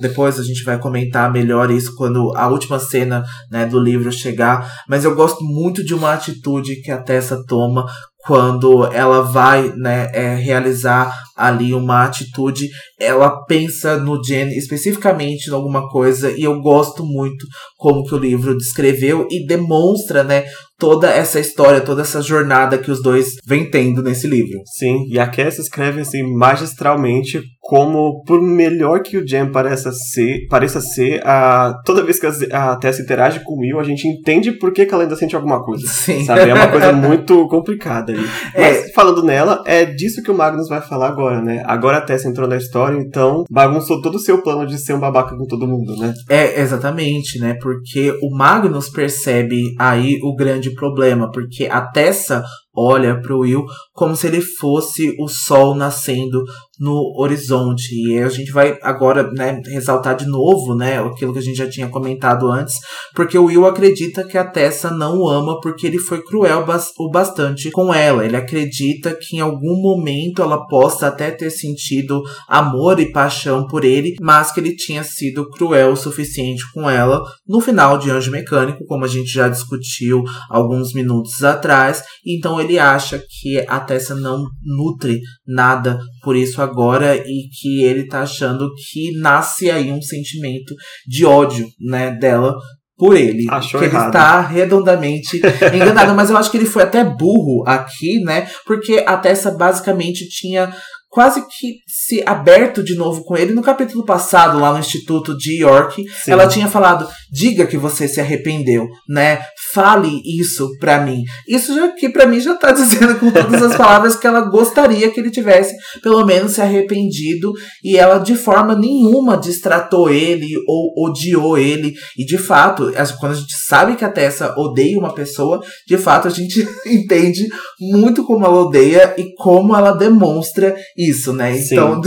[0.00, 4.68] depois a gente vai comentar melhor isso quando a última cena né, do livro chegar.
[4.88, 7.86] Mas eu gosto muito de uma atitude que a Tessa toma
[8.26, 12.68] quando ela vai né, é, realizar ali uma atitude,
[12.98, 17.46] ela pensa no Jen especificamente em alguma coisa e eu gosto muito
[17.76, 20.44] como que o livro descreveu e demonstra, né,
[20.78, 24.58] toda essa história, toda essa jornada que os dois vêm tendo nesse livro.
[24.76, 30.46] Sim, e a Cass escreve assim magistralmente como por melhor que o Jen pareça ser,
[30.48, 34.06] pareça ser, a, toda vez que a, a Tessa interage com o Will, a gente
[34.06, 35.84] entende por que, que ela ainda sente alguma coisa.
[35.88, 36.24] Sim.
[36.24, 36.48] Sabe?
[36.48, 38.24] É uma coisa muito complicada ali.
[38.54, 38.60] É.
[38.60, 41.64] Mas falando nela, é disso que o Magnus vai falar agora, né?
[41.66, 45.00] Agora a Tessa entrou na história, então bagunçou todo o seu plano de ser um
[45.00, 46.14] babaca com todo mundo, né?
[46.30, 47.56] É, exatamente, né?
[47.60, 52.44] Porque o Magnus percebe aí o grande problema, porque a Tessa
[52.76, 53.64] olha para o Will
[53.94, 56.44] como se ele fosse o sol nascendo
[56.78, 57.94] no horizonte.
[57.94, 61.68] E a gente vai agora, né, ressaltar de novo, né, aquilo que a gente já
[61.68, 62.74] tinha comentado antes,
[63.14, 66.64] porque o Will acredita que a Tessa não o ama porque ele foi cruel
[66.98, 68.24] o bastante com ela.
[68.24, 73.84] Ele acredita que em algum momento ela possa até ter sentido amor e paixão por
[73.84, 78.30] ele, mas que ele tinha sido cruel o suficiente com ela no final de Anjo
[78.30, 82.02] Mecânico, como a gente já discutiu alguns minutos atrás.
[82.24, 88.06] Então ele acha que a Tessa não nutre nada por isso agora e que ele
[88.06, 90.74] tá achando que nasce aí um sentimento
[91.06, 92.54] de ódio, né, dela
[92.96, 93.46] por ele.
[93.50, 94.02] Achou que errado.
[94.02, 95.40] ele está redondamente
[95.74, 96.14] enganado.
[96.14, 98.48] Mas eu acho que ele foi até burro aqui, né?
[98.66, 100.72] Porque a Tessa basicamente tinha
[101.08, 103.54] quase que se aberto de novo com ele.
[103.54, 106.30] No capítulo passado, lá no Instituto de York, Sim.
[106.30, 109.40] ela tinha falado: diga que você se arrependeu, né?
[109.72, 111.22] Fale isso pra mim.
[111.48, 115.10] Isso já que para mim já tá dizendo com todas as palavras que ela gostaria
[115.10, 117.52] que ele tivesse pelo menos se arrependido
[117.82, 121.94] e ela de forma nenhuma distratou ele ou odiou ele.
[122.16, 126.28] E de fato, quando a gente sabe que a Tessa odeia uma pessoa, de fato
[126.28, 127.46] a gente entende
[127.80, 130.74] muito como ela odeia e como ela demonstra
[131.08, 131.54] isso, né?
[131.54, 131.74] Sim.
[131.74, 132.00] Então,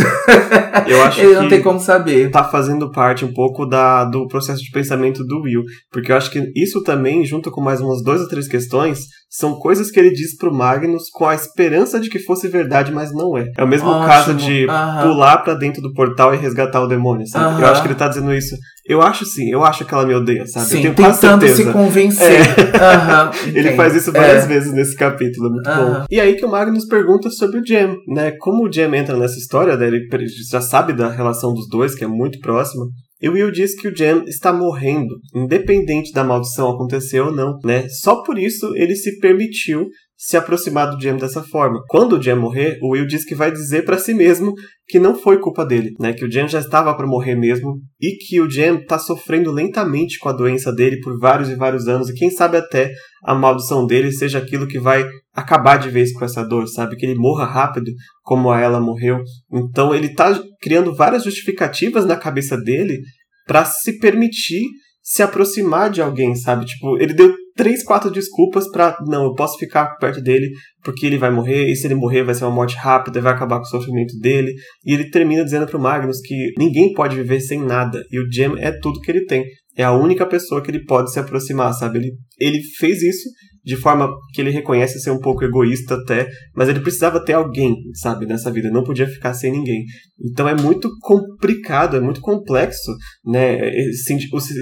[0.88, 2.32] eu acho ele não tem como saber.
[2.32, 6.32] Tá fazendo parte um pouco da, do processo de pensamento do Will, porque eu acho
[6.32, 10.10] que isso também, junto com mais umas duas ou três questões, são coisas que ele
[10.10, 13.46] diz pro Magnus com a esperança de que fosse verdade, mas não é.
[13.56, 14.08] É o mesmo Ótimo.
[14.08, 14.66] caso de
[15.04, 17.62] pular para dentro do portal e resgatar o demônio, sabe?
[17.62, 18.56] Eu acho que ele tá dizendo isso.
[18.88, 20.66] Eu acho sim, eu acho que ela me odeia, sabe?
[20.66, 22.42] Sim, eu tenho tentando se convencer.
[22.42, 23.54] É.
[23.54, 24.48] ele faz isso várias é.
[24.48, 26.06] vezes nesse capítulo, é muito bom.
[26.10, 28.32] E aí que o Magnus pergunta sobre o Jam, né?
[28.40, 29.88] Como o Jam entra nessa história, né?
[29.88, 30.08] ele
[30.50, 32.86] já sabe da relação dos dois, que é muito próxima.
[33.22, 37.88] E Will diz que o Jam está morrendo, independente da maldição acontecer ou não, né?
[37.90, 39.88] Só por isso ele se permitiu
[40.22, 41.82] se aproximar do Jam dessa forma.
[41.88, 44.54] Quando o Jam morrer, o Will diz que vai dizer para si mesmo
[44.86, 46.12] que não foi culpa dele, né?
[46.12, 50.20] Que o Jam já estava para morrer mesmo e que o Jam está sofrendo lentamente
[50.20, 52.92] com a doença dele por vários e vários anos e quem sabe até
[53.24, 56.98] a maldição dele seja aquilo que vai acabar de vez com essa dor, sabe?
[56.98, 57.90] Que ele morra rápido,
[58.22, 59.22] como a ela morreu.
[59.54, 63.00] Então ele está criando várias justificativas na cabeça dele
[63.48, 64.64] para se permitir
[65.02, 66.66] se aproximar de alguém, sabe?
[66.66, 70.50] Tipo, ele deu três, quatro desculpas para não, eu posso ficar perto dele
[70.82, 73.58] porque ele vai morrer, e se ele morrer vai ser uma morte rápida, vai acabar
[73.58, 74.54] com o sofrimento dele.
[74.86, 78.54] E ele termina dizendo pro Magnus que ninguém pode viver sem nada, e o Jem
[78.60, 79.44] é tudo que ele tem.
[79.76, 82.00] É a única pessoa que ele pode se aproximar, sabe?
[82.00, 83.30] Ele, ele fez isso
[83.64, 87.76] de forma que ele reconhece ser um pouco egoísta até, mas ele precisava ter alguém,
[87.94, 89.84] sabe, nessa vida, não podia ficar sem ninguém.
[90.20, 92.92] Então é muito complicado, é muito complexo,
[93.26, 94.18] né, esse,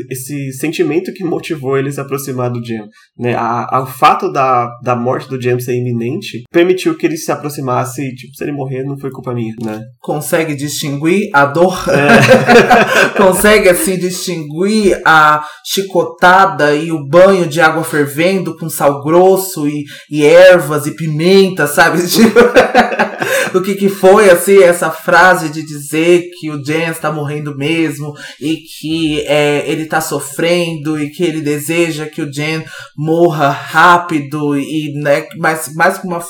[0.10, 2.88] esse sentimento que motivou ele se aproximar do Jam,
[3.18, 7.18] né, a, a, o fato da, da morte do Jam ser iminente permitiu que ele
[7.18, 9.82] se aproximasse e, tipo, se ele morrer não foi culpa minha, né.
[10.00, 13.18] Consegue distinguir a dor, é.
[13.18, 19.68] consegue, assim, distinguir a chicotada e o banho de água fervendo com sal sal grosso
[19.68, 22.00] e, e ervas e pimenta, sabe?
[22.08, 27.56] Tipo, o que, que foi, assim, essa frase de dizer que o Jen está morrendo
[27.56, 32.64] mesmo e que é, ele está sofrendo e que ele deseja que o Jen
[32.96, 36.22] morra rápido e, né, mais, com uma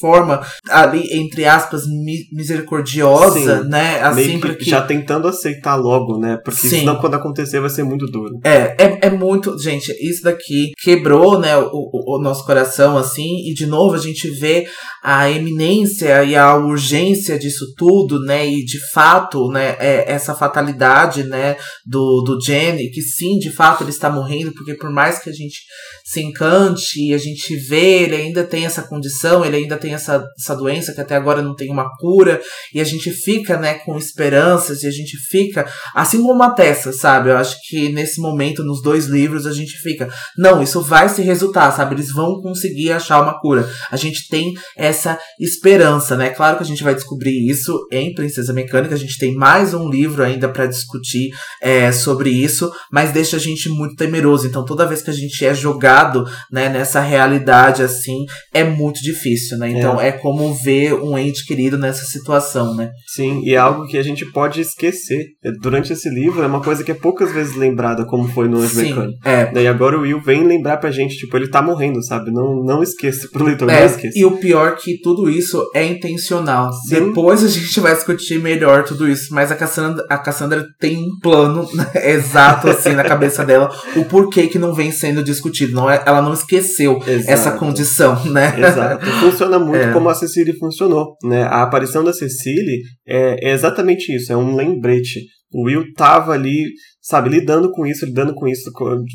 [0.00, 4.00] forma ali, entre aspas, mi misericordiosa, Sim, né?
[4.00, 4.64] Assim, porque...
[4.64, 6.38] Já tentando aceitar logo, né?
[6.44, 6.80] Porque Sim.
[6.80, 8.38] senão quando acontecer vai ser muito duro.
[8.44, 9.58] É, é, é muito.
[9.58, 13.98] Gente, isso daqui quebrou, né, o, o, o nosso coração, assim, e de novo a
[13.98, 14.66] gente vê
[15.02, 18.46] a eminência e a urgência disso tudo, né?
[18.46, 23.82] E de fato, né, é essa fatalidade, né, do, do Jenny, que sim, de fato
[23.84, 25.60] ele está morrendo, porque por mais que a gente
[26.04, 30.24] se encante e a gente vê, ele ainda tem essa condição, ele ainda tem essa,
[30.38, 32.40] essa doença que até agora não tem uma cura,
[32.72, 36.92] e a gente fica, né, com esperanças, e a gente fica, assim como uma Tessa,
[36.92, 37.28] sabe?
[37.28, 41.20] Eu acho que nesse momento, nos dois livros, a gente fica, não, isso vai se
[41.20, 41.94] resultar, sabe?
[41.94, 43.68] Eles vão conseguir achar uma cura.
[43.90, 46.30] A gente tem essa esperança, né?
[46.30, 49.88] Claro que a gente vai descobrir isso em Princesa Mecânica, a gente tem mais um
[49.88, 51.30] livro ainda para discutir
[51.60, 54.46] é, sobre isso, mas deixa a gente muito temeroso.
[54.46, 59.58] Então, toda vez que a gente é jogado né, nessa realidade assim, é muito difícil,
[59.58, 59.70] né?
[59.78, 60.08] Então é.
[60.08, 62.90] é como ver um ente querido nessa situação, né?
[63.06, 65.26] Sim, e é algo que a gente pode esquecer.
[65.60, 68.76] Durante esse livro é uma coisa que é poucas vezes lembrada, como foi no Anjo
[68.76, 69.18] Mecânico.
[69.24, 69.46] É.
[69.52, 72.30] Daí agora o Will vem lembrar pra gente, tipo, ele tá morrendo, sabe?
[72.30, 74.18] Não, não esqueça, pro leitor, é, não esqueça.
[74.18, 76.72] E o pior é que tudo isso é intencional.
[76.72, 77.08] Sim.
[77.08, 81.18] Depois a gente vai discutir melhor tudo isso, mas a Cassandra, a Cassandra tem um
[81.20, 85.74] plano né, exato assim na cabeça dela, o porquê que não vem sendo discutido.
[85.74, 87.30] Não é, ela não esqueceu Exato.
[87.30, 88.54] essa condição, né?
[88.58, 89.06] Exato.
[89.20, 89.92] Funciona muito é.
[89.92, 91.42] como a Cecily funcionou, né?
[91.42, 95.20] A aparição da Cecily é, é exatamente isso, é um lembrete.
[95.52, 96.66] O Will tava ali,
[97.00, 98.70] sabe, lidando com isso, lidando com isso,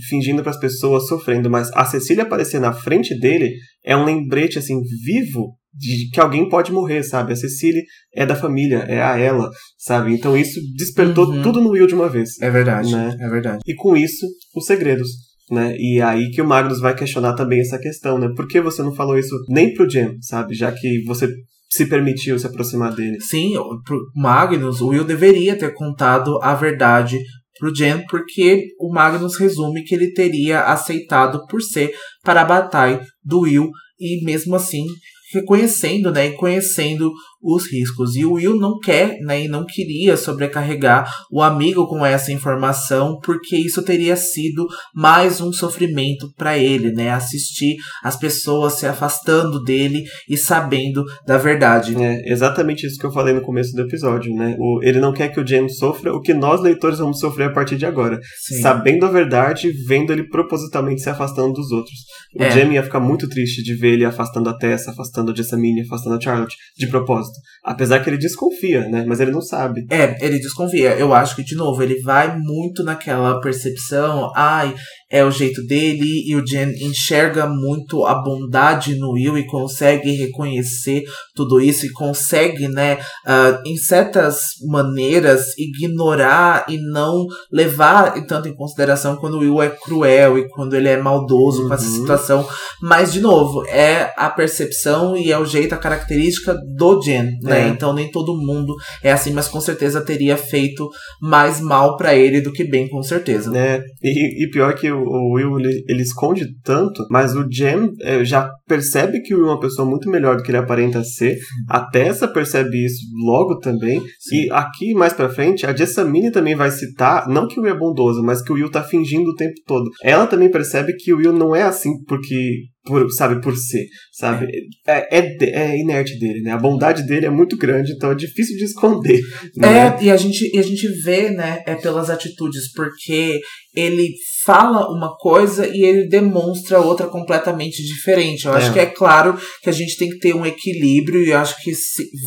[0.09, 4.57] fingindo para as pessoas, sofrendo, mas a Cecília aparecer na frente dele é um lembrete
[4.57, 7.33] assim vivo de que alguém pode morrer, sabe?
[7.33, 7.81] A Cecily
[8.13, 10.13] é da família, é a ela, sabe?
[10.13, 11.41] Então isso despertou uhum.
[11.41, 12.39] tudo no Will de uma vez.
[12.41, 13.15] É verdade, né?
[13.19, 13.61] é verdade.
[13.65, 14.25] E com isso,
[14.55, 15.09] os segredos
[15.51, 15.75] né?
[15.77, 18.29] E aí que o Magnus vai questionar também essa questão, né?
[18.35, 20.55] Por que você não falou isso nem pro Jem, sabe?
[20.55, 21.29] Já que você
[21.69, 23.19] se permitiu se aproximar dele.
[23.21, 23.53] Sim,
[23.85, 27.19] pro Magnus, o Will deveria ter contado a verdade
[27.57, 31.93] pro Jen, porque o Magnus resume que ele teria aceitado por ser
[32.23, 34.85] para a batalha do Will e mesmo assim
[35.33, 37.09] reconhecendo, né, e conhecendo
[37.41, 38.15] os riscos.
[38.15, 43.19] E o Will não quer, né, e não queria sobrecarregar o amigo com essa informação,
[43.23, 49.63] porque isso teria sido mais um sofrimento para ele, né, assistir as pessoas se afastando
[49.63, 51.95] dele e sabendo da verdade.
[52.01, 54.55] É exatamente isso que eu falei no começo do episódio, né?
[54.59, 57.53] O, ele não quer que o James sofra o que nós leitores vamos sofrer a
[57.53, 58.61] partir de agora, Sim.
[58.61, 61.95] sabendo a verdade, vendo ele propositalmente se afastando dos outros.
[62.37, 62.51] O é.
[62.51, 66.15] Jamie ia ficar muito triste de ver ele afastando a Tessa, afastando a Jessamine, afastando
[66.15, 67.30] a Charlotte, de propósito.
[67.63, 69.05] Apesar que ele desconfia, né?
[69.07, 69.85] Mas ele não sabe.
[69.89, 70.95] É, ele desconfia.
[70.95, 74.31] Eu acho que, de novo, ele vai muito naquela percepção.
[74.35, 74.73] Ai,
[75.11, 80.11] é o jeito dele e o Jen enxerga muito a bondade no Will e consegue
[80.11, 81.03] reconhecer
[81.35, 88.55] tudo isso e consegue, né, uh, em certas maneiras ignorar e não levar tanto em
[88.55, 91.67] consideração quando o Will é cruel e quando ele é maldoso uhum.
[91.67, 91.99] com essa uhum.
[91.99, 92.47] situação.
[92.81, 97.67] Mas, de novo, é a percepção e é o jeito, a característica do Jen, né?
[97.67, 97.67] É.
[97.67, 100.89] Então nem todo mundo é assim, mas com certeza teria feito
[101.21, 103.51] mais mal para ele do que bem, com certeza.
[103.57, 107.89] É, e, e pior que o o Will ele, ele esconde tanto, mas o Jem
[108.01, 111.03] é, já percebe que o Will é uma pessoa muito melhor do que ele aparenta
[111.03, 111.37] ser.
[111.69, 113.99] A Tessa percebe isso logo também.
[114.19, 114.45] Sim.
[114.45, 117.77] E aqui mais pra frente, a Jessamine também vai citar, não que o Will é
[117.77, 119.89] bondoso, mas que o Will tá fingindo o tempo todo.
[120.03, 124.47] Ela também percebe que o Will não é assim porque por, sabe, por ser, sabe?
[124.87, 126.51] É, é, é, inerte dele, né?
[126.51, 129.21] A bondade dele é muito grande, então é difícil de esconder.
[129.55, 129.95] Né?
[129.99, 133.39] É, e a gente, e a gente vê, né, é pelas atitudes, porque
[133.75, 138.45] ele fala uma coisa e ele demonstra outra completamente diferente.
[138.45, 138.57] Eu é.
[138.57, 141.55] acho que é claro que a gente tem que ter um equilíbrio e eu acho
[141.61, 141.71] que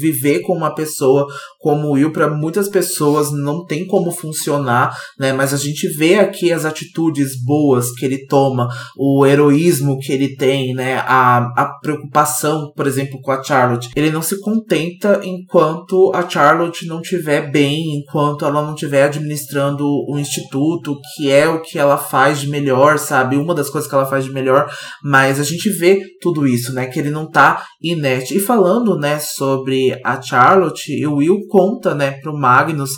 [0.00, 1.26] viver com uma pessoa
[1.58, 5.32] como o Will, para muitas pessoas não tem como funcionar, né?
[5.32, 10.36] Mas a gente vê aqui as atitudes boas que ele toma, o heroísmo que ele
[10.36, 10.96] tem, né?
[10.96, 13.90] A, a preocupação, por exemplo, com a Charlotte.
[13.96, 19.84] Ele não se contenta enquanto a Charlotte não estiver bem, enquanto ela não estiver administrando
[19.86, 23.36] o instituto, que é o que ela faz de melhor, sabe?
[23.36, 24.70] Uma das coisas que ela faz de melhor,
[25.02, 26.86] mas a gente vê tudo isso, né?
[26.86, 28.36] Que ele não tá inerte.
[28.36, 32.90] E falando, né, sobre a Charlotte, o Will conta, né, pro Magnus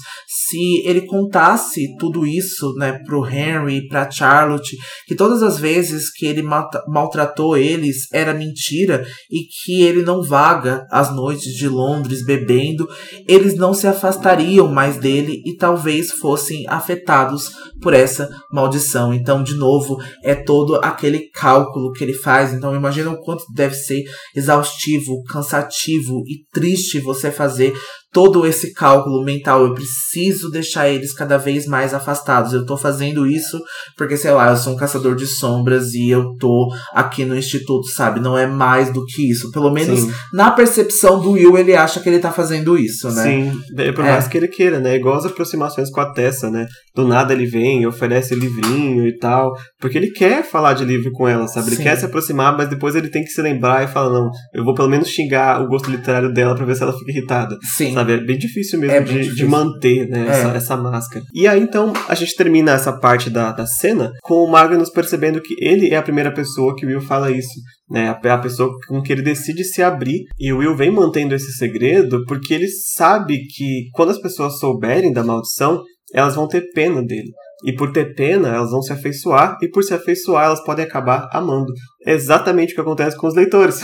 [0.49, 4.77] se ele contasse tudo isso, né, pro Henry, pra Charlotte,
[5.07, 10.87] que todas as vezes que ele maltratou eles era mentira e que ele não vaga
[10.91, 12.89] as noites de Londres bebendo,
[13.29, 19.13] eles não se afastariam mais dele e talvez fossem afetados por essa maldição.
[19.13, 22.53] Então, de novo, é todo aquele cálculo que ele faz.
[22.53, 24.03] Então, imagina o quanto deve ser
[24.35, 27.75] exaustivo, cansativo e triste você fazer
[28.17, 29.67] todo esse cálculo mental.
[29.67, 32.55] Eu preciso deixar eles cada vez mais afastados.
[32.55, 33.61] Eu tô fazendo isso
[33.95, 37.87] porque, sei lá, eu sou um caçador de sombras e eu tô aqui no instituto,
[37.89, 38.19] sabe?
[38.19, 39.51] Não é mais do que isso.
[39.51, 40.13] Pelo menos Sim.
[40.33, 43.23] na percepção do Will, ele acha que ele tá fazendo isso, né?
[43.23, 44.29] Sim, é por mais é.
[44.31, 44.97] que ele queira, né?
[44.97, 46.67] Igual as aproximações com a Tessa, né?
[46.95, 49.53] Do nada ele vem e oferece livrinho e tal.
[49.79, 51.69] Porque ele quer falar de livro com ela, sabe?
[51.69, 51.83] Ele Sim.
[51.83, 54.73] quer se aproximar, mas depois ele tem que se lembrar e falar: não, eu vou
[54.73, 57.59] pelo menos xingar o gosto literário dela pra ver se ela fica irritada.
[57.77, 57.93] Sim.
[57.93, 58.06] Sabe?
[58.07, 58.23] Sabe?
[58.23, 59.35] É bem difícil mesmo é de, difícil.
[59.35, 60.31] de, manter né, é.
[60.31, 61.25] essa, essa, máscara.
[61.35, 65.41] E aí, então, a gente termina essa parte da, da cena com o Magnus percebendo
[65.41, 67.61] que ele é a primeira pessoa que o Will fala isso.
[67.89, 70.25] Né, a pessoa com que ele decide se abrir.
[70.39, 75.13] E o Will vem mantendo esse segredo porque ele sabe que quando as pessoas souberem
[75.13, 75.83] da maldição,
[76.13, 77.31] elas vão ter pena dele.
[77.65, 81.29] E por ter pena, elas vão se afeiçoar, e por se afeiçoar, elas podem acabar
[81.33, 81.73] amando
[82.13, 83.81] exatamente o que acontece com os leitores.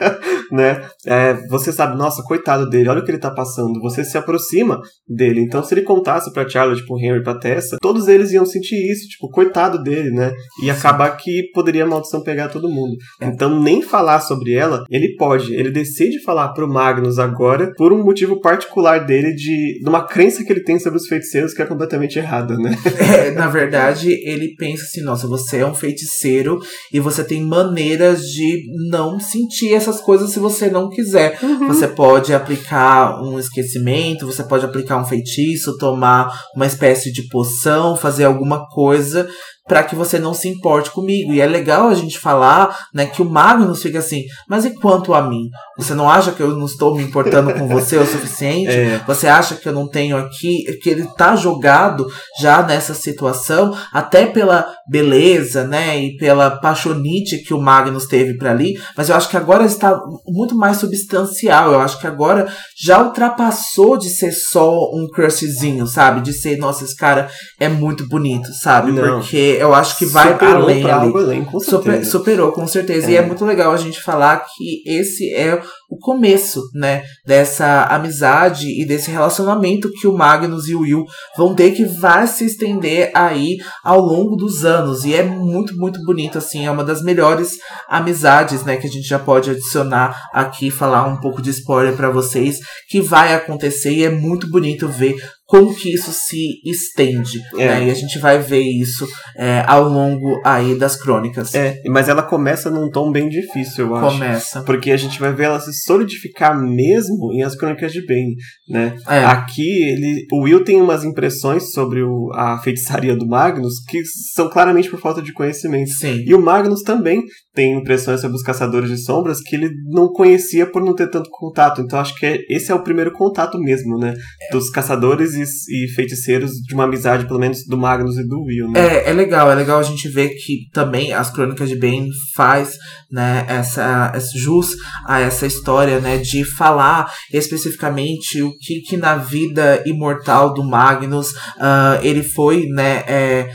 [0.50, 0.82] né?
[1.06, 3.80] É, você sabe, nossa, coitado dele, olha o que ele tá passando.
[3.80, 5.40] Você se aproxima dele.
[5.40, 9.08] Então, se ele contasse pra Charlotte, pro Henry, pra Tessa, todos eles iam sentir isso,
[9.08, 10.32] tipo, coitado dele, né?
[10.62, 12.96] E acabar que poderia a maldição pegar todo mundo.
[13.20, 13.26] É.
[13.26, 15.54] Então, nem falar sobre ela, ele pode.
[15.54, 20.44] Ele decide falar pro Magnus agora por um motivo particular dele de, de uma crença
[20.44, 22.76] que ele tem sobre os feiticeiros que é completamente errada, né?
[23.06, 26.58] É, na verdade, ele pensa assim, nossa, você é um feiticeiro
[26.92, 31.38] e você tem maneiras de não sentir essas coisas se você não quiser.
[31.42, 31.68] Uhum.
[31.68, 37.96] Você pode aplicar um esquecimento, você pode aplicar um feitiço, tomar uma espécie de poção,
[37.96, 39.28] fazer alguma coisa
[39.66, 41.32] para que você não se importe comigo.
[41.32, 45.12] E é legal a gente falar, né, que o Magnus fica assim, mas e quanto
[45.12, 45.48] a mim?
[45.76, 48.66] Você não acha que eu não estou me importando com você o suficiente?
[48.76, 49.00] É.
[49.06, 52.06] Você acha que eu não tenho aqui, que ele tá jogado
[52.40, 58.50] já nessa situação, até pela beleza, né, e pela paixonite que o Magnus teve para
[58.50, 61.72] ali, mas eu acho que agora está muito mais substancial.
[61.72, 62.46] Eu acho que agora
[62.78, 66.20] já ultrapassou de ser só um crushzinho, sabe?
[66.20, 68.92] De ser, nossa, esse cara é muito bonito, sabe?
[68.92, 69.20] Não.
[69.20, 71.12] Porque eu acho que vai superou além ali.
[71.14, 73.08] além, com Super, superou, com certeza.
[73.08, 73.10] É.
[73.12, 78.66] E é muito legal a gente falar que esse é o começo, né, dessa amizade
[78.80, 81.04] e desse relacionamento que o Magnus e o Will
[81.36, 85.04] vão ter que vai se estender aí ao longo dos anos.
[85.04, 89.06] E é muito, muito bonito, assim, é uma das melhores amizades, né, que a gente
[89.06, 94.04] já pode adicionar aqui, falar um pouco de spoiler para vocês, que vai acontecer e
[94.04, 95.16] é muito bonito ver
[95.46, 97.66] como que isso se estende, é.
[97.66, 97.86] né?
[97.86, 101.54] E a gente vai ver isso é, ao longo aí das crônicas.
[101.54, 104.18] É, mas ela começa num tom bem difícil, eu acho.
[104.18, 104.62] Começa.
[104.62, 108.34] Porque a gente vai ver ela se solidificar mesmo em As Crônicas de Bane,
[108.68, 108.96] né?
[109.08, 109.24] É.
[109.24, 114.02] Aqui, ele, o Will tem umas impressões sobre o, a feitiçaria do Magnus que
[114.34, 115.90] são claramente por falta de conhecimento.
[115.90, 116.24] Sim.
[116.26, 117.22] E o Magnus também
[117.54, 121.30] tem impressões sobre os Caçadores de Sombras que ele não conhecia por não ter tanto
[121.30, 121.80] contato.
[121.80, 124.14] Então acho que é, esse é o primeiro contato mesmo, né?
[124.50, 128.80] Dos caçadores e, feiticeiros de uma amizade, pelo menos do Magnus e do Will, né?
[128.80, 132.76] É, é legal, é legal a gente ver que também as Crônicas de Bane faz,
[133.10, 134.76] né, essa, essa jus
[135.06, 141.30] a essa história, né, de falar especificamente o que que na vida imortal do Magnus
[141.30, 143.48] uh, ele foi, né, é,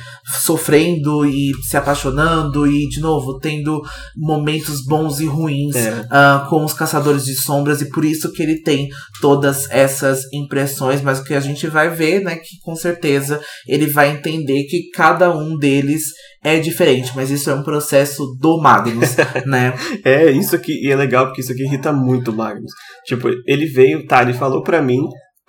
[0.43, 3.82] sofrendo e se apaixonando e, de novo, tendo
[4.15, 6.01] momentos bons e ruins é.
[6.01, 11.01] uh, com os Caçadores de Sombras e por isso que ele tem todas essas impressões,
[11.01, 14.89] mas o que a gente vai ver, né, que com certeza ele vai entender que
[14.93, 16.03] cada um deles
[16.43, 19.15] é diferente, mas isso é um processo do Magnus,
[19.45, 19.73] né?
[20.03, 22.71] É, isso aqui, e é legal porque isso aqui irrita muito o Magnus.
[23.05, 25.01] Tipo, ele veio, tá, ele falou para mim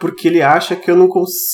[0.02, 1.08] porque ele acha que eu não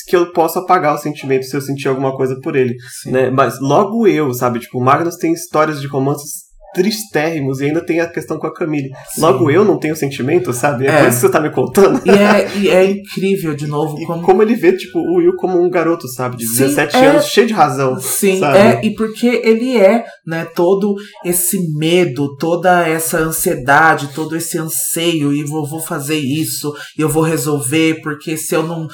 [0.06, 3.10] que eu posso apagar o sentimento se eu sentir alguma coisa por ele, Sim.
[3.10, 3.28] né?
[3.30, 4.58] Mas logo eu, sabe?
[4.58, 6.47] Tipo, o Magnus tem histórias de romances
[6.78, 8.90] tristérrimos e ainda tem a questão com a Camille.
[9.12, 9.20] Sim.
[9.20, 10.86] Logo eu não tenho sentimento, sabe?
[10.86, 10.98] É, é.
[11.00, 12.00] por isso que você tá me contando.
[12.04, 14.22] E é, e é incrível, de novo, e como...
[14.22, 16.36] como ele vê, tipo, o Will como um garoto, sabe?
[16.36, 17.06] De Sim, 17 é...
[17.06, 17.98] anos, cheio de razão.
[17.98, 18.58] Sim, sabe?
[18.58, 25.32] é, e porque ele é, né, todo esse medo, toda essa ansiedade, todo esse anseio,
[25.32, 28.86] e vou, vou fazer isso, e eu vou resolver, porque se eu não.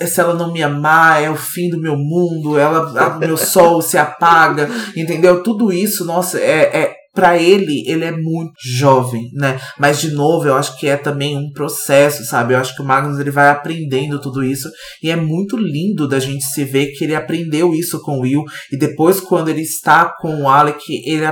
[0.00, 3.98] Se ela não me amar, é o fim do meu mundo, ela, meu sol se
[3.98, 5.42] apaga, entendeu?
[5.42, 9.58] Tudo isso, nossa, é, é para ele, ele é muito jovem, né?
[9.78, 12.52] Mas de novo, eu acho que é também um processo, sabe?
[12.52, 14.70] Eu acho que o Magnus ele vai aprendendo tudo isso
[15.02, 18.44] e é muito lindo da gente se ver que ele aprendeu isso com o Will
[18.70, 21.24] e depois quando ele está com o Alec, ele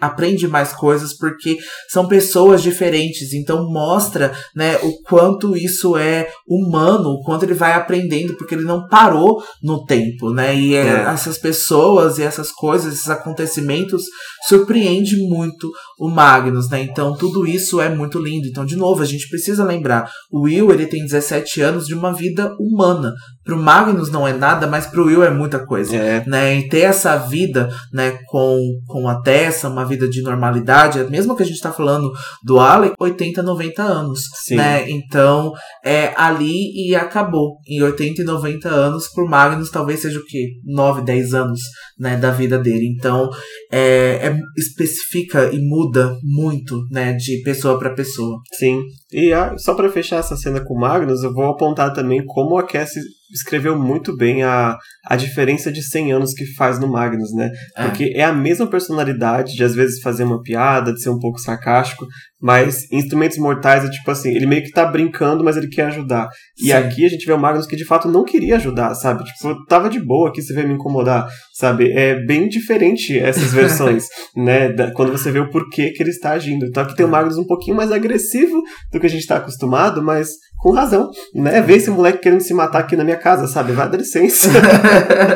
[0.00, 1.56] aprende mais coisas porque
[1.88, 7.74] são pessoas diferentes, então mostra, né, o quanto isso é humano, o quanto ele vai
[7.74, 10.54] aprendendo porque ele não parou no tempo, né?
[10.56, 10.90] E é, é.
[11.12, 14.02] essas pessoas e essas coisas, esses acontecimentos
[14.48, 16.82] surpreende muito o Magnus, né?
[16.82, 18.46] Então tudo isso é muito lindo.
[18.46, 22.12] Então, de novo, a gente precisa lembrar, o Will ele tem 17 anos de uma
[22.12, 23.12] vida humana.
[23.48, 26.22] Pro Magnus não é nada, mas pro Will é muita coisa, é.
[26.26, 26.58] né?
[26.58, 31.42] E ter essa vida, né, com, com a Tessa, uma vida de normalidade, mesmo que
[31.42, 32.12] a gente tá falando
[32.44, 34.56] do Alec, 80, 90 anos, Sim.
[34.56, 34.90] né?
[34.90, 37.56] Então, é ali e acabou.
[37.66, 40.48] Em 80 e 90 anos, pro Magnus talvez seja o quê?
[40.66, 41.60] 9, 10 anos,
[41.98, 42.94] né, da vida dele.
[42.98, 43.30] Então,
[43.72, 48.36] é, é especifica e muda muito, né, de pessoa para pessoa.
[48.58, 48.82] Sim.
[49.12, 52.58] E ah, só para fechar essa cena com o Magnus, eu vou apontar também como
[52.58, 53.02] a Cassie
[53.32, 54.76] escreveu muito bem a,
[55.08, 57.50] a diferença de 100 anos que faz no Magnus, né?
[57.74, 57.84] É.
[57.84, 61.38] Porque é a mesma personalidade de às vezes fazer uma piada, de ser um pouco
[61.38, 62.06] sarcástico,
[62.40, 66.28] mas Instrumentos Mortais é tipo assim, ele meio que tá brincando, mas ele quer ajudar.
[66.58, 66.72] E Sim.
[66.72, 69.24] aqui a gente vê o Magnus que de fato não queria ajudar, sabe?
[69.24, 71.90] Tipo, tava de boa aqui, você veio me incomodar, sabe?
[71.90, 74.70] É bem diferente essas versões, né?
[74.70, 76.66] Da, quando você vê o porquê que ele está agindo.
[76.66, 80.02] Então aqui tem o Magnus um pouquinho mais agressivo do que a gente tá acostumado,
[80.02, 80.28] mas
[80.58, 81.62] com razão, né?
[81.62, 83.72] Ver esse moleque querendo se matar aqui na minha casa, sabe?
[83.72, 84.48] Vai dar licença.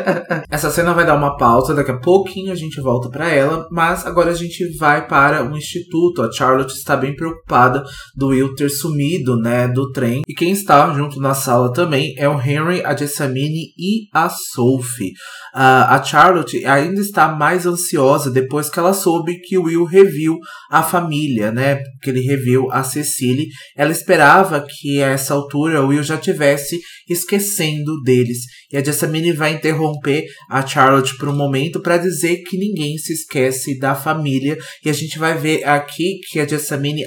[0.51, 4.07] Essa cena vai dar uma pausa, daqui a pouquinho a gente volta para ela, mas
[4.07, 6.23] agora a gente vai para o instituto.
[6.23, 7.83] A Charlotte está bem preocupada
[8.16, 10.23] do Will ter sumido, né, do trem.
[10.29, 15.12] E quem está junto na sala também é o Henry, a Jessamine e a Sophie.
[15.55, 20.39] Uh, a Charlotte ainda está mais ansiosa depois que ela soube que o Will reviu
[20.70, 21.83] a família, né?
[22.03, 23.49] Que ele reviu a Cecily.
[23.77, 28.38] Ela esperava que a essa altura o Will já tivesse esquecendo deles.
[28.72, 33.12] E a Jessamine vai interromper a Charlotte por um momento para dizer que ninguém se
[33.12, 34.56] esquece da família.
[34.84, 37.04] E a gente vai ver aqui que a Jessamine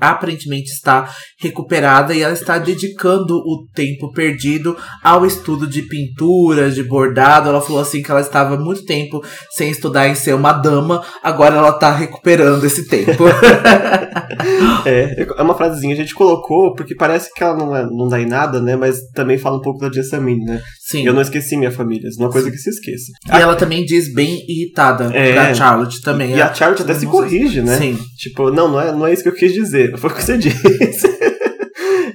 [0.00, 6.82] aparentemente está recuperada e ela está dedicando o tempo perdido ao estudo de pintura, de
[6.82, 7.48] bordado.
[7.48, 11.56] Ela falou assim que ela estava muito tempo sem estudar em ser uma dama, agora
[11.56, 13.24] ela está recuperando esse tempo.
[14.86, 18.20] é, é uma frasezinha a gente colocou porque parece que ela não, é, não dá
[18.20, 18.76] em nada, né?
[18.76, 20.62] Mas também fala um pouco da Jessamine, né?
[20.80, 21.06] Sim.
[21.06, 23.12] Eu não esqueci minha família, isso é uma coisa que se esqueça.
[23.26, 26.36] E ela também diz bem irritada é, pra Charlotte também.
[26.36, 27.78] E, a Charlotte até se corrige, né?
[27.78, 27.98] Sim.
[28.16, 30.36] Tipo, não, não é, não é isso que eu quis dizer, foi o que você
[30.38, 31.06] disse.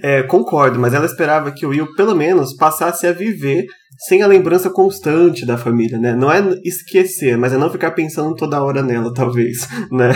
[0.01, 3.65] é, concordo, mas ela esperava que o Will, pelo menos, passasse a viver
[4.07, 6.15] sem a lembrança constante da família, né?
[6.15, 10.11] Não é esquecer, mas é não ficar pensando toda hora nela, talvez, né?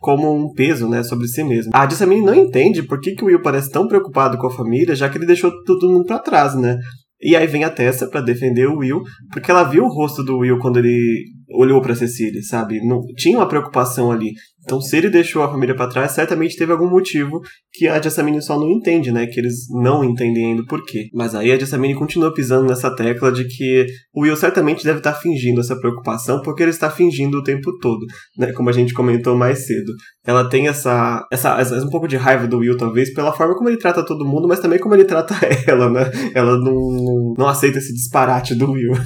[0.00, 1.70] Como um peso, né, sobre si mesmo.
[1.74, 4.94] A Jessamine não entende por que, que o Will parece tão preocupado com a família,
[4.94, 6.78] já que ele deixou todo mundo pra trás, né?
[7.20, 9.02] E aí vem a Tessa para defender o Will,
[9.32, 12.80] porque ela viu o rosto do Will quando ele olhou para Cecília, sabe?
[12.86, 14.32] Não tinha uma preocupação ali.
[14.64, 17.40] Então, se ele deixou a família para trás, certamente teve algum motivo
[17.70, 19.26] que a Jessamine só não entende, né?
[19.26, 21.08] Que eles não entendem ainda por quê.
[21.12, 25.12] Mas aí a Jessamine continua pisando nessa tecla de que o Will certamente deve estar
[25.12, 28.00] tá fingindo essa preocupação, porque ele está fingindo o tempo todo,
[28.38, 28.52] né?
[28.52, 29.92] Como a gente comentou mais cedo.
[30.26, 33.68] Ela tem essa, essa, essa um pouco de raiva do Will, talvez, pela forma como
[33.68, 35.34] ele trata todo mundo, mas também como ele trata
[35.68, 36.10] ela, né?
[36.34, 38.92] Ela não, não aceita esse disparate do Will.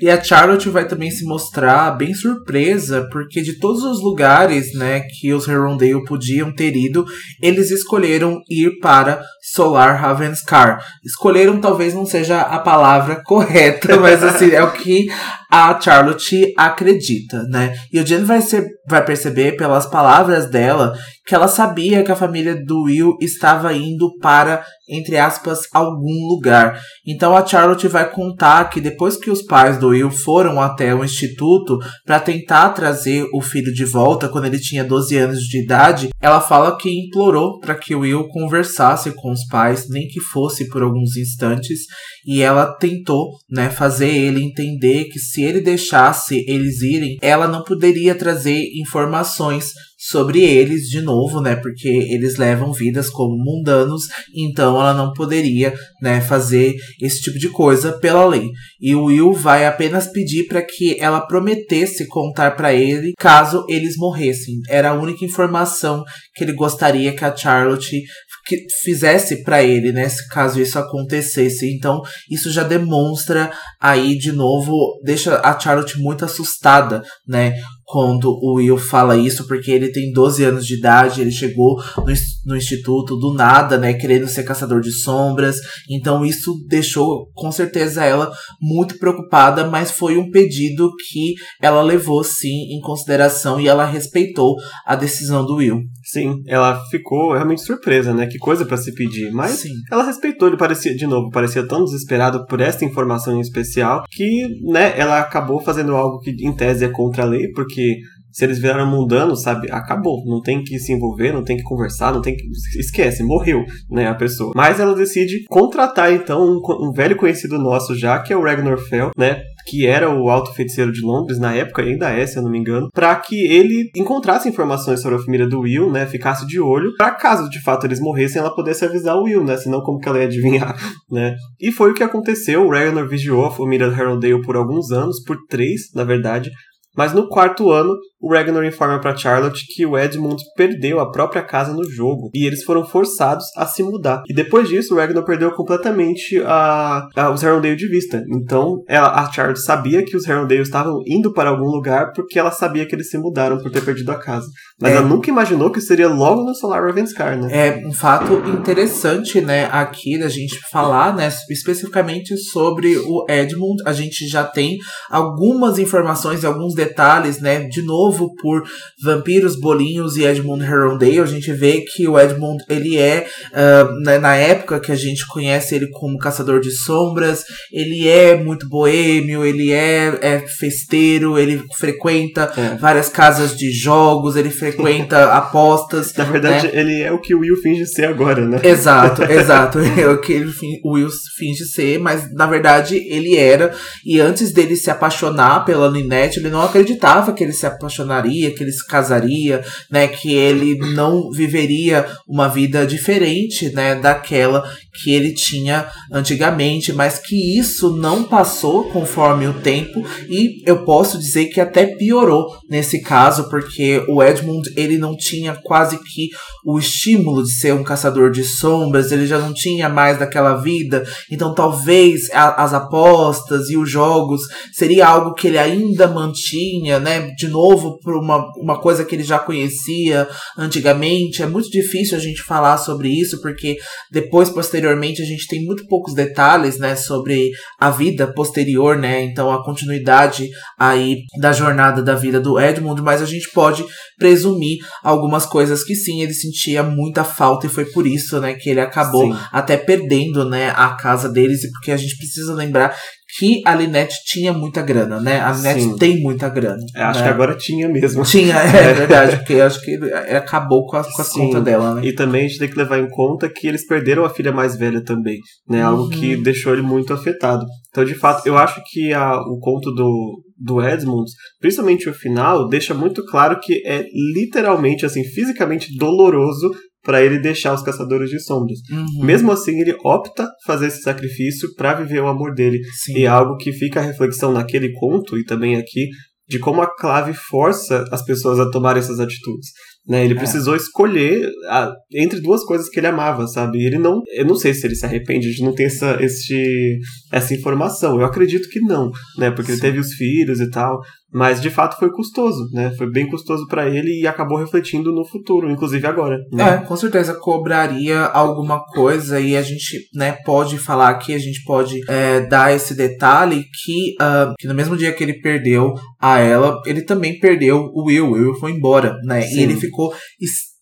[0.00, 5.00] E a Charlotte vai também se mostrar bem surpresa, porque de todos os lugares, né,
[5.00, 7.06] que os Herondale podiam ter ido,
[7.42, 10.84] eles escolheram ir para Solar Ravenscar.
[11.02, 15.08] Escolheram talvez não seja a palavra correta, mas assim, é o que
[15.50, 17.74] a Charlotte acredita, né?
[17.90, 20.92] E o Jen vai, ser, vai perceber pelas palavras dela
[21.26, 26.80] que ela sabia que a família do Will estava indo para, entre aspas, algum lugar.
[27.04, 31.04] Então a Charlotte vai contar que depois que os pais do Will foram até o
[31.04, 36.10] instituto para tentar trazer o filho de volta quando ele tinha 12 anos de idade,
[36.22, 40.68] ela fala que implorou para que o Will conversasse com os pais, nem que fosse
[40.68, 41.80] por alguns instantes,
[42.24, 47.64] e ela tentou, né, fazer ele entender que se ele deixasse eles irem, ela não
[47.64, 49.72] poderia trazer informações
[50.08, 51.56] sobre eles de novo, né?
[51.56, 54.04] Porque eles levam vidas como mundanos,
[54.34, 58.50] então ela não poderia, né, fazer esse tipo de coisa pela lei.
[58.80, 63.96] E o Will vai apenas pedir para que ela prometesse contar para ele caso eles
[63.96, 64.60] morressem.
[64.68, 66.04] Era a única informação
[66.34, 68.02] que ele gostaria que a Charlotte
[68.46, 71.68] que fizesse para ele, né, se caso isso acontecesse.
[71.74, 78.54] Então, isso já demonstra aí de novo, deixa a Charlotte muito assustada, né, quando o
[78.54, 83.16] Will fala isso, porque ele tem 12 anos de idade, ele chegou no, no instituto
[83.16, 85.56] do nada, né, querendo ser caçador de sombras.
[85.90, 92.24] Então isso deixou com certeza ela muito preocupada, mas foi um pedido que ela levou
[92.24, 95.82] sim em consideração e ela respeitou a decisão do Will.
[96.04, 98.26] Sim, ela ficou realmente surpresa, né?
[98.26, 99.72] Que coisa para se pedir, mas sim.
[99.90, 104.48] ela respeitou, ele parecia de novo, parecia tão desesperado por essa informação em especial que,
[104.62, 107.98] né, ela acabou fazendo algo que em tese é contra a lei, porque porque
[108.36, 110.22] se eles viraram mundanos, sabe, acabou.
[110.26, 112.44] Não tem que se envolver, não tem que conversar, não tem que.
[112.78, 114.52] Esquece, morreu, né, a pessoa.
[114.54, 118.76] Mas ela decide contratar, então, um, um velho conhecido nosso já, que é o Ragnar
[118.76, 119.40] Fell, né?
[119.66, 122.58] que era o alto feiticeiro de Londres na época, ainda é, se eu não me
[122.58, 126.94] engano, para que ele encontrasse informações sobre a família do Will, né, ficasse de olho,
[126.96, 130.08] para caso de fato eles morressem, ela pudesse avisar o Will, né, senão como que
[130.08, 130.76] ela ia adivinhar,
[131.10, 131.34] né?
[131.60, 135.36] E foi o que aconteceu, o Ragnar vigiou a família Harrowdale por alguns anos, por
[135.48, 136.48] três, na verdade,
[136.96, 137.94] mas no quarto ano,
[138.26, 142.44] o Ragnar informa para Charlotte que o Edmund perdeu a própria casa no jogo e
[142.44, 144.22] eles foram forçados a se mudar.
[144.28, 148.24] E depois disso, o Ragnar perdeu completamente a, a, os Herondale de vista.
[148.28, 152.50] Então, ela, a Charlotte sabia que os Herondale estavam indo para algum lugar porque ela
[152.50, 154.46] sabia que eles se mudaram por ter perdido a casa.
[154.80, 154.96] Mas é.
[154.96, 157.48] ela nunca imaginou que seria logo no Solar Ravenscar, né?
[157.52, 163.82] É um fato interessante, né, aqui da gente falar, né, especificamente sobre o Edmund.
[163.86, 164.78] A gente já tem
[165.10, 168.64] algumas informações e alguns detalhes, né, de novo por
[169.02, 171.20] Vampiros, Bolinhos e Edmund Herondale.
[171.20, 175.74] A gente vê que o Edmund, ele é, uh, na época que a gente conhece
[175.74, 182.52] ele como Caçador de Sombras, ele é muito boêmio, ele é, é festeiro, ele frequenta
[182.56, 182.76] é.
[182.76, 186.12] várias casas de jogos, ele frequenta apostas.
[186.14, 186.72] Na verdade, né?
[186.74, 188.60] ele é o que o Will finge ser agora, né?
[188.62, 189.78] Exato, exato.
[189.78, 190.52] É o que ele,
[190.82, 193.74] o Will finge ser, mas na verdade ele era.
[194.04, 197.66] E antes dele se apaixonar pela Ninette, ele não acreditava que ele se
[197.96, 200.06] apaixonaria, que ele se casaria, né?
[200.06, 203.94] Que ele não viveria uma vida diferente, né?
[203.94, 204.70] Daquela
[205.02, 211.18] que ele tinha antigamente, mas que isso não passou conforme o tempo e eu posso
[211.18, 216.28] dizer que até piorou nesse caso, porque o Edmund ele não tinha quase que
[216.64, 221.04] o estímulo de ser um caçador de sombras, ele já não tinha mais daquela vida,
[221.30, 224.40] então talvez a, as apostas e os jogos
[224.72, 227.30] seria algo que ele ainda mantinha, né?
[227.36, 230.28] De novo, por uma, uma coisa que ele já conhecia
[230.58, 231.42] antigamente.
[231.42, 233.76] É muito difícil a gente falar sobre isso, porque
[234.10, 236.94] depois, posteriormente, a gente tem muito poucos detalhes, né?
[236.94, 239.22] Sobre a vida posterior, né?
[239.22, 243.84] Então a continuidade aí da jornada da vida do Edmund, mas a gente pode
[244.18, 248.70] presumir algumas coisas que sim, ele sentia muita falta e foi por isso, né, que
[248.70, 249.38] ele acabou sim.
[249.52, 252.96] até perdendo, né, a casa deles e porque a gente precisa lembrar
[253.38, 255.40] que a Linette tinha muita grana, né?
[255.40, 255.96] A Linette Sim.
[255.96, 256.82] tem muita grana.
[256.94, 257.26] É, acho né?
[257.26, 258.22] que agora tinha mesmo.
[258.22, 262.02] Tinha, é, é verdade, porque acho que acabou com, a, com as contas dela, né?
[262.04, 264.76] E também a gente tem que levar em conta que eles perderam a filha mais
[264.76, 265.82] velha também, né?
[265.82, 266.10] Algo uhum.
[266.10, 267.66] que deixou ele muito afetado.
[267.90, 272.68] Então, de fato, eu acho que a, o conto do, do Edmund, principalmente o final,
[272.68, 274.04] deixa muito claro que é
[274.34, 276.70] literalmente, assim, fisicamente doloroso
[277.06, 278.80] para ele deixar os caçadores de sombras.
[278.90, 279.24] Uhum.
[279.24, 282.80] Mesmo assim, ele opta fazer esse sacrifício para viver o amor dele.
[283.04, 283.18] Sim.
[283.18, 286.08] E é algo que fica a reflexão naquele conto e também aqui
[286.48, 289.70] de como a clave força as pessoas a tomarem essas atitudes.
[290.06, 290.24] Né?
[290.24, 290.36] Ele é.
[290.36, 293.84] precisou escolher a, entre duas coisas que ele amava, sabe?
[293.84, 294.22] Ele não.
[294.32, 296.98] Eu não sei se ele se arrepende de não ter essa, esse,
[297.32, 298.20] essa informação.
[298.20, 299.50] Eu acredito que não, né?
[299.50, 299.72] Porque Sim.
[299.72, 301.00] ele teve os filhos e tal.
[301.36, 302.94] Mas de fato foi custoso, né?
[302.96, 306.38] Foi bem custoso para ele e acabou refletindo no futuro, inclusive agora.
[306.50, 306.66] Né?
[306.66, 311.62] É, com certeza cobraria alguma coisa e a gente, né, pode falar aqui, a gente
[311.64, 316.38] pode é, dar esse detalhe que, uh, que no mesmo dia que ele perdeu a
[316.38, 318.28] ela, ele também perdeu o Will.
[318.28, 319.42] O Will foi embora, né?
[319.42, 319.58] Sim.
[319.58, 320.75] E ele ficou extremamente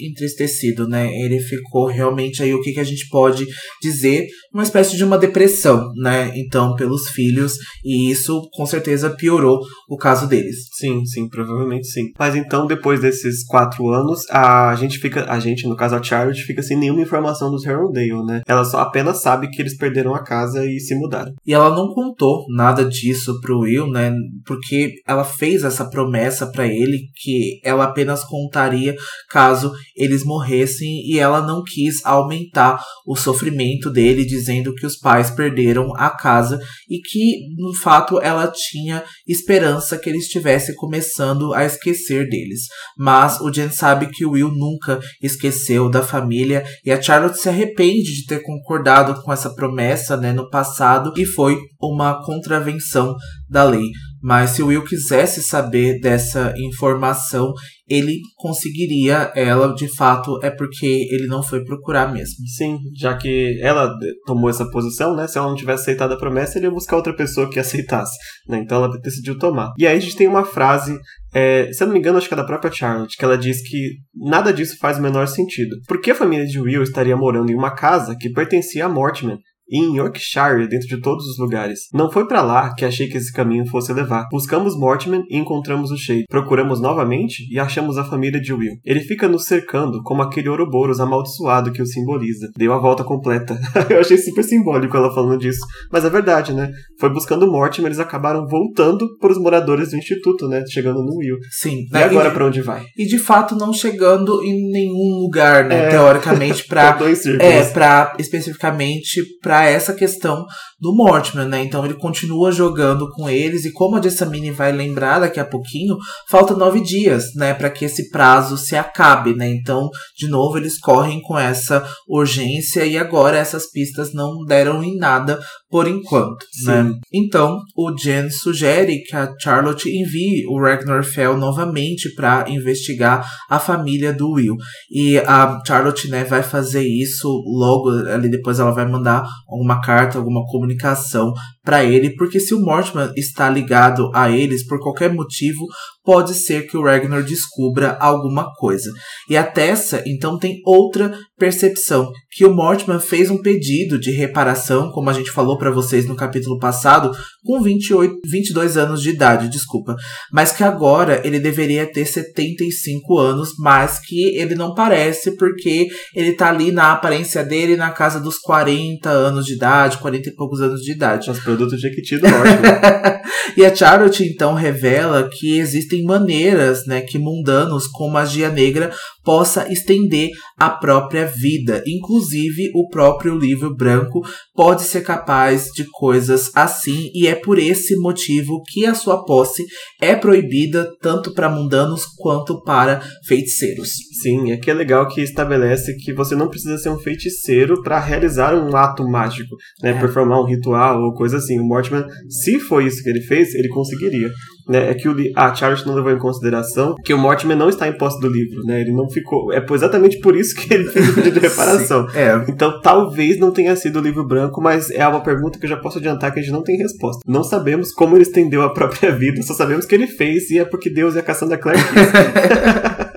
[0.00, 1.10] entristecido, né?
[1.12, 3.46] Ele ficou realmente aí o que, que a gente pode
[3.82, 6.32] dizer, uma espécie de uma depressão, né?
[6.36, 10.56] Então, pelos filhos, e isso com certeza piorou o caso deles.
[10.78, 12.04] Sim, sim, provavelmente sim.
[12.18, 16.42] Mas então, depois desses quatro anos, a gente fica, a gente, no caso a Charlotte,
[16.42, 18.42] fica sem nenhuma informação dos Herondale, né?
[18.46, 21.32] Ela só apenas sabe que eles perderam a casa e se mudaram.
[21.46, 24.12] E ela não contou nada disso pro Will, né?
[24.44, 28.94] Porque ela fez essa promessa para ele que ela apenas contaria
[29.28, 35.30] caso eles morressem e ela não quis aumentar o sofrimento dele, dizendo que os pais
[35.30, 41.64] perderam a casa e que, no fato, ela tinha esperança que ele estivesse começando a
[41.64, 42.62] esquecer deles.
[42.96, 48.14] Mas o Jen sabe que Will nunca esqueceu da família e a Charlotte se arrepende
[48.14, 53.14] de ter concordado com essa promessa né, no passado e foi uma contravenção
[53.48, 53.90] da lei.
[54.22, 57.52] Mas se o Will quisesse saber dessa informação,
[57.88, 62.46] ele conseguiria ela, de fato, é porque ele não foi procurar mesmo.
[62.56, 63.92] Sim, já que ela
[64.26, 65.26] tomou essa posição, né?
[65.26, 68.16] Se ela não tivesse aceitado a promessa, ele ia buscar outra pessoa que aceitasse,
[68.46, 68.58] né?
[68.58, 69.72] Então ela decidiu tomar.
[69.76, 70.98] E aí a gente tem uma frase,
[71.34, 73.60] é, se eu não me engano, acho que é da própria Charlotte, que ela diz
[73.68, 75.76] que nada disso faz o menor sentido.
[75.88, 79.38] Por que a família de Will estaria morando em uma casa que pertencia a Mortimer?
[79.70, 81.88] Em Yorkshire, dentro de todos os lugares.
[81.92, 84.28] Não foi para lá que achei que esse caminho fosse levar.
[84.30, 86.24] Buscamos Mortimer e encontramos o Shade.
[86.28, 88.74] Procuramos novamente e achamos a família de Will.
[88.84, 92.48] Ele fica nos cercando como aquele Ouroboros amaldiçoado que o simboliza.
[92.56, 93.58] Deu a volta completa.
[93.88, 95.60] Eu achei super simbólico ela falando disso.
[95.92, 96.70] Mas é verdade, né?
[96.98, 100.64] Foi buscando Mortimer, eles acabaram voltando para os moradores do instituto, né?
[100.68, 101.36] Chegando no Will.
[101.50, 101.86] Sim.
[101.92, 102.84] E agora para onde vai?
[102.96, 105.86] E de fato não chegando em nenhum lugar, né?
[105.86, 105.88] É.
[105.90, 106.98] Teoricamente para
[107.40, 110.46] é, para especificamente para essa questão
[110.80, 111.62] do Mortimer, né?
[111.62, 115.96] Então ele continua jogando com eles e como a Jessamine vai lembrar daqui a pouquinho,
[116.28, 119.50] falta nove dias, né, para que esse prazo se acabe, né?
[119.50, 124.96] Então, de novo, eles correm com essa urgência e agora essas pistas não deram em
[124.96, 125.38] nada
[125.70, 126.82] por enquanto, né?
[126.82, 126.88] Sim.
[126.88, 126.94] né?
[127.12, 133.58] Então, o Jen sugere que a Charlotte envie o Ragnar Fell novamente para investigar a
[133.58, 134.56] família do Will.
[134.90, 140.18] E a Charlotte, né, vai fazer isso logo ali depois ela vai mandar alguma carta,
[140.18, 141.32] alguma comunicação comunicação
[141.62, 145.66] para ele, porque se o Mortimer está ligado a eles por qualquer motivo,
[146.02, 148.90] pode ser que o Ragnar descubra alguma coisa.
[149.28, 154.90] E a Tessa, então, tem outra percepção, que o Mortimer fez um pedido de reparação,
[154.90, 157.10] como a gente falou para vocês no capítulo passado,
[157.44, 159.94] com 28, 22 anos de idade, desculpa,
[160.32, 166.32] mas que agora ele deveria ter 75 anos, mas que ele não parece porque ele
[166.32, 170.60] tá ali na aparência dele na casa dos 40 anos de idade, 40 e poucos
[170.60, 171.30] anos de idade.
[171.30, 172.58] Os produtos de Equiti do Norte.
[173.56, 178.92] e a Charlotte então revela que existem maneiras, né, que mundanos com magia negra
[179.24, 181.82] possa estender a própria vida.
[181.86, 184.20] Inclusive, o próprio livro branco
[184.54, 189.64] pode ser capaz de coisas assim, e é por esse motivo que a sua posse
[190.00, 193.90] é proibida tanto para mundanos quanto para feiticeiros.
[194.22, 198.54] Sim, aqui é legal que estabelece que você não precisa ser um feiticeiro para realizar
[198.54, 200.00] um ato mágico, né, é.
[200.00, 201.58] performar um ritual ou coisa assim.
[201.58, 204.30] O Mortimer, se foi isso que ele fez, ele conseguiria
[204.68, 207.88] né, é que o, a Charlotte não levou em consideração que o Mortimer não está
[207.88, 208.80] em posse do livro, né?
[208.80, 209.52] Ele não ficou.
[209.52, 212.06] É exatamente por isso que ele fez o pedido de reparação.
[212.14, 212.44] é.
[212.48, 215.76] Então talvez não tenha sido o livro branco, mas é uma pergunta que eu já
[215.76, 217.22] posso adiantar que a gente não tem resposta.
[217.26, 220.64] Não sabemos como ele estendeu a própria vida, só sabemos que ele fez e é
[220.64, 221.78] porque Deus é a Cassandra Clare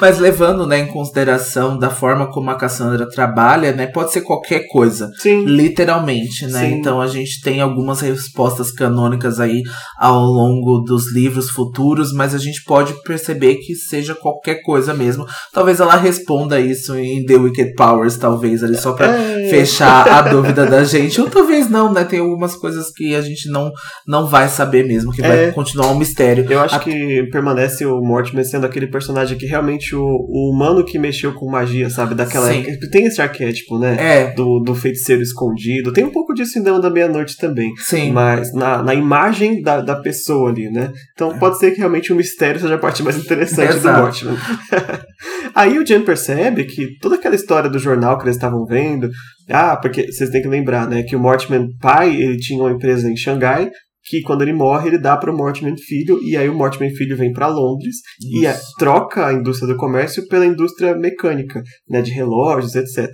[0.00, 3.86] Mas levando né, em consideração da forma como a Cassandra trabalha, né?
[3.86, 5.10] Pode ser qualquer coisa.
[5.18, 5.44] Sim.
[5.44, 6.68] Literalmente, né?
[6.68, 6.74] Sim.
[6.74, 9.62] Então a gente tem algumas respostas canônicas aí
[9.98, 15.26] ao longo dos livros futuros, mas a gente pode perceber que seja qualquer coisa mesmo.
[15.52, 19.48] Talvez ela responda isso em The Wicked Powers, talvez, ali só pra é.
[19.48, 21.20] fechar a dúvida da gente.
[21.20, 22.04] Ou talvez não, né?
[22.04, 23.70] Tem algumas coisas que a gente não,
[24.06, 25.28] não vai saber mesmo, que é.
[25.28, 26.46] vai continuar um mistério.
[26.48, 26.78] Eu acho a...
[26.78, 31.50] que permanece o Mortimer sendo aquele personagem que realmente o, o humano que mexeu com
[31.50, 32.14] magia, sabe?
[32.14, 32.60] Daquela Sim.
[32.60, 32.90] época.
[32.90, 33.96] Tem esse arquétipo, né?
[33.98, 34.34] É.
[34.34, 35.92] Do, do feiticeiro escondido.
[35.92, 37.72] Tem um pouco disso em Dama da Meia-Noite também.
[37.76, 38.12] Sim.
[38.12, 40.92] Mas na, na imagem da, da pessoa ali, né?
[41.12, 41.38] Então é.
[41.38, 44.36] pode ser que realmente o mistério seja a parte mais interessante do Watchmen.
[45.54, 49.08] Aí o Jen percebe que toda aquela história do jornal que eles estavam vendo.
[49.48, 51.02] Ah, porque vocês têm que lembrar, né?
[51.02, 53.70] Que o Mortman pai, ele tinha uma empresa em Xangai,
[54.06, 57.16] que quando ele morre, ele dá para o Mortimer Filho, e aí o Mortimer Filho
[57.16, 58.42] vem para Londres Isso.
[58.42, 63.10] e é, troca a indústria do comércio pela indústria mecânica, né, de relógios, etc.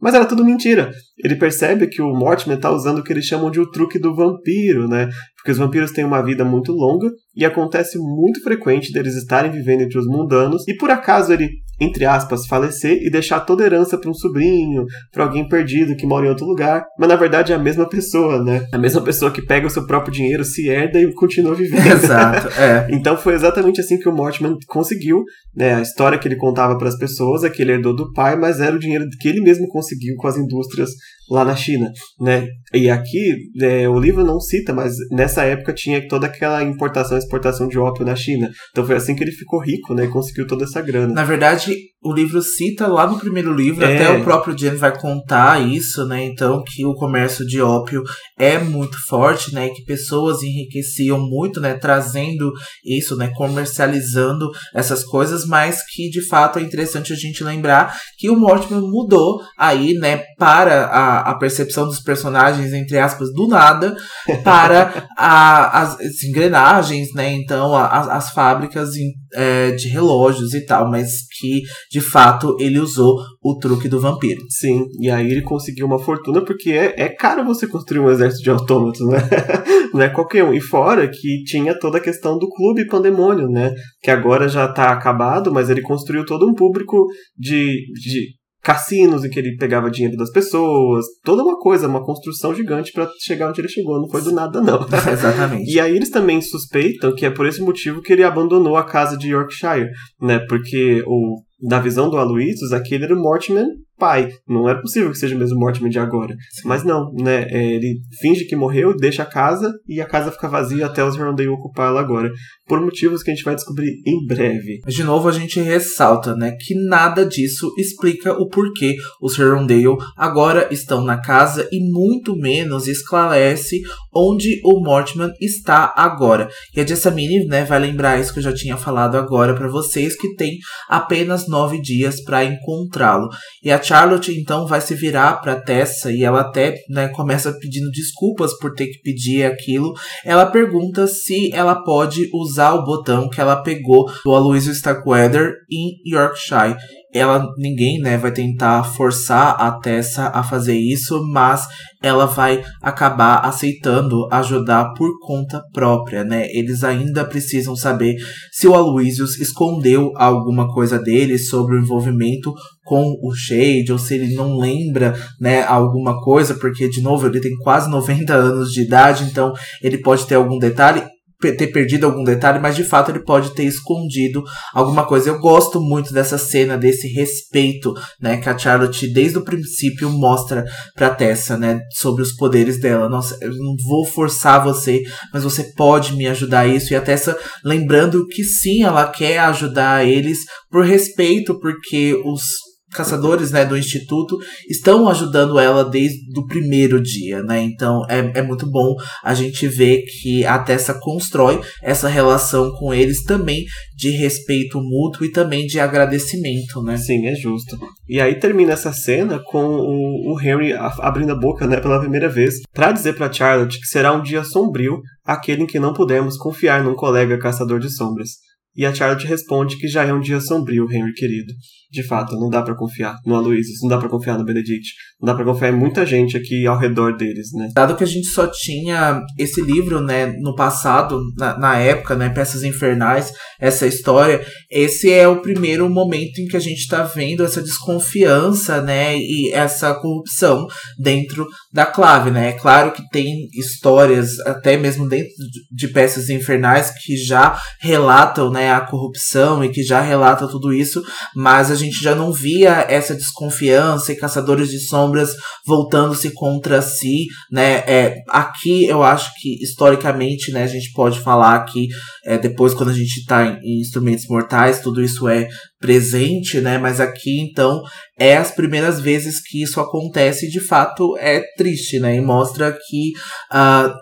[0.00, 0.92] Mas era tudo mentira.
[1.24, 4.14] Ele percebe que o Mortimer está usando o que eles chamam de o truque do
[4.14, 5.08] vampiro, né?
[5.48, 9.80] Porque os vampiros têm uma vida muito longa e acontece muito frequente deles estarem vivendo
[9.80, 11.48] entre os mundanos e por acaso ele
[11.80, 16.06] entre aspas, falecer e deixar toda a herança para um sobrinho, para alguém perdido que
[16.06, 16.84] mora em outro lugar.
[16.98, 18.66] Mas na verdade é a mesma pessoa, né?
[18.72, 21.86] A mesma pessoa que pega o seu próprio dinheiro, se herda e continua vivendo.
[21.86, 22.88] Exato, é.
[22.90, 25.22] então foi exatamente assim que o Mortimer conseguiu,
[25.54, 25.74] né?
[25.74, 28.58] A história que ele contava para as pessoas é que ele herdou do pai, mas
[28.58, 30.90] era o dinheiro que ele mesmo conseguiu com as indústrias
[31.30, 32.46] lá na China, né?
[32.72, 37.20] E aqui é, o livro não cita, mas nessa época tinha toda aquela importação e
[37.20, 38.50] exportação de ópio na China.
[38.70, 40.04] Então foi assim que ele ficou rico, né?
[40.04, 41.12] E conseguiu toda essa grana.
[41.12, 43.94] Na verdade, o livro cita lá no primeiro livro, é.
[43.94, 46.24] até o próprio Jen vai contar isso, né?
[46.24, 48.04] Então, que o comércio de ópio
[48.38, 49.66] é muito forte, né?
[49.66, 51.74] E que pessoas enriqueciam muito, né?
[51.74, 52.52] Trazendo
[52.84, 53.32] isso, né?
[53.34, 58.80] Comercializando essas coisas, mas que de fato é interessante a gente lembrar que o Mortimer
[58.80, 60.22] mudou aí, né?
[60.38, 63.96] Para a, a percepção dos personagens, entre aspas, do nada,
[64.44, 67.32] para a, as, as engrenagens, né?
[67.32, 68.90] Então, a, as fábricas
[69.34, 74.40] é, de relógios e tal, mas que de fato ele usou o truque do vampiro.
[74.48, 78.42] Sim, e aí ele conseguiu uma fortuna porque é, é caro você construir um exército
[78.42, 79.18] de autômatos, né?
[79.92, 80.52] Não é qualquer um.
[80.52, 83.72] E fora que tinha toda a questão do clube pandemônio, né?
[84.02, 87.06] Que agora já tá acabado, mas ele construiu todo um público
[87.36, 88.37] de, de
[88.68, 93.08] cassinos em que ele pegava dinheiro das pessoas, toda uma coisa, uma construção gigante para
[93.18, 94.80] chegar onde ele chegou, não foi do nada não.
[95.10, 95.72] Exatamente.
[95.72, 99.16] e aí eles também suspeitam que é por esse motivo que ele abandonou a casa
[99.16, 99.88] de Yorkshire,
[100.20, 100.38] né?
[100.40, 103.64] Porque o na visão do Aloysius, aquele era o Mortimer
[103.98, 104.30] pai.
[104.48, 106.34] Não era possível que seja o mesmo Mortimer de agora.
[106.64, 107.46] Mas não, né?
[107.50, 111.16] É, ele finge que morreu, deixa a casa e a casa fica vazia até os
[111.16, 112.30] Herondale ocupá-la agora.
[112.66, 114.80] Por motivos que a gente vai descobrir em breve.
[114.84, 119.78] Mas de novo a gente ressalta, né, que nada disso explica o porquê os Herondale
[120.16, 123.80] agora estão na casa e muito menos esclarece
[124.14, 126.48] onde o Mortimer está agora.
[126.74, 130.16] E a Jessamine, né, vai lembrar isso que eu já tinha falado agora para vocês,
[130.16, 130.58] que tem
[130.88, 133.28] apenas nove dias para encontrá-lo.
[133.62, 137.90] E a Charlotte então vai se virar para Tessa e ela até né, começa pedindo
[137.90, 139.94] desculpas por ter que pedir aquilo.
[140.24, 145.96] Ela pergunta se ela pode usar o botão que ela pegou do Aloysio Starkweather em
[146.06, 146.76] Yorkshire
[147.12, 151.66] ela ninguém né vai tentar forçar a Tessa a fazer isso, mas
[152.02, 156.46] ela vai acabar aceitando ajudar por conta própria, né?
[156.50, 158.16] Eles ainda precisam saber
[158.52, 162.52] se o Aloysius escondeu alguma coisa dele sobre o envolvimento
[162.84, 167.40] com o Shade, ou se ele não lembra, né, alguma coisa, porque, de novo, ele
[167.40, 169.52] tem quase 90 anos de idade, então
[169.82, 171.02] ele pode ter algum detalhe
[171.40, 174.42] ter perdido algum detalhe, mas de fato ele pode ter escondido
[174.74, 175.28] alguma coisa.
[175.28, 180.64] Eu gosto muito dessa cena, desse respeito, né, que a Charlotte desde o princípio mostra
[180.94, 183.08] pra Tessa, né, sobre os poderes dela.
[183.08, 185.02] Nossa, eu não vou forçar você,
[185.32, 186.92] mas você pode me ajudar isso.
[186.92, 190.40] E a Tessa lembrando que sim, ela quer ajudar eles
[190.70, 194.38] por respeito, porque os caçadores né, do instituto
[194.68, 197.62] estão ajudando ela desde o primeiro dia, né?
[197.62, 202.92] Então é, é muito bom a gente ver que a Tessa constrói essa relação com
[202.92, 206.96] eles também de respeito mútuo e também de agradecimento, né?
[206.96, 207.78] Sim, é justo.
[208.08, 212.28] E aí termina essa cena com o, o Henry abrindo a boca, né, pela primeira
[212.28, 216.36] vez, para dizer para Charlotte que será um dia sombrio, aquele em que não podemos
[216.36, 218.30] confiar num colega caçador de sombras.
[218.74, 221.52] E a Charlotte responde que já é um dia sombrio, Henry querido.
[221.90, 225.26] De fato, não dá para confiar no Aloysius, não dá para confiar no Benedict, não
[225.26, 227.70] dá para confiar em muita gente aqui ao redor deles, né?
[227.74, 232.28] Dado que a gente só tinha esse livro, né, no passado, na, na época, né,
[232.28, 237.42] Peças Infernais, essa história, esse é o primeiro momento em que a gente tá vendo
[237.42, 240.66] essa desconfiança, né, e essa corrupção
[240.98, 242.50] dentro da clave, né?
[242.50, 245.32] É claro que tem histórias, até mesmo dentro
[245.72, 251.02] de Peças Infernais, que já relatam, né, a corrupção e que já relatam tudo isso,
[251.34, 255.34] mas a gente já não via essa desconfiança e caçadores de sombras
[255.66, 257.84] voltando-se contra si, né?
[257.86, 261.88] É, aqui eu acho que historicamente, né, a gente pode falar que
[262.24, 265.48] é, depois quando a gente está em, em instrumentos mortais, tudo isso é
[265.80, 266.78] presente, né?
[266.78, 267.82] Mas aqui então
[268.18, 272.16] é as primeiras vezes que isso acontece e de fato é triste, né?
[272.16, 273.12] E mostra que
[273.52, 273.92] uh,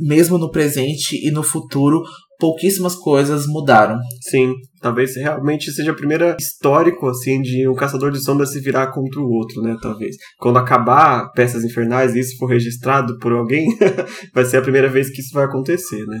[0.00, 2.02] mesmo no presente e no futuro
[2.42, 3.96] pouquíssimas coisas mudaram.
[4.20, 8.88] Sim, talvez realmente seja a primeira histórico assim de um caçador de sombras se virar
[8.88, 10.16] contra o outro, né, talvez.
[10.38, 13.68] Quando acabar Peças Infernais e isso for registrado por alguém,
[14.34, 16.18] vai ser a primeira vez que isso vai acontecer, né?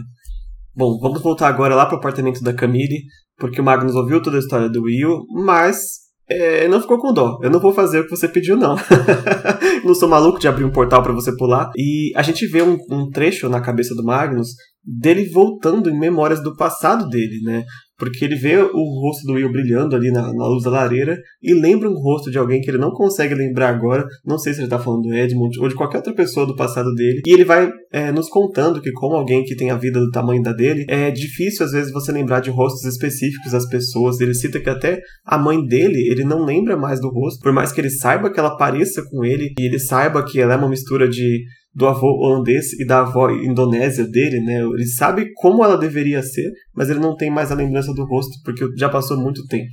[0.72, 3.02] Bom, vamos voltar agora lá pro apartamento da Camille,
[3.36, 7.40] porque o Magnus ouviu toda a história do Will, mas é, não ficou com dó.
[7.42, 8.76] Eu não vou fazer o que você pediu, não.
[9.84, 11.70] não sou maluco de abrir um portal para você pular.
[11.76, 14.48] E a gente vê um, um, trecho na cabeça do Magnus
[14.84, 17.64] dele voltando em memórias do passado dele, né?
[18.02, 21.54] Porque ele vê o rosto do Will brilhando ali na, na, luz da lareira e
[21.54, 24.04] lembra um rosto de alguém que ele não consegue lembrar agora.
[24.26, 26.92] Não sei se ele tá falando do Edmund ou de qualquer outra pessoa do passado
[26.96, 27.22] dele.
[27.24, 30.42] E ele vai é, nos contando que, como alguém que tem a vida do tamanho
[30.42, 34.20] da dele, é difícil às vezes você lembrar de rostos específicos das pessoas.
[34.20, 37.70] Ele cita que até a mãe dele, ele não lembra mais do rosto, por mais
[37.70, 40.68] que ele saiba que ela pareça com ele e ele saiba que ela é uma
[40.68, 44.60] mistura de do avô holandês e da avó indonésia dele, né?
[44.60, 48.32] Ele sabe como ela deveria ser, mas ele não tem mais a lembrança do rosto,
[48.44, 49.70] porque já passou muito tempo,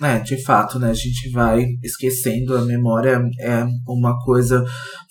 [0.00, 0.16] né?
[0.16, 0.90] É, de fato, né?
[0.90, 4.64] A gente vai esquecendo, a memória é uma coisa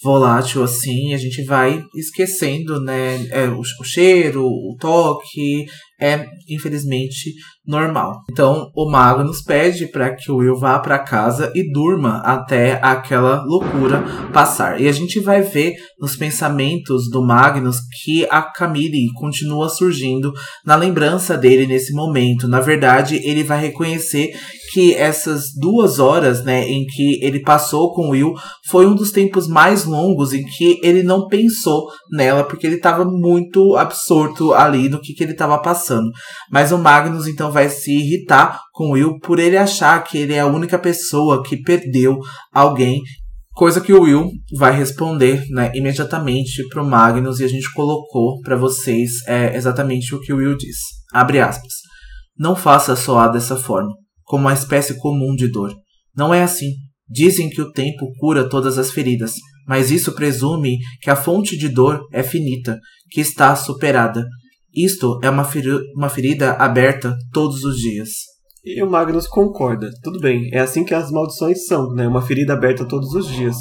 [0.04, 3.26] volátil assim, a gente vai esquecendo, né?
[3.28, 5.66] É, o, o cheiro, o toque,
[6.02, 7.36] é infelizmente
[7.66, 8.24] normal.
[8.32, 13.44] Então o Magnus pede para que o Will vá para casa e durma até aquela
[13.44, 14.04] loucura
[14.34, 14.82] passar.
[14.82, 20.34] E a gente vai ver nos pensamentos do Magnus que a Camille continua surgindo
[20.66, 22.48] na lembrança dele nesse momento.
[22.48, 24.32] Na verdade, ele vai reconhecer
[24.72, 28.34] que essas duas horas, né, em que ele passou com Will,
[28.70, 33.04] foi um dos tempos mais longos em que ele não pensou nela, porque ele estava
[33.04, 36.10] muito absorto ali no que, que ele estava passando.
[36.50, 40.40] Mas o Magnus então vai se irritar com Will por ele achar que ele é
[40.40, 42.18] a única pessoa que perdeu
[42.54, 43.02] alguém
[43.62, 48.56] Coisa que o Will vai responder né, imediatamente pro Magnus e a gente colocou para
[48.56, 50.78] vocês é, exatamente o que o Will diz.
[51.14, 51.74] Abre aspas.
[52.36, 53.94] Não faça soar dessa forma
[54.24, 55.76] como uma espécie comum de dor.
[56.18, 56.72] Não é assim.
[57.08, 59.36] Dizem que o tempo cura todas as feridas,
[59.68, 62.80] mas isso presume que a fonte de dor é finita,
[63.12, 64.26] que está superada.
[64.74, 65.48] Isto é uma,
[65.96, 68.31] uma ferida aberta todos os dias.
[68.64, 69.90] E o Magnus concorda.
[70.04, 72.08] Tudo bem, é assim que as maldições são, né?
[72.08, 73.56] Uma ferida aberta todos os dias.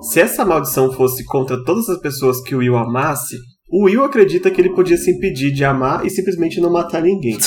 [0.00, 3.36] Se essa maldição fosse contra todas as pessoas que o Will amasse,
[3.68, 7.36] o Will acredita que ele podia se impedir de amar e simplesmente não matar ninguém.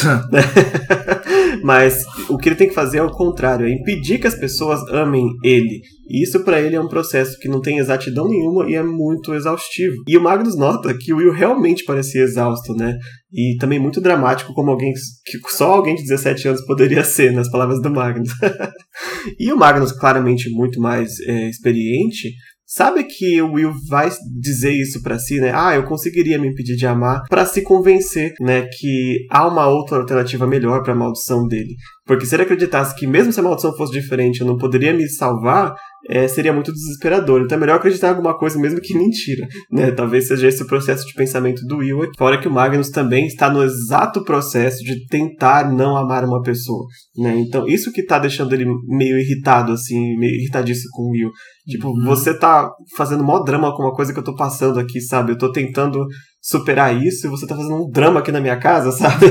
[1.64, 4.82] Mas o que ele tem que fazer é o contrário, é impedir que as pessoas
[4.92, 5.82] amem ele.
[6.10, 9.34] E isso para ele é um processo que não tem exatidão nenhuma e é muito
[9.34, 9.96] exaustivo.
[10.08, 12.98] E o Magnus nota que o Will realmente parecia exausto, né?
[13.32, 14.92] E também muito dramático, como alguém
[15.26, 18.30] que só alguém de 17 anos poderia ser, nas palavras do Magnus.
[19.40, 22.32] e o Magnus, claramente muito mais é, experiente,
[22.72, 25.52] Sabe que o Will vai dizer isso para si, né?
[25.52, 29.98] Ah, eu conseguiria me impedir de amar para se convencer, né, que há uma outra
[29.98, 31.74] alternativa melhor para a maldição dele.
[32.06, 35.08] Porque se ele acreditasse que mesmo se a maldição fosse diferente, eu não poderia me
[35.08, 35.76] salvar,
[36.10, 37.42] é, seria muito desesperador.
[37.42, 39.92] Então é melhor acreditar em alguma coisa mesmo que mentira, né?
[39.92, 42.00] Talvez seja esse o processo de pensamento do Will.
[42.18, 46.86] Fora que o Magnus também está no exato processo de tentar não amar uma pessoa,
[47.16, 47.38] né?
[47.40, 51.30] Então isso que tá deixando ele meio irritado, assim, meio irritadíssimo com o Will.
[51.70, 52.04] Tipo, uhum.
[52.04, 55.34] você tá fazendo mó drama com uma coisa que eu tô passando aqui, sabe?
[55.34, 56.06] Eu tô tentando
[56.42, 59.28] superar isso e você tá fazendo um drama aqui na minha casa, sabe?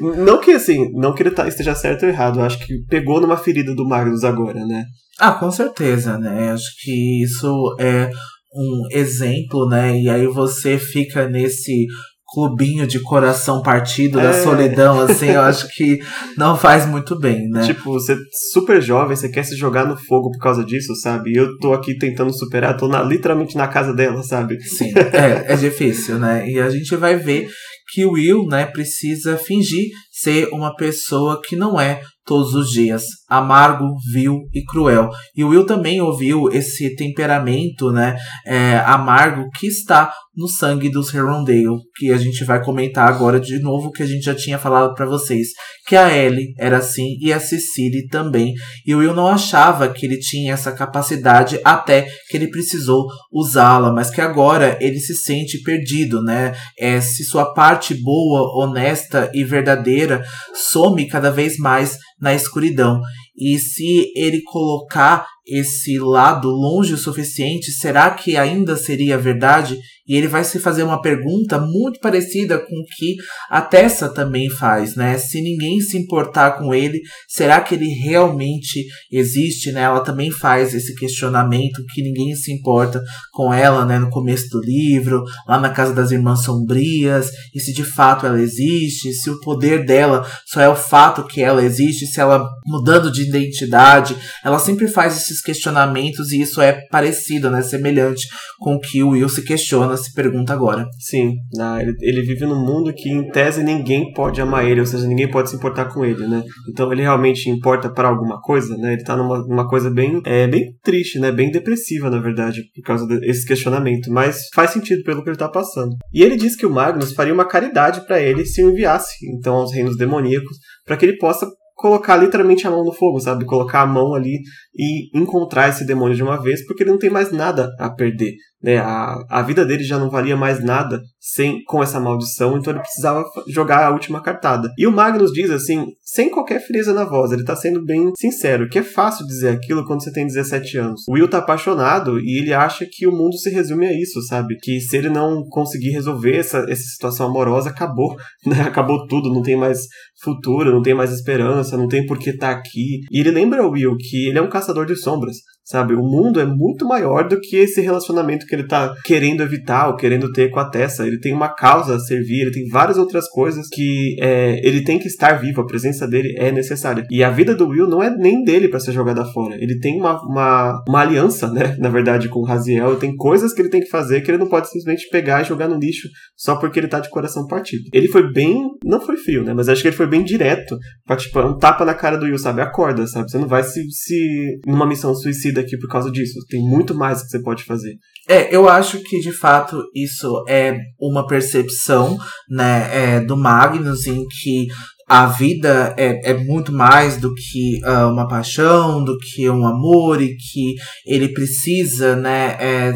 [0.00, 3.20] não que assim, não que ele tá, esteja certo ou errado, eu acho que pegou
[3.20, 4.84] numa ferida do Magnus agora, né?
[5.18, 6.52] Ah, com certeza, né?
[6.52, 8.10] Acho que isso é
[8.54, 9.98] um exemplo, né?
[9.98, 11.86] E aí você fica nesse
[12.32, 14.22] clubinho de coração partido é.
[14.22, 16.00] da solidão, assim, eu acho que
[16.36, 17.66] não faz muito bem, né?
[17.66, 18.16] Tipo, você é
[18.52, 21.32] super jovem, você quer se jogar no fogo por causa disso, sabe?
[21.32, 24.60] E eu tô aqui tentando superar, tô na, literalmente na casa dela, sabe?
[24.62, 26.48] Sim, é, é difícil, né?
[26.48, 27.48] E a gente vai ver
[27.92, 33.84] que Will, né, precisa fingir ser uma pessoa que não é todos os dias, amargo,
[34.12, 35.10] vil e cruel.
[35.36, 38.16] E Will também ouviu esse temperamento, né,
[38.46, 43.58] é, amargo que está no sangue dos Herondale, que a gente vai comentar agora de
[43.58, 45.48] novo, que a gente já tinha falado para vocês,
[45.86, 48.54] que a Ellie era assim e a Cecily também.
[48.86, 53.92] E o Will não achava que ele tinha essa capacidade até que ele precisou usá-la,
[53.92, 56.54] mas que agora ele se sente perdido, né?
[56.78, 60.22] É, se sua parte boa, honesta e verdadeira
[60.54, 63.00] some cada vez mais na escuridão.
[63.36, 69.78] E se ele colocar esse lado longe o suficiente, será que ainda seria verdade?
[70.06, 73.16] E ele vai se fazer uma pergunta muito parecida com o que
[73.48, 75.16] a Tessa também faz, né?
[75.16, 79.82] Se ninguém se importar com ele, será que ele realmente existe, né?
[79.82, 83.00] Ela também faz esse questionamento que ninguém se importa
[83.32, 83.98] com ela, né?
[83.98, 88.40] No começo do livro, lá na casa das irmãs sombrias, e se de fato ela
[88.40, 93.10] existe, se o poder dela só é o fato que ela existe, se ela mudando
[93.10, 97.62] de identidade, ela sempre faz esses questionamentos e isso é parecido, né?
[97.62, 98.28] Semelhante
[98.58, 100.86] com o que o Will se questiona, se pergunta agora.
[100.98, 101.36] Sim,
[101.80, 105.30] ele, ele vive num mundo que, em tese, ninguém pode amar ele, ou seja, ninguém
[105.30, 106.42] pode se importar com ele, né?
[106.68, 108.92] Então ele realmente importa para alguma coisa, né?
[108.92, 111.32] Ele tá numa, numa coisa bem, é, bem triste, né?
[111.32, 114.10] Bem depressiva, na verdade, por causa desse questionamento.
[114.10, 115.96] Mas faz sentido pelo que ele tá passando.
[116.12, 119.54] E ele diz que o Magnus faria uma caridade para ele se o enviasse, então,
[119.54, 121.46] aos reinos demoníacos, para que ele possa
[121.82, 123.44] colocar literalmente a mão no fogo, sabe?
[123.44, 124.38] Colocar a mão ali
[124.72, 128.36] e encontrar esse demônio de uma vez, porque ele não tem mais nada a perder.
[128.62, 128.78] Né?
[128.78, 132.80] A, a vida dele já não valia mais nada sem com essa maldição, então ele
[132.80, 134.70] precisava jogar a última cartada.
[134.78, 138.68] E o Magnus diz assim, sem qualquer frieza na voz, ele tá sendo bem sincero,
[138.68, 141.02] que é fácil dizer aquilo quando você tem 17 anos.
[141.08, 144.56] O Will tá apaixonado e ele acha que o mundo se resume a isso, sabe?
[144.60, 148.14] Que se ele não conseguir resolver essa, essa situação amorosa, acabou,
[148.46, 148.62] né?
[148.62, 149.80] Acabou tudo, não tem mais
[150.22, 153.00] futuro, não tem mais esperança, não tem por que tá aqui.
[153.10, 155.94] E ele lembra o Will que ele é um caçador de sombras, sabe?
[155.94, 159.96] O mundo é muito maior do que esse relacionamento que ele tá querendo evitar ou
[159.96, 161.06] querendo ter com a Tessa.
[161.06, 164.98] Ele tem uma causa a servir, ele tem várias outras coisas que é, ele tem
[164.98, 167.06] que estar vivo, a presença dele é necessária.
[167.10, 169.56] E a vida do Will não é nem dele para ser jogada fora.
[169.56, 171.76] Ele tem uma, uma, uma, aliança, né?
[171.80, 172.96] Na verdade, com o Raziel.
[172.96, 175.68] Tem coisas que ele tem que fazer que ele não pode simplesmente pegar e jogar
[175.68, 177.84] no lixo só porque ele tá de coração partido.
[177.92, 178.68] Ele foi bem.
[178.84, 179.52] Não foi frio, né?
[179.54, 180.76] Mas acho que ele foi bem direto.
[181.06, 182.60] Pra, tipo, um tapa na cara do Will, sabe?
[182.60, 183.30] Acorda, sabe?
[183.30, 186.38] Você não vai se, se numa missão suicida aqui por causa disso.
[186.48, 187.94] Tem muito mais que você pode fazer.
[188.28, 192.16] É, eu acho que de fato isso é uma percepção,
[192.48, 194.68] né, é, do Magnus em que
[195.08, 200.22] a vida é, é muito mais do que uh, uma paixão, do que um amor
[200.22, 200.74] e que
[201.04, 202.94] ele precisa, né, é,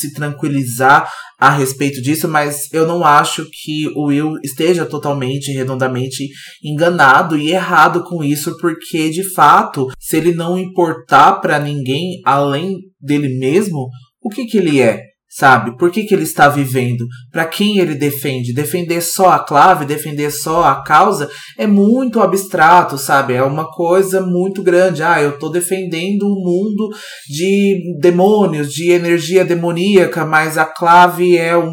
[0.00, 6.28] se tranquilizar a respeito disso, mas eu não acho que o Will esteja totalmente, redondamente
[6.62, 12.76] enganado e errado com isso, porque de fato, se ele não importar para ninguém além
[13.00, 13.88] dele mesmo,
[14.22, 15.09] o que que ele é?
[15.32, 15.76] Sabe?
[15.78, 17.06] Por que, que ele está vivendo?
[17.30, 18.52] Para quem ele defende?
[18.52, 23.34] Defender só a clave, defender só a causa é muito abstrato, sabe?
[23.34, 25.04] É uma coisa muito grande.
[25.04, 26.88] Ah, eu tô defendendo um mundo
[27.28, 31.70] de demônios, de energia demoníaca, mas a clave é um,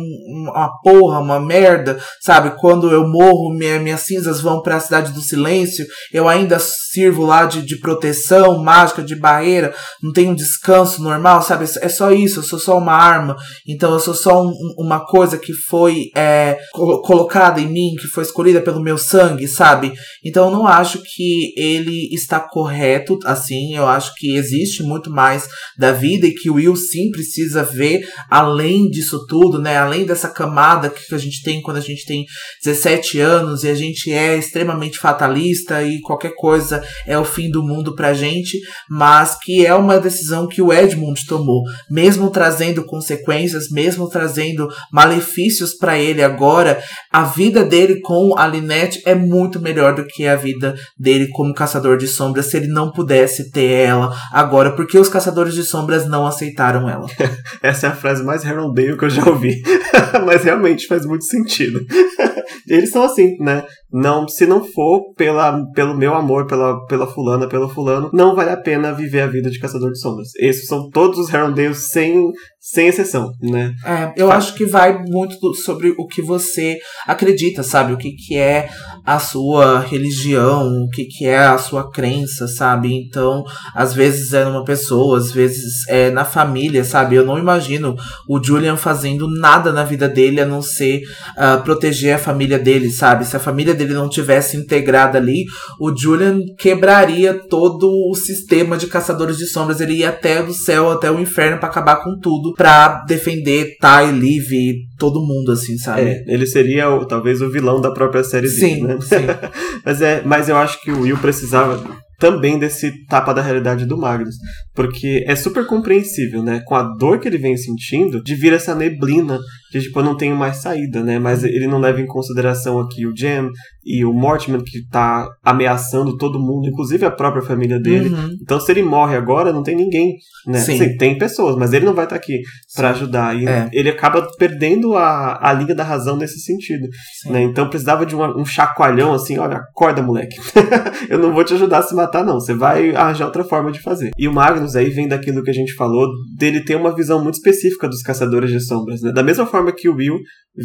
[0.51, 2.51] uma porra, uma merda, sabe?
[2.59, 7.25] Quando eu morro, minha, minhas cinzas vão para a cidade do silêncio, eu ainda sirvo
[7.25, 9.73] lá de, de proteção mágica, de barreira,
[10.03, 11.65] não tenho um descanso normal, sabe?
[11.81, 13.35] É só isso, eu sou só uma arma.
[13.67, 18.23] Então eu sou só um, uma coisa que foi é, colocada em mim, que foi
[18.23, 19.93] escolhida pelo meu sangue, sabe?
[20.23, 23.75] Então eu não acho que ele está correto assim.
[23.75, 25.47] Eu acho que existe muito mais
[25.77, 29.77] da vida e que o Will sim precisa ver além disso tudo, né?
[29.77, 32.25] Além dessa camada que a gente tem quando a gente tem
[32.63, 37.63] 17 anos e a gente é extremamente fatalista e qualquer coisa é o fim do
[37.63, 38.59] mundo pra gente,
[38.89, 44.67] mas que é uma decisão que o Edmund tomou, mesmo trazendo consequências consequências, mesmo trazendo
[44.91, 46.81] malefícios para ele agora,
[47.11, 51.53] a vida dele com a Linette é muito melhor do que a vida dele como
[51.53, 56.07] caçador de sombras se ele não pudesse ter ela agora, porque os caçadores de sombras
[56.07, 57.05] não aceitaram ela.
[57.61, 59.61] Essa é a frase mais Herondale que eu já ouvi,
[60.25, 61.79] mas realmente faz muito sentido.
[62.67, 63.63] Eles são assim, né?
[63.91, 68.49] Não, se não for pela, pelo meu amor pela, pela fulana, pelo fulano, não vale
[68.49, 70.29] a pena viver a vida de caçador de sombras.
[70.39, 72.31] Esses são todos os Herondales sem,
[72.69, 73.73] sem exceção, né?
[73.85, 77.93] É, eu acho que vai muito sobre o que você acredita, sabe?
[77.93, 78.67] O que, que é
[79.05, 82.93] a sua religião, o que, que é a sua crença, sabe?
[82.93, 87.15] Então, às vezes é numa pessoa, às vezes é na família, sabe?
[87.15, 87.95] Eu não imagino
[88.27, 91.03] o Julian fazendo nada na vida dele a não ser
[91.37, 93.23] uh, proteger a família dele, sabe?
[93.23, 95.45] Se a família dele não tivesse integrada ali,
[95.79, 99.79] o Julian quebraria todo o sistema de caçadores de sombras.
[99.79, 104.11] Ele ia até do céu, até o inferno para acabar com tudo, pra defender Ty,
[104.11, 106.01] Liv e todo mundo, assim, sabe?
[106.01, 108.97] É, ele seria o, talvez o vilão da própria série sim, dele, né?
[108.99, 109.25] Sim.
[109.85, 111.79] mas, é, mas eu acho que o Will precisava
[112.19, 114.35] também desse tapa da realidade do Magnus.
[114.73, 116.61] Porque é super compreensível, né?
[116.65, 119.39] Com a dor que ele vem sentindo, de vir essa neblina
[119.71, 121.19] que, tipo, não tem mais saída, né?
[121.19, 123.49] Mas ele não leva em consideração aqui o Jam
[123.85, 128.09] e o Mortimer, que tá ameaçando todo mundo, inclusive a própria família dele.
[128.09, 128.29] Uhum.
[128.41, 130.15] Então, se ele morre agora, não tem ninguém,
[130.45, 130.59] né?
[130.59, 130.77] Sim.
[130.77, 132.41] Sim tem pessoas, mas ele não vai estar tá aqui
[132.75, 133.35] para ajudar.
[133.35, 133.69] E é.
[133.71, 136.87] ele acaba perdendo a, a linha da razão nesse sentido,
[137.27, 137.41] né?
[137.41, 140.37] Então, precisava de uma, um chacoalhão, assim, olha, acorda, moleque.
[141.09, 142.39] Eu não vou te ajudar a se matar, não.
[142.39, 144.11] Você vai arranjar outra forma de fazer.
[144.17, 146.07] E o Magnus aí vem daquilo que a gente falou,
[146.37, 149.11] dele ter uma visão muito específica dos caçadores de sombras, né?
[149.11, 150.19] Da mesma forma que o Will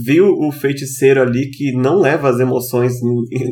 [0.04, 2.94] viu o feiticeiro ali que não leva as emoções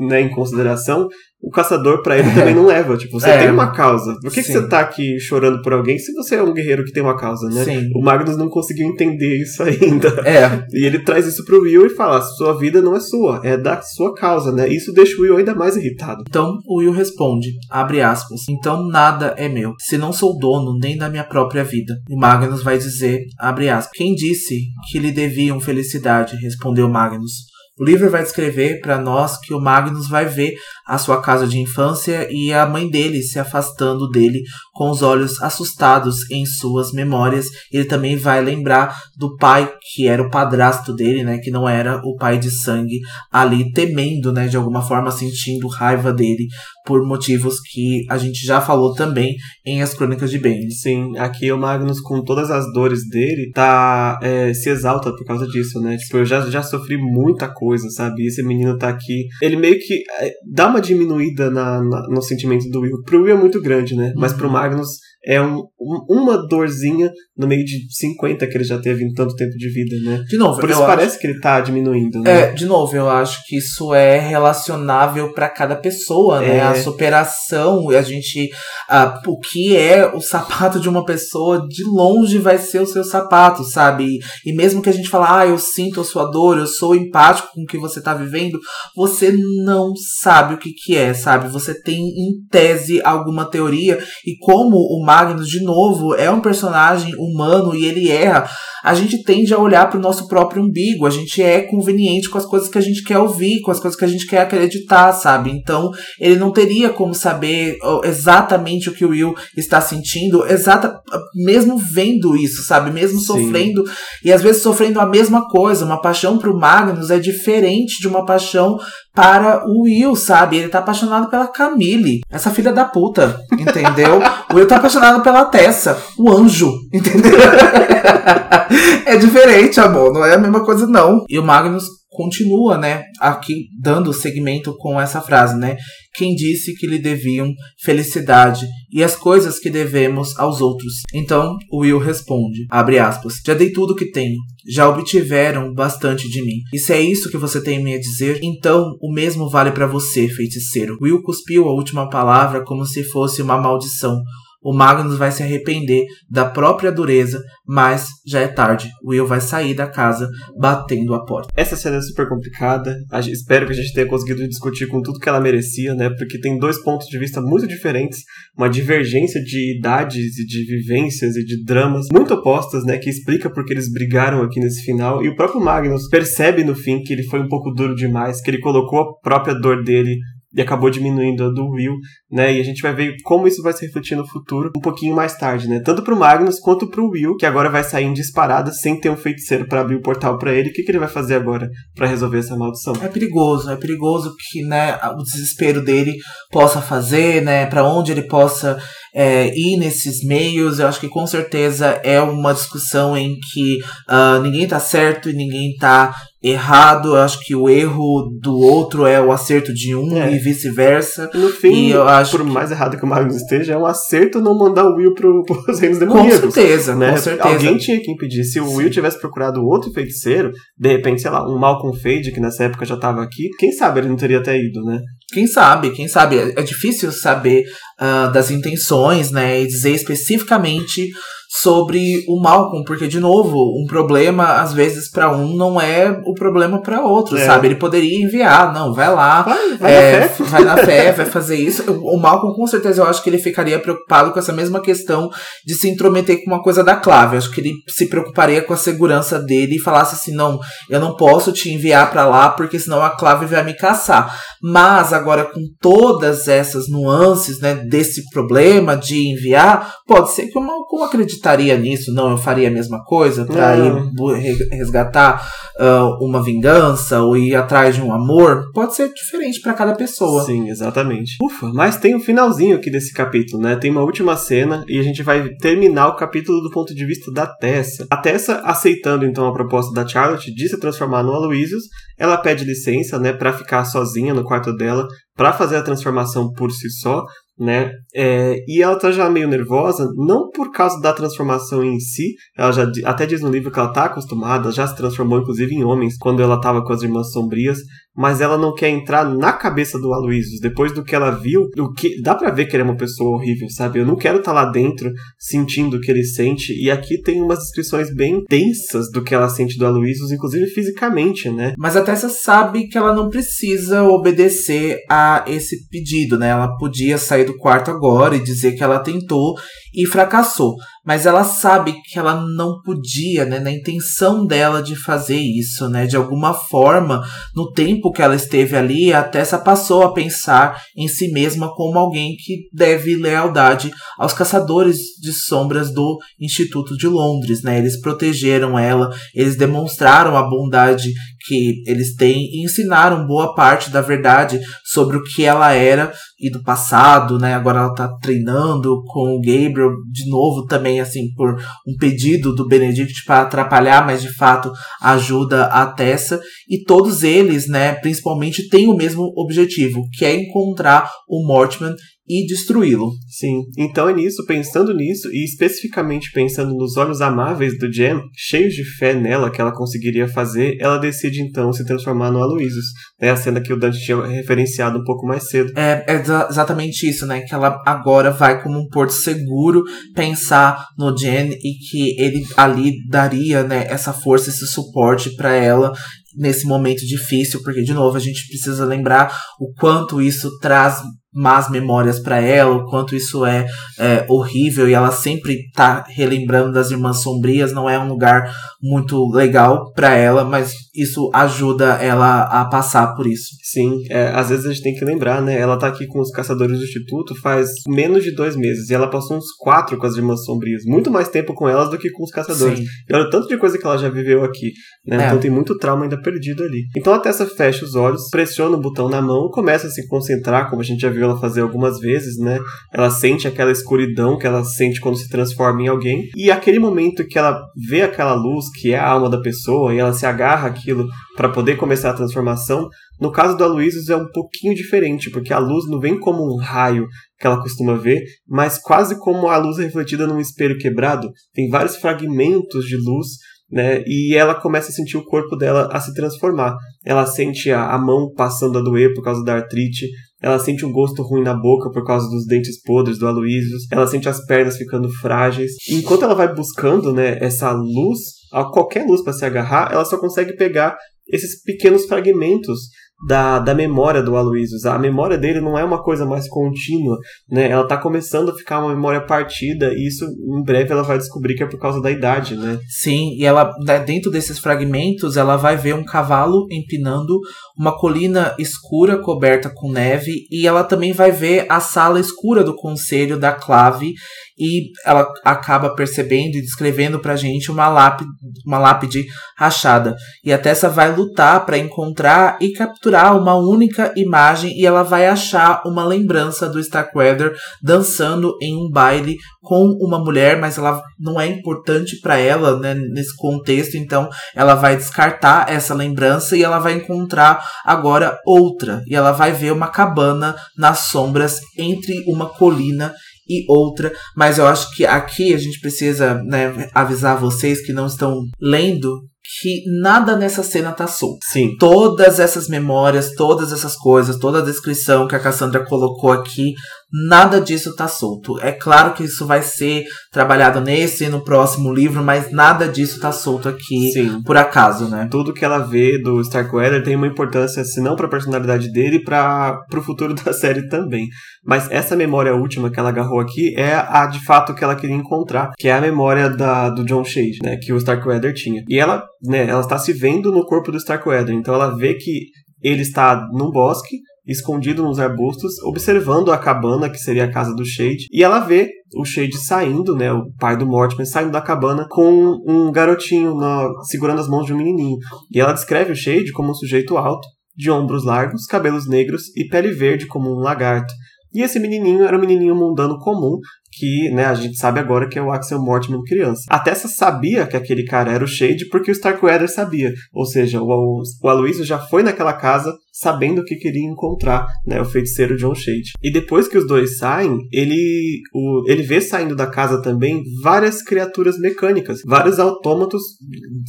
[0.08, 1.08] né, em consideração,
[1.42, 2.96] o caçador para ele também não leva.
[2.96, 3.38] Tipo, você é.
[3.38, 4.14] tem uma causa.
[4.20, 6.92] Por que, que, você tá aqui chorando por alguém se você é um guerreiro que
[6.92, 7.64] tem uma causa, né?
[7.64, 7.90] Sim.
[7.94, 10.08] O Magnus não conseguiu entender isso ainda.
[10.26, 10.64] É.
[10.72, 13.80] E ele traz isso pro Will e fala: sua vida não é sua, é da
[13.80, 14.68] sua causa, né?
[14.68, 16.22] Isso deixa o Will ainda mais irritado.
[16.28, 20.96] Então o Will responde, abre aspas, então nada é meu, se não sou dono nem
[20.96, 21.94] da minha própria vida.
[22.08, 24.60] E Magnus vai dizer, abre aspas, quem disse
[24.90, 26.29] que lhe deviam felicidade?
[26.36, 27.50] Respondeu Magnus.
[27.80, 30.54] O livro vai descrever para nós que o Magnus vai ver
[30.86, 34.42] a sua casa de infância e a mãe dele se afastando dele
[34.74, 37.46] com os olhos assustados em suas memórias.
[37.72, 41.96] Ele também vai lembrar do pai que era o padrasto dele, né, que não era
[42.04, 43.00] o pai de sangue,
[43.32, 46.48] ali temendo, né, de alguma forma sentindo raiva dele
[46.90, 50.72] por motivos que a gente já falou também em As Crônicas de Bane.
[50.72, 55.46] Sim, aqui o Magnus, com todas as dores dele, tá é, se exalta por causa
[55.46, 55.96] disso, né?
[55.96, 58.24] Tipo, eu já, já sofri muita coisa, sabe?
[58.24, 59.28] E esse menino tá aqui.
[59.40, 63.02] Ele meio que é, dá uma diminuída na, na, no sentimento do Will.
[63.06, 64.12] Pro Will é muito grande, né?
[64.16, 64.52] Mas pro uhum.
[64.52, 64.88] Magnus
[65.24, 69.34] é um, um, uma dorzinha no meio de 50 que ele já teve em tanto
[69.34, 70.24] tempo de vida, né?
[70.26, 72.40] De novo, Por isso parece que ele tá diminuindo, né?
[72.40, 76.56] É, de novo, eu acho que isso é relacionável para cada pessoa, né?
[76.56, 76.60] É.
[76.62, 78.50] A superação, a gente.
[78.88, 83.04] A, o que é o sapato de uma pessoa, de longe vai ser o seu
[83.04, 84.04] sapato, sabe?
[84.04, 86.94] E, e mesmo que a gente fale, ah, eu sinto a sua dor, eu sou
[86.94, 88.58] empático com o que você tá vivendo,
[88.96, 89.34] você
[89.64, 89.92] não
[90.22, 91.48] sabe o que, que é, sabe?
[91.48, 97.16] Você tem em tese alguma teoria, e como o Magnus, de novo, é um personagem
[97.16, 98.48] humano e ele erra,
[98.82, 102.38] a gente tende a olhar para o nosso próprio umbigo, a gente é conveniente com
[102.38, 105.12] as coisas que a gente quer ouvir, com as coisas que a gente quer acreditar,
[105.12, 105.50] sabe?
[105.50, 111.00] Então, ele não teria como saber exatamente o que o Will está sentindo, exata,
[111.34, 112.90] mesmo vendo isso, sabe?
[112.90, 113.24] Mesmo Sim.
[113.26, 113.82] sofrendo,
[114.24, 115.84] e às vezes sofrendo a mesma coisa.
[115.84, 118.78] Uma paixão para o Magnus é diferente de uma paixão
[119.14, 120.56] para o Will, sabe?
[120.56, 124.20] Ele tá apaixonado pela Camille, essa filha da puta, entendeu?
[124.52, 127.38] o Will tá apaixonado pela Tessa, o anjo, entendeu?
[129.06, 131.24] é diferente, amor, não é a mesma coisa, não.
[131.28, 135.78] E o Magnus continua, né, aqui dando segmento com essa frase, né?
[136.14, 137.50] Quem disse que lhe deviam
[137.82, 140.92] felicidade e as coisas que devemos aos outros?
[141.14, 144.36] Então, Will responde, abre aspas, já dei tudo que tenho,
[144.68, 146.60] já obtiveram bastante de mim.
[146.74, 149.86] E se é isso que você tem me a dizer, então o mesmo vale para
[149.86, 150.98] você, feiticeiro.
[151.00, 154.20] Will cuspiu a última palavra como se fosse uma maldição,
[154.62, 158.90] o Magnus vai se arrepender da própria dureza, mas já é tarde.
[159.04, 160.28] Will vai sair da casa
[160.58, 161.48] batendo a porta.
[161.56, 162.94] Essa cena é super complicada.
[163.30, 166.10] Espero que a gente tenha conseguido discutir com tudo que ela merecia, né?
[166.10, 168.20] Porque tem dois pontos de vista muito diferentes,
[168.56, 172.98] uma divergência de idades e de vivências e de dramas muito opostas, né?
[172.98, 175.24] Que explica porque eles brigaram aqui nesse final.
[175.24, 178.50] E o próprio Magnus percebe no fim que ele foi um pouco duro demais, que
[178.50, 180.16] ele colocou a própria dor dele
[180.52, 181.96] e acabou diminuindo a do Will,
[182.30, 182.52] né?
[182.52, 185.36] E a gente vai ver como isso vai se refletir no futuro um pouquinho mais
[185.36, 185.80] tarde, né?
[185.80, 189.16] Tanto pro Magnus quanto pro Will, que agora vai sair em disparada sem ter um
[189.16, 190.70] feiticeiro para abrir o portal para ele.
[190.70, 192.94] O que, que ele vai fazer agora para resolver essa maldição?
[193.00, 196.14] É perigoso, é perigoso que, né, o desespero dele
[196.50, 198.78] possa fazer, né, para onde ele possa
[199.14, 200.78] é, ir nesses meios.
[200.78, 203.78] Eu acho que com certeza é uma discussão em que
[204.08, 207.08] uh, ninguém tá certo e ninguém tá errado.
[207.08, 210.32] Eu acho que o erro do outro é o acerto de um é.
[210.32, 211.30] e vice-versa.
[211.34, 212.50] No fim, e eu acho por que...
[212.50, 215.78] mais errado que o Magnus esteja, é um acerto não mandar o Will pro, pros
[215.78, 216.40] reinos demoníacos.
[216.40, 217.12] Com certeza, né?
[217.12, 217.48] com certeza.
[217.48, 218.44] Alguém tinha que impedir.
[218.44, 222.40] Se o Will tivesse procurado outro feiticeiro, de repente, sei lá, um Malcolm Fade, que
[222.40, 225.00] nessa época já tava aqui, quem sabe ele não teria até ido, né?
[225.32, 226.38] Quem sabe, quem sabe.
[226.56, 227.64] É difícil saber
[228.00, 229.62] uh, das intenções, né?
[229.62, 231.08] E dizer especificamente
[231.52, 236.32] sobre o Malcolm, porque de novo, um problema às vezes para um não é o
[236.32, 237.44] problema para outro, é.
[237.44, 237.66] sabe?
[237.66, 240.44] Ele poderia enviar, não, vai lá, vai, vai, é, na fé.
[240.44, 241.82] vai na fé, vai fazer isso.
[241.90, 245.28] O Malcolm com certeza eu acho que ele ficaria preocupado com essa mesma questão
[245.66, 247.38] de se intrometer com uma coisa da clave.
[247.38, 251.16] Acho que ele se preocuparia com a segurança dele e falasse assim, não, eu não
[251.16, 254.38] posso te enviar para lá porque senão a clave vai me caçar.
[254.62, 260.62] Mas agora com todas essas nuances, né, desse problema de enviar, pode ser que o
[260.62, 265.42] Malcolm acredite acreditaria nisso, não, eu faria a mesma coisa para ir resgatar
[265.78, 270.44] uh, uma vingança ou ir atrás de um amor, pode ser diferente para cada pessoa.
[270.44, 271.36] Sim, exatamente.
[271.42, 273.76] Ufa, mas tem um finalzinho aqui desse capítulo, né?
[273.76, 277.32] Tem uma última cena e a gente vai terminar o capítulo do ponto de vista
[277.32, 278.06] da Tessa.
[278.10, 281.84] A Tessa, aceitando então a proposta da Charlotte de se transformar no Aloysius,
[282.18, 286.70] ela pede licença, né, para ficar sozinha no quarto dela, para fazer a transformação por
[286.70, 287.24] si só,
[287.60, 287.92] né?
[288.14, 292.72] É, e ela tá já meio nervosa, não por causa da transformação em si, ela
[292.72, 296.16] já até diz no livro que ela tá acostumada, já se transformou inclusive em homens
[296.16, 297.78] quando ela tava com as irmãs sombrias,
[298.16, 300.60] mas ela não quer entrar na cabeça do Aloysius.
[300.60, 303.36] Depois do que ela viu, o que dá para ver que ele é uma pessoa
[303.36, 304.00] horrível, sabe?
[304.00, 306.72] Eu não quero estar tá lá dentro sentindo o que ele sente.
[306.72, 311.48] E aqui tem umas descrições bem densas do que ela sente do Aloysius, inclusive fisicamente,
[311.50, 311.74] né?
[311.78, 316.48] Mas a Tessa sabe que ela não precisa obedecer a esse pedido, né?
[316.48, 319.54] Ela podia sair do quarto agora e dizer que ela tentou
[319.94, 320.74] e fracassou.
[321.04, 326.06] Mas ela sabe que ela não podia, né, na intenção dela de fazer isso, né?
[326.06, 327.22] De alguma forma,
[327.54, 331.98] no tempo que ela esteve ali, a Tessa passou a pensar em si mesma como
[331.98, 337.78] alguém que deve lealdade aos caçadores de sombras do Instituto de Londres, né?
[337.78, 341.10] Eles protegeram ela, eles demonstraram a bondade
[341.40, 346.50] que eles têm e ensinaram boa parte da verdade sobre o que ela era e
[346.50, 347.54] do passado, né?
[347.54, 351.54] Agora ela tá treinando com o Gabriel de novo também, assim, por
[351.86, 356.40] um pedido do Benedict para atrapalhar, mas de fato ajuda a Tessa.
[356.68, 361.94] E todos eles, né, principalmente, têm o mesmo objetivo, que é encontrar o Mortman
[362.30, 363.10] e destruí-lo.
[363.28, 368.72] Sim, então é nisso, pensando nisso, e especificamente pensando nos olhos amáveis do Jem, cheios
[368.72, 372.86] de fé nela que ela conseguiria fazer, ela decide então se transformar no Aloysius.
[373.20, 375.72] É a cena que o Dante tinha referenciado um pouco mais cedo.
[375.76, 377.40] É, é exatamente isso, né?
[377.40, 379.82] Que ela agora vai como um porto seguro
[380.14, 385.92] pensar no Jen e que ele ali daria, né, essa força, esse suporte para ela
[386.36, 391.00] nesse momento difícil, porque de novo a gente precisa lembrar o quanto isso traz
[391.32, 393.66] más memórias para ela, o quanto isso é,
[393.98, 398.52] é, horrível e ela sempre tá relembrando das irmãs sombrias, não é um lugar
[398.82, 403.50] muito legal para ela, mas isso ajuda ela a passar por isso.
[403.62, 405.58] Sim, é, às vezes a gente tem que lembrar, né?
[405.58, 409.08] Ela tá aqui com os caçadores do Instituto faz menos de dois meses e ela
[409.08, 412.24] passou uns quatro com as irmãs sombrias, muito mais tempo com elas do que com
[412.24, 412.78] os caçadores.
[412.78, 412.84] Sim.
[413.08, 414.72] E olha o tanto de coisa que ela já viveu aqui,
[415.06, 415.24] né?
[415.24, 415.26] É.
[415.26, 416.82] Então tem muito trauma ainda perdido ali.
[416.96, 420.68] Então a Tessa fecha os olhos, pressiona o botão na mão, começa a se concentrar,
[420.68, 422.58] como a gente já viu ela fazer algumas vezes, né?
[422.92, 426.28] Ela sente aquela escuridão que ela sente quando se transforma em alguém.
[426.36, 429.98] E aquele momento que ela vê aquela luz, que é a alma da pessoa, e
[429.98, 431.06] ela se agarra aquilo
[431.36, 432.88] para poder começar a transformação,
[433.20, 436.56] no caso do Aloysius é um pouquinho diferente, porque a luz não vem como um
[436.56, 437.06] raio
[437.38, 441.30] que ela costuma ver, mas quase como a luz refletida num espelho quebrado.
[441.54, 443.28] Tem vários fragmentos de luz
[443.70, 444.02] né?
[444.06, 446.76] E ela começa a sentir o corpo dela a se transformar.
[447.04, 450.08] Ela sente a, a mão passando a doer por causa da artrite,
[450.42, 454.06] ela sente um gosto ruim na boca por causa dos dentes podres do Aloysius, ela
[454.06, 455.72] sente as pernas ficando frágeis.
[455.88, 458.18] E enquanto ela vai buscando, né, essa luz,
[458.52, 460.96] a qualquer luz para se agarrar, ela só consegue pegar
[461.28, 462.88] esses pequenos fragmentos
[463.26, 464.86] da, da memória do Aloysius.
[464.86, 467.18] A memória dele não é uma coisa mais contínua,
[467.50, 467.70] né?
[467.70, 471.54] Ela tá começando a ficar uma memória partida e isso em breve ela vai descobrir
[471.54, 472.78] que é por causa da idade, né?
[472.88, 473.72] Sim, e ela
[474.06, 477.38] dentro desses fragmentos ela vai ver um cavalo empinando
[477.78, 482.74] uma colina escura coberta com neve e ela também vai ver a sala escura do
[482.74, 484.14] conselho da Clave
[484.60, 488.30] e ela acaba percebendo e descrevendo pra gente uma lápide,
[488.66, 489.24] uma lápide
[489.56, 490.14] rachada.
[490.44, 495.26] E a Tessa vai lutar para encontrar e capturar uma única imagem e ela vai
[495.26, 501.40] achar uma lembrança do Starkweather dançando em um baile com uma mulher, mas ela não
[501.40, 506.78] é importante para ela né, nesse contexto, então ela vai descartar essa lembrança e ela
[506.78, 509.02] vai encontrar agora outra.
[509.06, 513.14] E ela vai ver uma cabana nas sombras entre uma colina
[513.50, 518.06] e outra, mas eu acho que aqui a gente precisa né, avisar vocês que não
[518.06, 519.28] estão lendo
[519.60, 521.40] que nada nessa cena tá solto.
[521.50, 521.76] Sim.
[521.76, 526.74] Todas essas memórias, todas essas coisas, toda a descrição que a Cassandra colocou aqui,
[527.12, 528.60] nada disso tá solto.
[528.60, 533.20] É claro que isso vai ser trabalhado nesse e no próximo livro, mas nada disso
[533.20, 534.42] tá solto aqui Sim.
[534.42, 535.28] por acaso, né?
[535.30, 539.22] Tudo que ela vê do Starkweather tem uma importância, se não para a personalidade dele,
[539.22, 541.26] para o futuro da série também.
[541.64, 545.16] Mas essa memória última que ela agarrou aqui é a de fato que ela queria
[545.16, 548.82] encontrar, que é a memória da, do John Shade, né, que o Starkweather tinha.
[548.88, 552.46] E ela, né, ela está se vendo no corpo do Starkweather, então ela vê que
[552.82, 554.20] ele está num bosque,
[554.50, 558.90] escondido nos arbustos, observando a cabana, que seria a casa do Shade, e ela vê
[559.16, 563.88] o Shade saindo, né, o pai do Mortimer, saindo da cabana com um garotinho na,
[564.04, 565.16] segurando as mãos de um menininho.
[565.52, 567.46] E ela descreve o Shade como um sujeito alto,
[567.76, 571.12] de ombros largos, cabelos negros e pele verde como um lagarto.
[571.52, 573.58] E esse menininho era um menininho mundano comum,
[573.92, 576.62] que né, a gente sabe agora que é o Axel Mortimer criança.
[576.68, 580.12] A Tessa sabia que aquele cara era o Shade porque o Starkweather sabia.
[580.32, 585.00] Ou seja, o, o Aloysio já foi naquela casa sabendo o que queria encontrar, né,
[585.00, 586.12] o feiticeiro John Shade.
[586.22, 591.02] E depois que os dois saem, ele, o, ele vê saindo da casa também várias
[591.02, 593.22] criaturas mecânicas, vários autômatos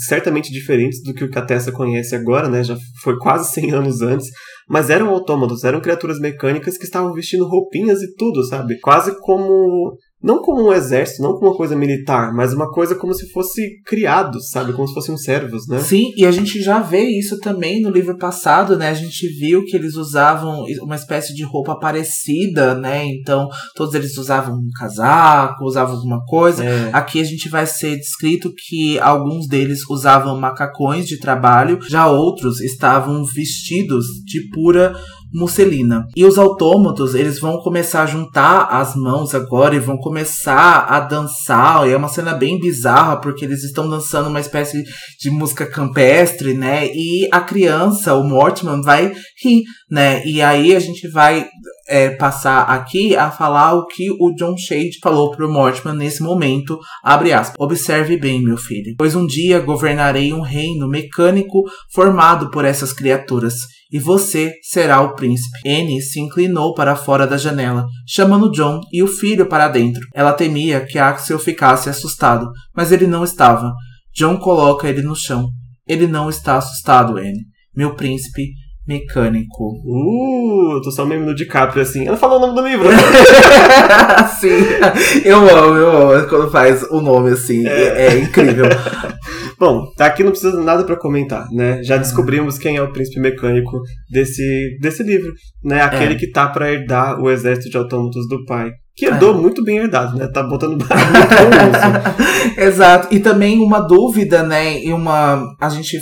[0.08, 3.72] certamente diferentes do que o que a Tessa conhece agora, né, já foi quase 100
[3.72, 4.28] anos antes,
[4.70, 8.80] mas eram autômatos, eram criaturas mecânicas que estavam vestindo roupinhas e tudo, sabe?
[8.80, 13.14] Quase como não como um exército, não como uma coisa militar, mas uma coisa como
[13.14, 14.74] se fosse criados, sabe?
[14.74, 15.80] Como se fossem servos, né?
[15.80, 18.90] Sim, e a gente já vê isso também no livro passado, né?
[18.90, 23.06] A gente viu que eles usavam uma espécie de roupa parecida, né?
[23.06, 26.64] Então, todos eles usavam um casaco, usavam alguma coisa.
[26.64, 26.90] É.
[26.94, 32.62] Aqui a gente vai ser descrito que alguns deles usavam macacões de trabalho, já outros
[32.62, 34.94] estavam vestidos de pura
[35.34, 36.06] musselina.
[36.16, 41.00] E os autômatos, eles vão começar a juntar as mãos agora e vão começar a
[41.00, 41.88] dançar.
[41.88, 44.84] E é uma cena bem bizarra, porque eles estão dançando uma espécie
[45.20, 46.88] de música campestre, né?
[46.88, 49.14] E a criança, o Mortimer, vai
[49.44, 50.26] rir, né?
[50.26, 51.50] E aí a gente vai
[51.88, 56.80] é, passar aqui a falar o que o John Shade falou pro Mortimer nesse momento,
[57.04, 57.58] abre aspas.
[57.60, 61.64] Observe bem, meu filho, pois um dia governarei um reino mecânico
[61.94, 63.56] formado por essas criaturas
[63.92, 65.60] e você será o príncipe.
[65.68, 70.02] Anne se inclinou para fora da janela, chamando John e o filho para dentro.
[70.16, 73.74] Ela temia que Axel ficasse assustado, mas ele não estava.
[74.16, 75.50] John coloca ele no chão.
[75.86, 77.46] Ele não está assustado, Anne.
[77.76, 78.52] Meu príncipe
[78.88, 79.74] mecânico.
[79.86, 82.08] Uh, eu tô só meio no DiCaprio assim.
[82.08, 82.90] Ela falou o nome do livro.
[84.40, 84.64] Sim,
[85.24, 87.68] eu amo, eu amo quando faz o nome assim.
[87.68, 88.66] É, é incrível.
[89.60, 91.84] Bom, aqui não precisa nada para comentar, né?
[91.84, 93.80] Já descobrimos quem é o príncipe mecânico
[94.10, 95.32] desse, desse livro,
[95.64, 95.82] né?
[95.82, 96.18] Aquele é.
[96.18, 98.72] que tá para herdar o exército de autômatos do pai.
[98.96, 99.38] Que herdou é.
[99.38, 100.28] muito bem herdado, né?
[100.28, 100.88] Tá botando muito
[102.60, 103.14] Exato.
[103.14, 104.80] E também uma dúvida, né?
[104.80, 105.44] E uma.
[105.60, 106.00] A gente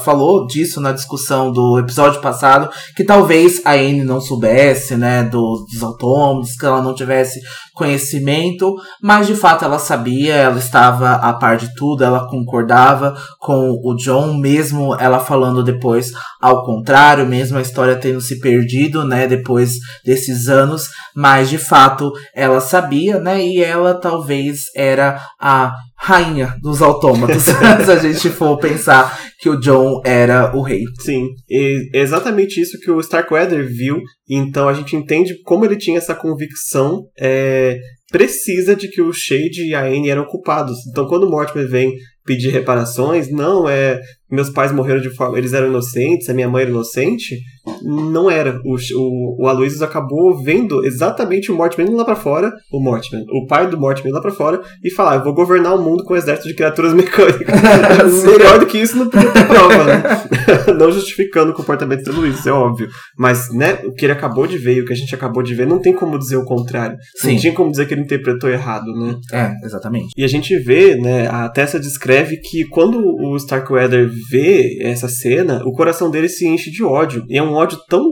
[0.00, 5.66] falou disso na discussão do episódio passado, que talvez a Anne não soubesse, né, dos,
[5.72, 7.40] dos autômatos, que ela não tivesse
[7.74, 13.70] conhecimento, mas de fato ela sabia, ela estava a par de tudo, ela concordava com
[13.84, 16.10] o John, mesmo ela falando depois
[16.40, 19.74] ao contrário, mesmo a história tendo se perdido, né, depois
[20.04, 26.80] desses anos, mas de fato ela sabia, né, e ela talvez era a rainha dos
[26.80, 27.42] autômatos,
[27.84, 30.82] se a gente for pensar que o John era o rei.
[31.00, 35.98] Sim, e exatamente isso que o Starkweather viu, então a gente entende como ele tinha
[35.98, 37.78] essa convicção é,
[38.10, 40.78] precisa de que o Shade e a Anne eram culpados.
[40.88, 41.92] Então quando o Mortimer vem
[42.28, 43.98] pedir reparações, não, é
[44.30, 45.38] meus pais morreram de forma.
[45.38, 47.38] Eles eram inocentes, a minha mãe era inocente.
[47.82, 48.60] Não era.
[48.64, 53.46] O, o, o Aloysius acabou vendo exatamente o Mortimer lá pra fora, o Mortimer, o
[53.46, 56.16] pai do Mortimer lá pra fora, e falar: eu vou governar o mundo com um
[56.16, 57.48] exército de criaturas mecânicas.
[58.24, 60.02] Melhor do que isso não podia ter prova, né?
[60.78, 62.88] não justificando o comportamento do Luiz, é óbvio.
[63.16, 65.54] Mas, né, o que ele acabou de ver e o que a gente acabou de
[65.54, 66.96] ver, não tem como dizer o contrário.
[67.16, 67.32] Sim.
[67.32, 69.14] Não tinha como dizer que ele interpretou errado, né?
[69.32, 70.08] É, exatamente.
[70.16, 71.78] E a gente vê, né, a Tessa
[72.24, 77.24] que quando o Starkweather vê essa cena, o coração dele se enche de ódio.
[77.28, 78.02] E é um ódio tão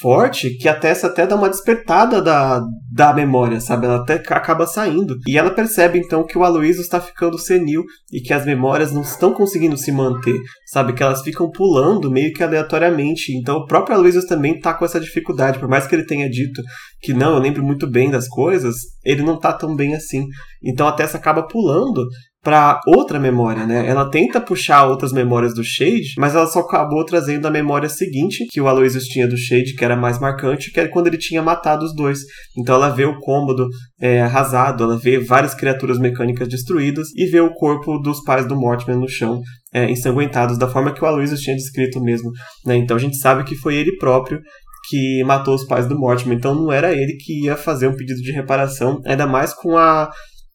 [0.00, 2.62] forte que a Tessa até dá uma despertada da,
[2.92, 3.86] da memória, sabe?
[3.86, 5.16] Ela até acaba saindo.
[5.26, 7.82] E ela percebe então que o Aloysio está ficando senil
[8.12, 10.92] e que as memórias não estão conseguindo se manter, sabe?
[10.92, 13.36] Que elas ficam pulando meio que aleatoriamente.
[13.36, 15.58] Então o próprio Aloysio também tá com essa dificuldade.
[15.58, 16.62] Por mais que ele tenha dito
[17.00, 20.26] que não, eu lembro muito bem das coisas, ele não tá tão bem assim.
[20.62, 22.06] Então a Tessa acaba pulando
[22.44, 23.88] para outra memória, né?
[23.88, 28.46] Ela tenta puxar outras memórias do Shade, mas ela só acabou trazendo a memória seguinte
[28.50, 31.42] que o Aloysius tinha do Shade, que era mais marcante, que era quando ele tinha
[31.42, 32.20] matado os dois.
[32.56, 33.66] Então ela vê o cômodo
[33.98, 38.54] é, arrasado, ela vê várias criaturas mecânicas destruídas e vê o corpo dos pais do
[38.54, 39.40] Mortimer no chão,
[39.72, 42.30] é, ensanguentados, da forma que o Aloysius tinha descrito mesmo.
[42.66, 42.76] Né?
[42.76, 44.38] Então a gente sabe que foi ele próprio
[44.90, 46.36] que matou os pais do Mortimer.
[46.36, 50.10] Então não era ele que ia fazer um pedido de reparação, ainda mais com a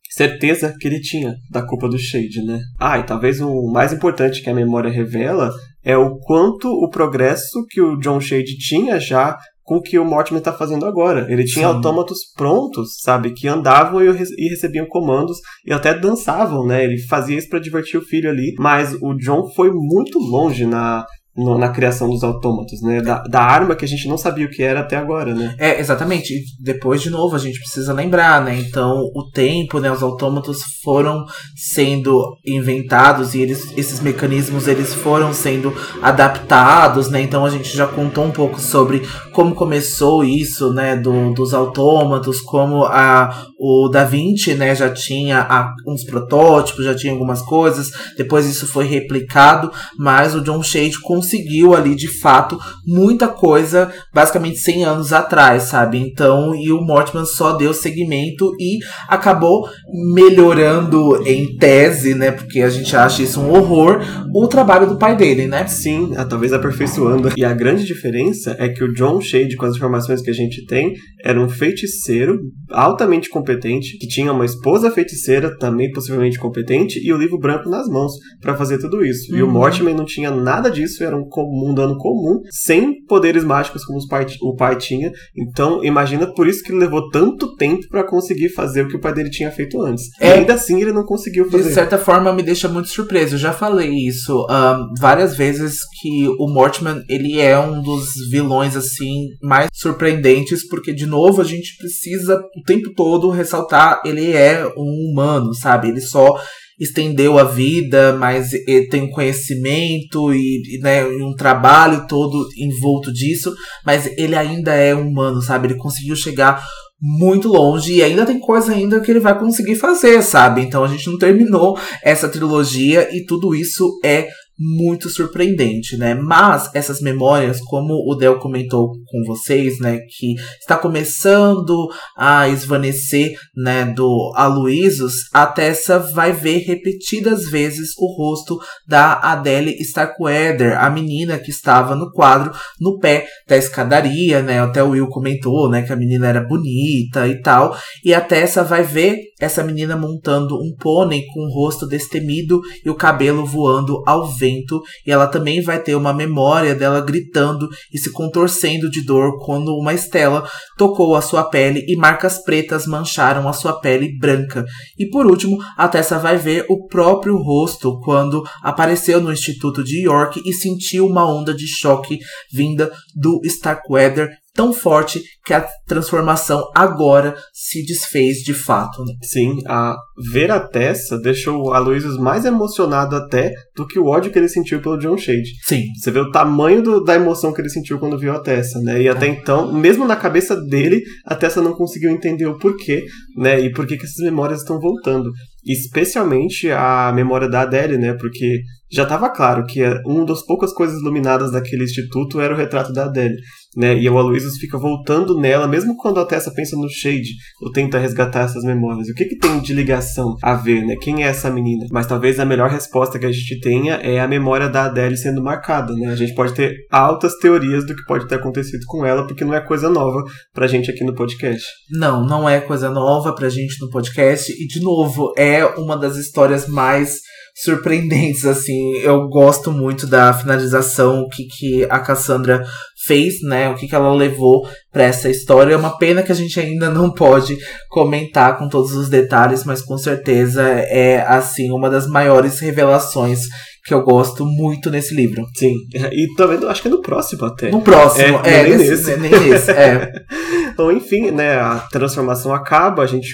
[0.10, 2.60] certeza que ele tinha da culpa do Shade, né?
[2.80, 5.52] Ah, e talvez o mais importante que a memória revela
[5.84, 9.38] é o quanto o progresso que o John Shade tinha já
[9.70, 11.32] com o que o Mortimer está fazendo agora.
[11.32, 11.76] Ele tinha Sim.
[11.76, 16.84] autômatos prontos, sabe, que andavam e, recebiam comandos e até dançavam, né?
[16.84, 21.06] Ele fazia isso para divertir o filho ali, mas o John foi muito longe na
[21.36, 23.02] no, na criação dos autômatos, né?
[23.02, 25.56] Da, da, arma que a gente não sabia o que era até agora, né?
[25.58, 26.34] É, exatamente.
[26.34, 28.60] E depois, de novo, a gente precisa lembrar, né?
[28.60, 29.92] Então, o tempo, né?
[29.92, 31.26] Os autômatos foram
[31.56, 37.22] sendo inventados e eles, esses mecanismos, eles foram sendo adaptados, né?
[37.22, 39.02] Então, a gente já contou um pouco sobre
[39.32, 40.96] como começou isso, né?
[40.96, 44.76] Do, dos autômatos, como a, o Da Vinci, né?
[44.76, 47.92] Já tinha a, uns protótipos, já tinha algumas coisas.
[48.18, 53.92] Depois isso foi replicado, mas o John Shade com conseguiu ali de fato muita coisa,
[54.14, 55.98] basicamente 100 anos atrás, sabe?
[55.98, 59.68] Então, e o Mortman só deu seguimento e acabou
[60.16, 62.32] melhorando em tese, né?
[62.32, 64.00] Porque a gente acha isso um horror,
[64.34, 65.68] o trabalho do pai dele, né?
[65.68, 67.32] Sim, talvez aperfeiçoando.
[67.36, 70.66] E a grande diferença é que o John Shade, com as informações que a gente
[70.66, 70.94] tem,
[71.24, 72.40] era um feiticeiro
[72.72, 77.88] altamente competente, que tinha uma esposa feiticeira também possivelmente competente e o livro branco nas
[77.88, 79.32] mãos para fazer tudo isso.
[79.32, 79.38] Uhum.
[79.38, 79.52] E o uhum.
[79.52, 84.56] Mortimer não tinha nada disso, era um mundano comum, sem poderes mágicos como pai, o
[84.56, 85.12] pai tinha.
[85.36, 89.02] Então, imagina por isso que ele levou tanto tempo para conseguir fazer o que o
[89.02, 90.06] pai dele tinha feito antes.
[90.20, 91.70] É, e ainda assim ele não conseguiu fazer.
[91.70, 93.36] De certa forma me deixa muito surpreso.
[93.36, 98.76] Eu já falei isso um, várias vezes que o Mortimer ele é um dos vilões
[98.76, 104.66] assim mais surpreendentes porque de novo a gente precisa o tempo todo ressaltar ele é
[104.78, 105.90] um humano, sabe?
[105.90, 106.40] Ele só
[106.80, 108.52] estendeu a vida, mas
[108.90, 113.54] tem conhecimento e, e né, um trabalho todo envolto disso,
[113.86, 115.68] mas ele ainda é humano, sabe?
[115.68, 116.64] Ele conseguiu chegar
[117.02, 120.62] muito longe e ainda tem coisa ainda que ele vai conseguir fazer, sabe?
[120.62, 124.28] Então a gente não terminou essa trilogia e tudo isso é
[124.60, 126.14] muito surpreendente, né?
[126.14, 133.32] Mas essas memórias, como o Del comentou com vocês, né, que está começando a esvanecer,
[133.56, 140.90] né, do Aloysius, a Tessa vai ver repetidas vezes o rosto da Adele Starkweather, a
[140.90, 144.60] menina que estava no quadro no pé da escadaria, né?
[144.60, 148.64] Até o Will comentou, né, que a menina era bonita e tal, e a Tessa
[148.64, 154.04] vai ver essa menina montando um pônei com o rosto destemido e o cabelo voando
[154.06, 159.02] ao vento, e ela também vai ter uma memória dela gritando e se contorcendo de
[159.04, 160.48] dor quando uma estela
[160.78, 164.66] tocou a sua pele e marcas pretas mancharam a sua pele branca.
[164.98, 170.04] E por último, a Tessa vai ver o próprio rosto quando apareceu no Instituto de
[170.06, 172.20] York e sentiu uma onda de choque
[172.52, 174.30] vinda do Starkweather
[174.60, 179.06] tão forte que a transformação agora se desfez de fato.
[179.06, 179.14] Né?
[179.24, 179.96] Sim, a
[180.34, 184.50] ver a Tessa deixou o Aloysius mais emocionado até do que o ódio que ele
[184.50, 185.50] sentiu pelo John Shade.
[185.64, 185.86] Sim.
[185.98, 189.02] Você vê o tamanho do, da emoção que ele sentiu quando viu a Tessa, né?
[189.02, 189.30] E até é.
[189.30, 193.06] então, mesmo na cabeça dele, a Tessa não conseguiu entender o porquê,
[193.38, 193.62] né?
[193.62, 195.32] E por que, que essas memórias estão voltando.
[195.66, 198.14] Especialmente a memória da Adele, né?
[198.14, 198.60] Porque
[198.92, 203.06] já estava claro que uma das poucas coisas iluminadas daquele instituto era o retrato da
[203.06, 203.38] Adele
[203.76, 203.98] né?
[203.98, 207.30] E o Aloysius fica voltando nela, mesmo quando a Tessa pensa no Shade,
[207.62, 209.08] ou tenta resgatar essas memórias.
[209.10, 210.96] O que que tem de ligação a ver, né?
[211.02, 211.86] Quem é essa menina?
[211.92, 215.44] Mas talvez a melhor resposta que a gente tenha é a memória da Adele sendo
[215.44, 216.08] marcada, né?
[216.08, 219.54] A gente pode ter altas teorias do que pode ter acontecido com ela, porque não
[219.54, 220.24] é coisa nova
[220.54, 221.64] pra gente aqui no podcast.
[221.92, 224.52] Não, não é coisa nova pra gente no podcast.
[224.52, 227.20] E, de novo, é uma das histórias mais
[227.64, 228.98] surpreendentes, assim.
[229.00, 232.64] Eu gosto muito da finalização, que, que a Cassandra
[233.10, 233.68] fez, né?
[233.70, 235.74] O que, que ela levou para essa história.
[235.74, 237.58] É uma pena que a gente ainda não pode
[237.90, 243.42] comentar com todos os detalhes, mas com certeza é, assim, uma das maiores revelações
[243.86, 245.44] que eu gosto muito nesse livro.
[245.56, 245.74] Sim,
[246.12, 247.72] e também acho que é no próximo até.
[247.72, 248.92] No próximo, é, é nem nesse.
[248.92, 249.18] nesse.
[249.18, 250.12] Nem nesse, é.
[250.72, 253.34] então, enfim, né, a transformação acaba, a gente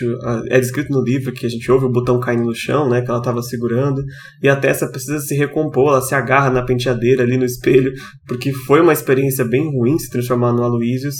[0.49, 3.09] é descrito no livro que a gente ouve o botão caindo no chão, né, que
[3.09, 4.01] ela estava segurando,
[4.41, 7.91] e a Tessa precisa se recompor, ela se agarra na penteadeira ali no espelho,
[8.27, 11.15] porque foi uma experiência bem ruim se transformar no Aloysius.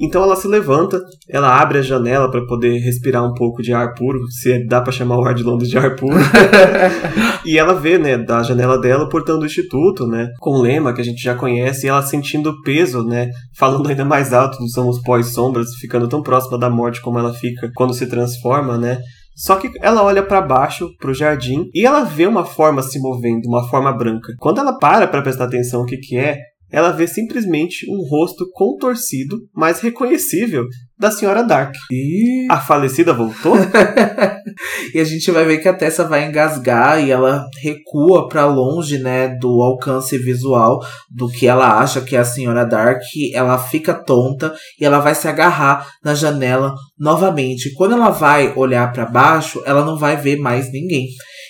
[0.00, 3.94] Então ela se levanta, ela abre a janela para poder respirar um pouco de ar
[3.94, 6.16] puro, se dá para chamar o ar de Londres de ar puro.
[7.44, 10.92] e ela vê, né, da janela dela o portão do instituto, né, com o lema
[10.92, 14.58] que a gente já conhece, e ela sentindo o peso, né, falando ainda mais alto
[14.58, 18.98] do Somos Pós-Sombras, ficando tão próxima da morte como ela fica quando se transforma, né.
[19.36, 23.48] Só que ela olha para baixo, pro jardim, e ela vê uma forma se movendo,
[23.48, 24.32] uma forma branca.
[24.38, 26.38] Quando ela para para prestar atenção o que que é,
[26.70, 30.66] ela vê simplesmente um rosto contorcido, mas reconhecível,
[30.98, 31.74] da senhora Dark.
[31.90, 33.56] E a falecida voltou?
[34.94, 38.98] e a gente vai ver que a Tessa vai engasgar e ela recua para longe,
[38.98, 40.80] né, do alcance visual
[41.10, 43.02] do que ela acha que é a senhora Dark.
[43.32, 47.74] Ela fica tonta e ela vai se agarrar na janela novamente.
[47.74, 51.08] Quando ela vai olhar para baixo, ela não vai ver mais ninguém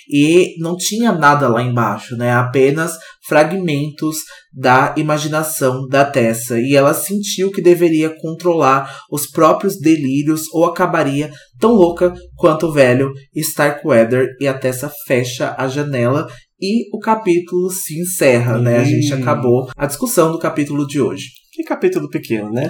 [0.08, 2.32] e não tinha nada lá embaixo, né?
[2.32, 2.96] Apenas
[3.26, 4.18] fragmentos
[4.52, 11.30] da imaginação da Tessa e ela sentiu que deveria controlar os próprios delírios ou acabaria
[11.58, 16.26] tão louca quanto o velho Starkweather e a Tessa fecha a janela
[16.60, 18.78] e o capítulo se encerra, né?
[18.78, 21.26] A gente acabou a discussão do capítulo de hoje.
[21.52, 22.68] Que capítulo pequeno, né?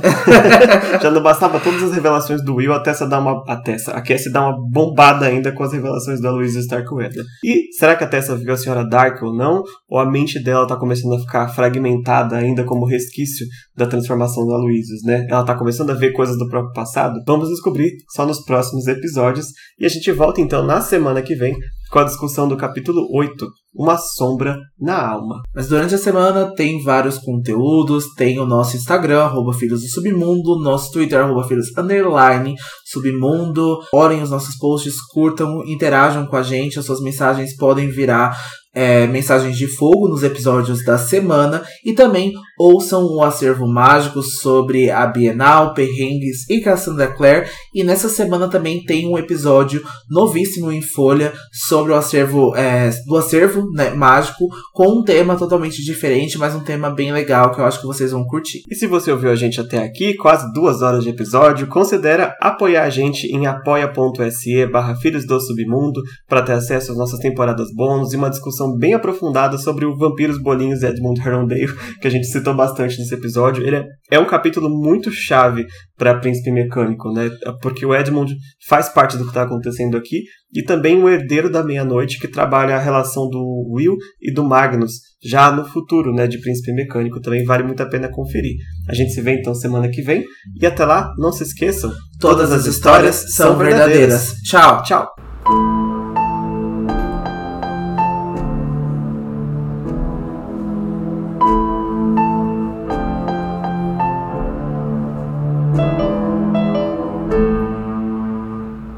[1.00, 3.42] Já não bastava todas as revelações do Will, a Tessa dá uma.
[3.48, 7.24] A Tessa, a Cassie dá uma bombada ainda com as revelações da Louisa Starkweather.
[7.42, 9.62] E será que a Tessa viu a Senhora Dark ou não?
[9.88, 13.46] Ou a mente dela tá começando a ficar fragmentada ainda como resquício
[13.76, 15.26] da transformação da Louisa, né?
[15.28, 17.20] Ela tá começando a ver coisas do próprio passado?
[17.26, 19.46] Vamos descobrir só nos próximos episódios.
[19.78, 21.54] E a gente volta então na semana que vem
[21.90, 25.42] com a discussão do capítulo 8, Uma Sombra na Alma.
[25.54, 30.58] Mas durante a semana tem vários conteúdos, tem o nosso Instagram, arroba Filhos do Submundo,
[30.60, 33.78] nosso Twitter, arroba Filhos Underline Submundo.
[33.92, 38.36] Orem os nossos posts, curtam, interajam com a gente, as suas mensagens podem virar
[38.74, 44.90] é, mensagens de fogo nos episódios da semana e também ouçam o acervo mágico sobre
[44.90, 47.46] a Bienal, perrengues e Cassandra Clare.
[47.74, 53.16] E nessa semana também tem um episódio novíssimo em Folha sobre o acervo é, do
[53.16, 57.64] acervo né, mágico com um tema totalmente diferente, mas um tema bem legal que eu
[57.64, 58.62] acho que vocês vão curtir.
[58.68, 62.84] E se você ouviu a gente até aqui, quase duas horas de episódio, considera apoiar
[62.84, 68.12] a gente em apoia.se barra Filhos do Submundo para ter acesso às nossas temporadas bônus
[68.12, 72.26] e uma discussão discussão bem aprofundada sobre o Vampiros Bolinhos Edmund Herondale, que a gente
[72.26, 73.64] citou bastante nesse episódio.
[73.64, 75.66] Ele é, é um capítulo muito chave
[75.96, 77.30] para Príncipe Mecânico, né?
[77.60, 78.34] Porque o Edmund
[78.66, 80.22] faz parte do que está acontecendo aqui
[80.52, 84.92] e também o herdeiro da meia-noite que trabalha a relação do Will e do Magnus
[85.22, 87.20] já no futuro, né, de Príncipe Mecânico.
[87.20, 88.56] Também vale muito a pena conferir.
[88.88, 90.24] A gente se vê então semana que vem
[90.60, 94.34] e até lá, não se esqueçam, todas as histórias são verdadeiras.
[94.44, 95.83] Tchau, tchau.